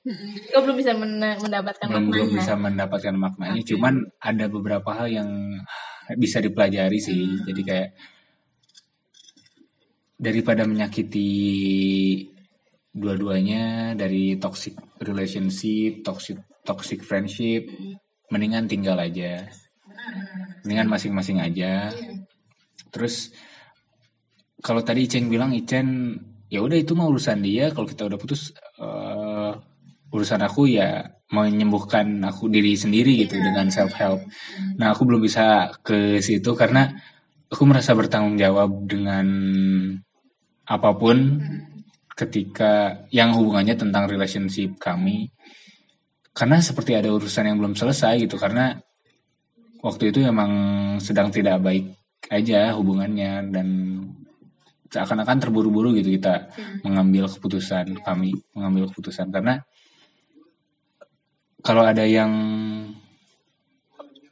kamu 0.50 0.62
belum 0.66 0.78
bisa 0.80 0.92
men- 0.96 1.40
mendapatkan 1.40 1.86
belum 1.88 2.06
belum 2.10 2.28
maknanya 2.28 2.40
bisa 2.40 2.54
mendapatkan 2.56 3.16
maknanya 3.16 3.62
Oke. 3.62 3.70
cuman 3.76 3.94
ada 4.20 4.46
beberapa 4.48 4.90
hal 4.96 5.08
yang 5.12 5.30
bisa 6.18 6.42
dipelajari 6.42 6.98
sih 6.98 7.22
Hmm. 7.22 7.46
jadi 7.46 7.62
kayak 7.62 7.90
daripada 10.20 10.68
menyakiti 10.68 11.30
dua-duanya 12.92 13.94
dari 13.94 14.36
toxic 14.36 14.76
relationship 15.00 16.04
toxic 16.04 16.38
toxic 16.66 17.00
friendship 17.06 17.70
Hmm. 17.70 17.96
mendingan 18.34 18.66
tinggal 18.66 18.98
aja 18.98 19.46
mendingan 20.66 20.90
masing-masing 20.90 21.40
aja 21.40 21.94
terus 22.90 23.30
kalau 24.60 24.84
tadi 24.84 25.08
Icen 25.08 25.32
bilang 25.32 25.56
Icen 25.56 26.20
ya 26.50 26.60
udah 26.66 26.78
itu 26.78 26.98
mah 26.98 27.08
urusan 27.08 27.40
dia 27.46 27.70
kalau 27.70 27.86
kita 27.86 28.10
udah 28.10 28.18
putus 28.18 28.52
eh, 28.82 29.52
urusan 30.10 30.42
aku 30.42 30.66
ya 30.66 31.06
menyembuhkan 31.30 32.26
aku 32.26 32.50
diri 32.50 32.74
sendiri 32.74 33.22
gitu 33.22 33.38
dengan 33.38 33.70
self 33.70 33.94
help. 33.94 34.26
Nah 34.82 34.98
aku 34.98 35.06
belum 35.06 35.22
bisa 35.22 35.70
ke 35.86 36.18
situ 36.26 36.58
karena 36.58 36.90
aku 37.54 37.64
merasa 37.70 37.94
bertanggung 37.94 38.34
jawab 38.42 38.90
dengan 38.90 39.28
apa 40.66 40.90
pun 40.98 41.38
ketika 42.18 43.06
yang 43.14 43.38
hubungannya 43.38 43.78
tentang 43.78 44.10
relationship 44.10 44.82
kami. 44.82 45.30
Karena 46.34 46.58
seperti 46.58 46.98
ada 46.98 47.14
urusan 47.14 47.46
yang 47.46 47.62
belum 47.62 47.78
selesai 47.78 48.26
gitu 48.26 48.42
karena 48.42 48.74
waktu 49.86 50.10
itu 50.10 50.26
emang 50.26 50.52
sedang 50.98 51.30
tidak 51.30 51.62
baik 51.62 51.94
aja 52.34 52.74
hubungannya 52.74 53.54
dan 53.54 53.68
seakan-akan 54.90 55.38
terburu-buru 55.38 55.94
gitu 55.96 56.10
kita 56.18 56.50
mengambil 56.82 57.30
keputusan 57.30 58.02
kami 58.02 58.34
mengambil 58.58 58.90
keputusan 58.90 59.30
karena 59.30 59.62
kalau 61.62 61.84
ada 61.86 62.04
yang 62.08 62.32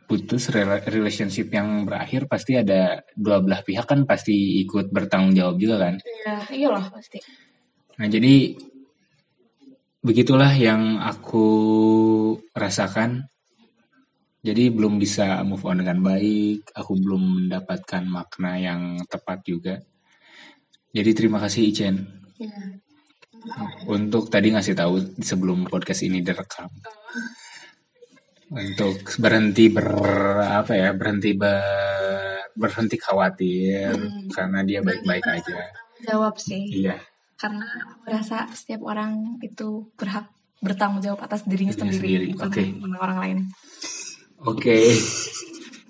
putus 0.07 0.47
rela- 0.49 0.83
relationship 0.87 1.51
yang 1.51 1.83
berakhir 1.83 2.31
pasti 2.31 2.55
ada 2.55 3.03
dua 3.11 3.43
belah 3.43 3.59
pihak 3.59 3.83
kan 3.83 4.07
pasti 4.07 4.63
ikut 4.63 4.87
bertanggung 4.89 5.35
jawab 5.35 5.59
juga 5.59 5.75
kan 5.83 5.95
Iya, 5.99 6.35
iyalah 6.55 6.87
pasti. 6.87 7.19
Nah, 7.99 8.07
jadi 8.07 8.55
begitulah 9.99 10.53
yang 10.55 11.01
aku 11.01 11.45
rasakan. 12.55 13.27
Jadi 14.45 14.71
belum 14.71 14.95
bisa 14.95 15.43
move 15.43 15.65
on 15.67 15.83
dengan 15.83 15.99
baik, 15.99 16.71
aku 16.71 16.95
belum 16.95 17.23
mendapatkan 17.43 18.03
makna 18.07 18.55
yang 18.55 18.81
tepat 19.09 19.43
juga. 19.43 19.75
Jadi 20.97 21.11
terima 21.13 21.37
kasih 21.37 21.61
Ichen 21.69 21.95
Iya. 22.41 22.81
untuk 23.85 24.33
tadi 24.33 24.49
ngasih 24.49 24.73
tahu 24.73 25.21
sebelum 25.21 25.69
podcast 25.69 26.01
ini 26.05 26.25
direkam. 26.25 26.69
Untuk 28.49 29.05
berhenti 29.21 29.69
ber 29.69 29.89
apa 30.41 30.73
ya, 30.73 30.89
berhenti 30.97 31.37
ber, 31.37 31.61
berhenti 32.57 32.97
khawatir 32.97 33.93
karena 34.33 34.65
dia 34.65 34.81
baik-baik 34.81 35.25
aja. 35.25 35.69
Jawab 36.01 36.41
sih. 36.41 36.65
Iya. 36.81 36.97
Karena 37.37 37.65
aku 37.93 38.05
rasa 38.09 38.49
setiap 38.57 38.81
orang 38.89 39.37
itu 39.45 39.93
berhak 39.93 40.33
bertanggung 40.61 41.05
jawab 41.05 41.21
atas 41.21 41.45
dirinya 41.45 41.77
Dirinya 41.77 41.93
sendiri, 41.93 42.33
sendiri, 42.33 42.33
bukan 42.33 42.49
bukan 42.81 42.97
orang 42.97 43.17
lain. 43.21 43.37
Oke. 44.45 44.77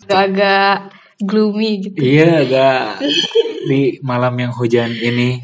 Agak-agak 0.08 0.97
gloomy 1.22 1.82
gitu. 1.82 1.97
Iya 1.97 2.45
agak 2.45 2.82
di 3.68 3.99
malam 4.05 4.34
yang 4.38 4.53
hujan 4.53 4.93
ini 4.93 5.41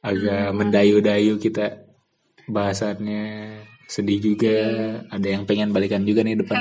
agak 0.00 0.56
mendayu-dayu 0.56 1.36
kita 1.36 1.84
bahasannya 2.48 3.56
sedih 3.90 4.18
juga 4.22 4.56
ada 5.10 5.28
yang 5.28 5.44
pengen 5.44 5.74
balikan 5.74 6.06
juga 6.06 6.22
nih 6.22 6.38
depan 6.38 6.58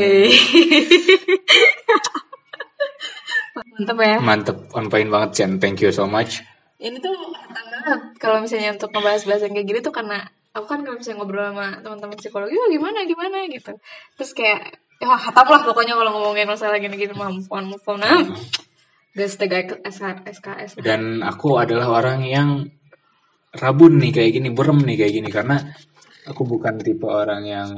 nih 0.00 0.32
Mantep 3.80 3.96
ya. 4.00 4.16
mantep 4.20 4.58
on 4.76 4.88
point 4.92 5.08
banget 5.08 5.30
Chen 5.36 5.50
thank 5.60 5.80
you 5.80 5.92
so 5.92 6.04
much 6.08 6.40
Ini 6.80 6.96
tuh 7.00 7.12
banget 7.52 8.00
kalau 8.16 8.40
misalnya 8.40 8.76
untuk 8.76 8.92
ngebahas-bahas 8.92 9.44
yang 9.44 9.52
kayak 9.56 9.68
gini 9.68 9.80
tuh 9.84 9.92
karena 9.92 10.24
aku 10.56 10.66
kan 10.66 10.80
kalau 10.84 10.96
misalnya 10.98 11.18
ngobrol 11.22 11.46
sama 11.52 11.66
teman-teman 11.84 12.16
psikologi, 12.18 12.56
oh 12.58 12.68
gimana 12.68 12.98
gimana 13.06 13.38
gitu. 13.46 13.72
Terus 14.18 14.32
kayak 14.34 14.80
ya 15.00 15.16
hatam 15.16 15.46
lah 15.48 15.60
pokoknya 15.64 15.96
kalau 15.96 16.10
ngomongin 16.12 16.46
masalah 16.46 16.76
gini-gini 16.76 17.16
mah 17.16 17.32
move 17.32 17.48
on 17.48 17.64
move 17.72 17.86
on 17.88 17.98
nah. 18.04 18.20
Tega 19.10 19.66
SK, 19.90 20.22
SKS. 20.22 20.70
dan 20.86 21.20
aku 21.26 21.58
adalah 21.58 21.98
orang 21.98 22.22
yang 22.24 22.62
rabun 23.50 23.98
nih 23.98 24.14
kayak 24.14 24.38
gini 24.38 24.48
berem 24.54 24.78
nih 24.86 24.96
kayak 25.02 25.12
gini 25.18 25.28
karena 25.28 25.58
aku 26.30 26.46
bukan 26.46 26.78
tipe 26.78 27.10
orang 27.10 27.42
yang 27.42 27.70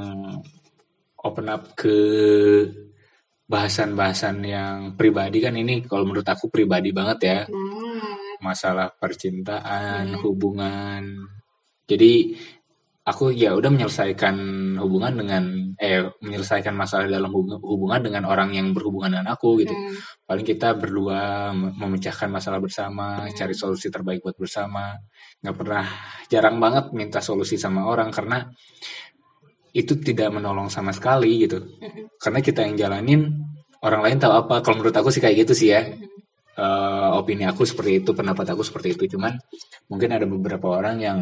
open 1.24 1.46
up 1.48 1.72
ke 1.72 1.96
bahasan-bahasan 3.48 4.36
yang 4.44 4.76
pribadi 4.96 5.40
kan 5.40 5.56
ini 5.56 5.84
kalau 5.88 6.04
menurut 6.04 6.24
aku 6.28 6.52
pribadi 6.52 6.92
banget 6.92 7.18
ya 7.22 7.38
Hmm. 7.48 8.42
masalah 8.42 8.90
percintaan, 8.98 10.18
hubungan. 10.18 11.30
Jadi 11.86 12.34
aku 13.06 13.30
ya 13.30 13.54
udah 13.54 13.70
menyelesaikan 13.70 14.34
hubungan 14.82 15.14
dengan 15.14 15.44
eh 15.82 16.06
menyelesaikan 16.22 16.70
masalah 16.78 17.10
dalam 17.10 17.26
hubung- 17.34 17.58
hubungan 17.58 17.98
dengan 17.98 18.30
orang 18.30 18.54
yang 18.54 18.70
berhubungan 18.70 19.18
dengan 19.18 19.34
aku 19.34 19.58
gitu. 19.66 19.74
Hmm. 19.74 19.98
Paling 20.22 20.46
kita 20.46 20.78
berdua 20.78 21.50
mem- 21.50 21.74
memecahkan 21.74 22.30
masalah 22.30 22.62
bersama, 22.62 23.26
cari 23.34 23.50
solusi 23.50 23.90
terbaik 23.90 24.22
buat 24.22 24.38
bersama. 24.38 24.94
Nggak 25.42 25.56
pernah 25.58 25.84
jarang 26.30 26.62
banget 26.62 26.94
minta 26.94 27.18
solusi 27.18 27.58
sama 27.58 27.90
orang 27.90 28.14
karena 28.14 28.46
itu 29.74 29.98
tidak 29.98 30.30
menolong 30.30 30.70
sama 30.70 30.94
sekali 30.94 31.50
gitu. 31.50 31.58
Karena 32.22 32.38
kita 32.38 32.62
yang 32.62 32.78
jalanin 32.78 33.42
orang 33.82 34.06
lain 34.06 34.16
tahu 34.22 34.32
apa. 34.38 34.62
Kalau 34.62 34.78
menurut 34.78 34.94
aku 34.94 35.10
sih 35.10 35.18
kayak 35.18 35.42
gitu 35.42 35.52
sih 35.66 35.74
ya 35.74 35.82
eh, 36.62 37.08
opini 37.18 37.42
aku 37.42 37.66
seperti 37.66 38.06
itu, 38.06 38.14
pendapat 38.14 38.54
aku 38.54 38.62
seperti 38.62 38.94
itu. 38.94 39.18
Cuman 39.18 39.34
mungkin 39.90 40.14
ada 40.14 40.30
beberapa 40.30 40.78
orang 40.78 40.96
yang 41.02 41.18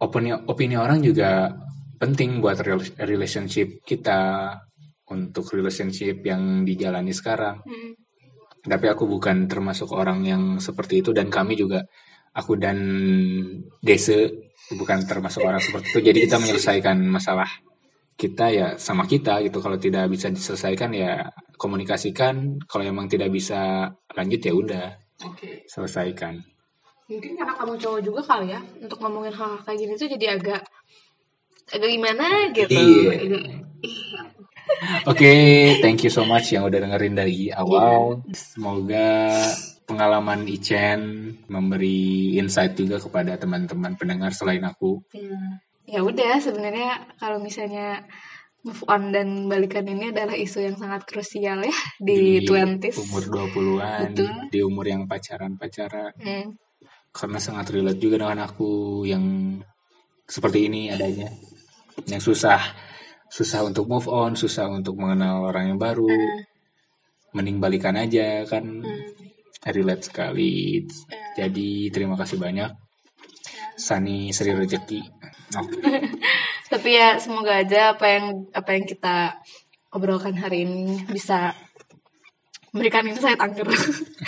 opini 0.00 0.32
opini 0.32 0.80
orang 0.80 1.04
juga 1.04 1.52
penting 1.96 2.40
buat 2.40 2.60
rel- 2.60 2.96
relationship 3.02 3.82
kita 3.84 4.52
untuk 5.10 5.46
relationship 5.54 6.22
yang 6.26 6.66
dijalani 6.66 7.14
sekarang. 7.14 7.62
Hmm. 7.62 7.92
Tapi 8.66 8.86
aku 8.90 9.06
bukan 9.06 9.46
termasuk 9.46 9.94
orang 9.94 10.26
yang 10.26 10.42
seperti 10.58 10.98
itu 11.00 11.14
dan 11.14 11.30
kami 11.30 11.54
juga 11.54 11.86
aku 12.34 12.58
dan 12.58 12.78
Dese 13.78 14.50
bukan 14.74 15.06
termasuk 15.06 15.46
orang 15.46 15.62
seperti 15.62 15.94
itu. 15.94 16.00
Jadi 16.02 16.18
kita 16.26 16.36
menyelesaikan 16.42 16.98
masalah 17.06 17.46
kita 18.16 18.50
ya 18.50 18.68
sama 18.80 19.06
kita 19.06 19.38
gitu. 19.46 19.62
Kalau 19.62 19.78
tidak 19.78 20.10
bisa 20.10 20.32
diselesaikan 20.32 20.90
ya 20.90 21.30
komunikasikan. 21.54 22.58
Kalau 22.66 22.82
emang 22.82 23.06
tidak 23.06 23.30
bisa 23.30 23.86
lanjut 24.16 24.40
ya 24.42 24.52
udah 24.52 24.86
Oke. 25.22 25.62
selesaikan. 25.70 26.42
Mungkin 27.06 27.38
karena 27.38 27.54
kamu 27.54 27.78
cowok 27.78 28.00
juga 28.02 28.20
kali 28.26 28.50
ya 28.50 28.58
untuk 28.82 28.98
ngomongin 28.98 29.30
hal 29.30 29.62
kayak 29.62 29.78
gini 29.78 29.92
tuh 29.94 30.10
jadi 30.10 30.26
agak 30.34 30.66
agak 31.72 31.90
gimana 31.90 32.26
gitu. 32.54 32.74
Iya. 32.74 33.66
Oke, 35.06 35.32
thank 35.80 36.02
you 36.02 36.12
so 36.12 36.26
much 36.26 36.50
yang 36.52 36.66
udah 36.66 36.82
dengerin 36.82 37.14
dari 37.14 37.48
awal. 37.54 38.26
Semoga 38.34 39.30
pengalaman 39.86 40.44
Ichen 40.50 41.32
memberi 41.46 42.34
insight 42.36 42.74
juga 42.74 42.98
kepada 42.98 43.38
teman-teman 43.38 43.94
pendengar 43.94 44.34
selain 44.34 44.66
aku. 44.66 45.00
Ya, 45.14 45.38
ya 45.86 46.00
udah 46.02 46.42
sebenarnya 46.42 47.14
kalau 47.22 47.38
misalnya 47.38 48.02
move 48.66 48.82
on 48.90 49.14
dan 49.14 49.46
balikan 49.46 49.86
ini 49.86 50.10
adalah 50.10 50.34
isu 50.34 50.58
yang 50.66 50.76
sangat 50.76 51.06
krusial 51.06 51.62
ya 51.62 51.76
di, 52.02 52.42
20s. 52.42 52.98
umur 52.98 53.22
20-an, 53.54 54.10
Betul. 54.10 54.30
di 54.50 54.60
umur 54.66 54.84
yang 54.90 55.06
pacaran-pacaran. 55.06 56.12
Hmm. 56.18 56.58
Karena 57.14 57.38
sangat 57.38 57.70
relate 57.70 58.02
juga 58.02 58.20
dengan 58.20 58.42
aku 58.42 59.06
yang 59.06 59.56
seperti 60.26 60.66
ini 60.66 60.90
adanya. 60.90 61.30
Yang 62.04 62.22
susah 62.32 62.60
susah 63.32 63.64
untuk 63.64 63.88
move 63.88 64.06
on, 64.12 64.36
susah 64.36 64.68
untuk 64.68 65.00
mengenal 65.00 65.48
orang 65.48 65.72
yang 65.74 65.80
baru. 65.80 66.12
Mending 67.32 67.56
balikan 67.56 67.96
aja 67.96 68.44
kan. 68.44 68.84
Relate 69.66 70.06
sekali. 70.06 70.84
Jadi 71.34 71.90
terima 71.90 72.14
kasih 72.14 72.38
banyak. 72.38 72.70
Sani 73.76 74.30
Sri 74.30 74.54
Rezeki. 74.54 75.00
Oke. 75.58 75.78
Tapi 76.72 76.88
ya 76.94 77.18
semoga 77.22 77.62
aja 77.62 77.94
apa 77.94 78.06
yang 78.10 78.46
apa 78.50 78.70
yang 78.74 78.84
kita 78.86 79.38
obrolkan 79.94 80.34
hari 80.34 80.66
ini 80.66 81.02
bisa 81.06 81.54
memberikan 82.76 83.08
insight 83.08 83.40
angker. 83.40 83.64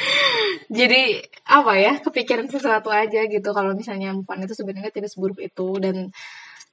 Jadi 0.78 1.20
apa 1.48 1.72
ya 1.80 2.00
kepikiran 2.00 2.48
sesuatu 2.48 2.92
aja 2.92 3.24
gitu 3.28 3.50
kalau 3.52 3.72
misalnya 3.76 4.12
move 4.12 4.40
itu 4.44 4.56
sebenarnya 4.56 4.92
tidak 4.92 5.12
seburuk 5.12 5.40
itu 5.40 5.76
dan 5.80 6.12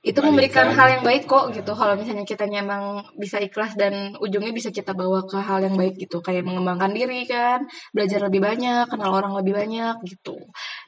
itu 0.06 0.22
Balikan. 0.22 0.30
memberikan 0.30 0.68
hal 0.78 0.88
yang 0.94 1.04
baik 1.04 1.26
kok 1.26 1.50
gitu. 1.50 1.74
Kalau 1.74 1.98
misalnya 1.98 2.30
kita 2.30 2.46
emang 2.46 3.02
bisa 3.18 3.42
ikhlas 3.42 3.74
dan 3.74 4.14
ujungnya 4.22 4.54
bisa 4.54 4.70
kita 4.70 4.94
bawa 4.94 5.26
ke 5.26 5.42
hal 5.42 5.66
yang 5.66 5.74
baik 5.74 5.98
gitu. 5.98 6.22
Kayak 6.22 6.46
mengembangkan 6.46 6.94
diri 6.94 7.26
kan. 7.26 7.66
Belajar 7.90 8.22
lebih 8.30 8.46
banyak 8.46 8.86
kenal 8.86 9.10
orang 9.10 9.34
lebih 9.34 9.58
banyak 9.58 10.06
gitu. 10.06 10.38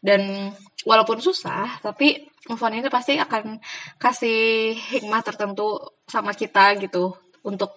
Dan 0.06 0.54
walaupun 0.86 1.18
susah 1.18 1.82
tapi 1.82 2.30
move 2.46 2.62
on 2.62 2.78
itu 2.78 2.94
pasti 2.94 3.18
akan 3.18 3.58
kasih 3.98 4.78
hikmah 4.78 5.26
tertentu 5.26 5.82
sama 6.06 6.38
kita 6.38 6.78
gitu. 6.78 7.18
Untuk 7.42 7.74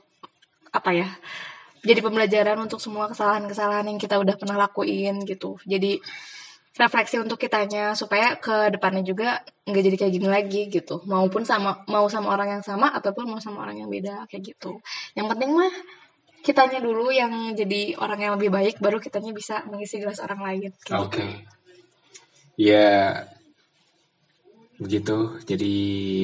apa 0.76 0.93
ya 0.93 1.09
jadi 1.80 2.05
pembelajaran 2.05 2.61
untuk 2.61 2.76
semua 2.76 3.09
kesalahan-kesalahan 3.09 3.88
yang 3.88 3.97
kita 3.97 4.20
udah 4.20 4.36
pernah 4.36 4.61
lakuin 4.61 5.24
gitu. 5.24 5.57
Jadi 5.64 5.97
refleksi 6.80 7.20
untuk 7.20 7.36
kitanya 7.36 7.92
supaya 7.92 8.40
ke 8.40 8.72
depannya 8.72 9.04
juga 9.04 9.44
nggak 9.68 9.82
jadi 9.84 9.96
kayak 10.00 10.12
gini 10.16 10.28
lagi 10.32 10.62
gitu 10.72 11.04
maupun 11.04 11.44
sama 11.44 11.84
mau 11.92 12.08
sama 12.08 12.32
orang 12.32 12.58
yang 12.58 12.64
sama 12.64 12.88
ataupun 12.96 13.28
mau 13.28 13.36
sama 13.36 13.68
orang 13.68 13.84
yang 13.84 13.92
beda 13.92 14.24
kayak 14.32 14.56
gitu 14.56 14.80
yang 15.12 15.28
penting 15.28 15.52
mah 15.52 15.68
kitanya 16.40 16.80
dulu 16.80 17.12
yang 17.12 17.52
jadi 17.52 18.00
orang 18.00 18.18
yang 18.24 18.32
lebih 18.40 18.48
baik 18.48 18.80
baru 18.80 18.96
kitanya 18.96 19.36
bisa 19.36 19.60
mengisi 19.68 20.00
gelas 20.00 20.24
orang 20.24 20.40
lain 20.40 20.72
gitu. 20.72 20.96
Oke. 20.96 21.44
Ya 22.56 23.28
begitu. 24.80 25.36
Jadi 25.44 25.74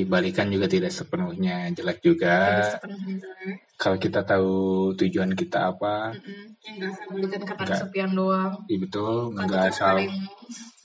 balikan 0.09 0.48
juga 0.48 0.66
tidak 0.66 0.88
sepenuhnya 0.88 1.68
jelek 1.76 2.00
juga. 2.00 2.36
Jadi 2.57 2.62
sepenuhnya 2.72 3.14
jelek. 3.20 3.57
Kalau 3.76 3.96
kita 4.00 4.20
tahu 4.24 4.57
tujuan 4.96 5.36
kita 5.36 5.76
apa, 5.76 6.16
yang 6.64 6.80
nggak 6.80 6.90
asal 6.96 7.07
balikan 7.12 7.44
karena 7.44 7.66
kesepian 7.68 8.11
doang 8.16 8.52
ya 8.64 8.76
betul 8.80 9.14
nggak 9.36 9.62
asal 9.68 9.96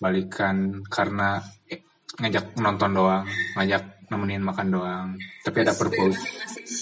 balikan 0.03 0.55
karena 0.91 1.39
eh, 1.71 1.79
ngajak 2.19 2.45
nonton 2.59 2.91
doang, 2.91 3.23
ngajak 3.55 3.83
nemenin 4.11 4.43
makan 4.43 4.67
doang. 4.67 5.07
Tapi 5.47 5.57
ada 5.63 5.71
purpose. 5.71 6.19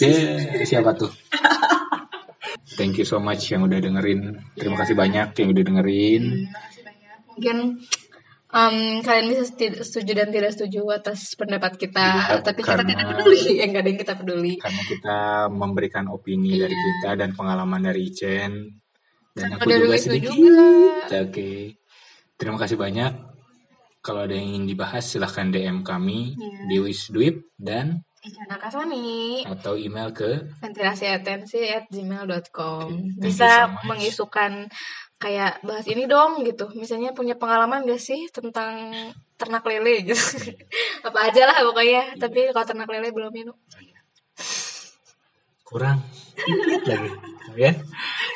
Yeah, 0.01 0.65
siapa 0.65 0.97
tuh? 0.97 1.13
Thank 2.73 2.97
you 2.97 3.05
so 3.05 3.21
much 3.21 3.53
yang 3.53 3.67
udah 3.69 3.77
dengerin. 3.77 4.39
Terima 4.57 4.79
kasih 4.81 4.97
banyak 4.97 5.37
yang 5.37 5.47
udah 5.53 5.63
dengerin. 5.67 6.23
Banyak. 6.49 6.77
mungkin 7.39 7.79
em, 8.49 8.75
kalian 8.99 9.25
bisa 9.27 9.43
setuju 9.83 10.11
dan 10.13 10.29
tidak 10.29 10.51
setuju 10.51 10.81
atas 10.89 11.33
pendapat 11.33 11.77
kita 11.77 12.01
Iya, 12.01 12.41
tapi 12.41 12.59
kita 12.61 12.81
karena- 12.81 12.89
tidak 12.89 13.05
peduli 13.13 13.41
yang 13.61 13.69
gak 13.69 13.81
ada 13.81 13.89
yang 13.89 13.99
kita 13.99 14.13
peduli 14.15 14.53
karena 14.57 14.81
kita 14.83 15.17
memberikan 15.47 16.05
opini 16.07 16.57
dari 16.57 16.73
Iya. 16.73 16.83
kita 16.83 17.09
dan 17.15 17.29
pengalaman 17.31 17.81
dari 17.83 18.09
Chen 18.09 18.51
dan 19.31 19.47
Sama 19.47 19.61
aku 19.61 19.69
juga 19.69 19.97
sedikit. 19.97 20.33
juga. 20.33 20.67
Oke. 21.21 21.51
Terima 22.35 22.57
kasih 22.57 22.75
banyak. 22.75 23.11
Kalau 23.99 24.23
ada 24.23 24.31
yang 24.31 24.47
ingin 24.49 24.65
dibahas 24.65 25.03
silahkan 25.05 25.47
DM 25.47 25.83
kami 25.83 26.33
Iya. 26.33 26.59
di 26.65 26.77
Wisduip 26.79 27.35
dan 27.55 28.01
atau 29.47 29.73
email 29.75 30.11
ke 30.11 30.43
ventilasi 30.59 31.07
atensi 31.07 31.63
at 31.65 31.87
gmail.com 31.87 32.91
Thank 32.91 33.15
you 33.15 33.21
bisa 33.21 33.49
mengisukan 33.85 34.67
kayak 35.19 35.59
bahas 35.67 35.83
ini 35.91 36.07
dong 36.07 36.47
gitu 36.47 36.71
misalnya 36.73 37.11
punya 37.11 37.35
pengalaman 37.35 37.83
gak 37.83 37.99
sih 37.99 38.31
tentang 38.31 38.89
ternak 39.35 39.67
lele 39.67 40.07
gitu 40.07 40.23
apa 41.07 41.19
aja 41.27 41.43
lah 41.43 41.59
pokoknya 41.67 42.15
tapi 42.15 42.49
kalau 42.55 42.65
ternak 42.65 42.87
lele 42.87 43.11
belum 43.11 43.31
minum 43.31 43.57
kurang 45.67 46.01
lagi 46.87 47.11
ya. 47.59 47.71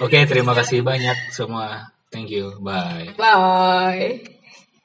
Oke, 0.01 0.25
terima 0.27 0.51
kasih 0.57 0.83
banyak 0.83 1.31
semua. 1.31 1.93
Thank 2.11 2.29
you. 2.29 2.59
Bye. 2.61 3.15
bye 3.17 4.42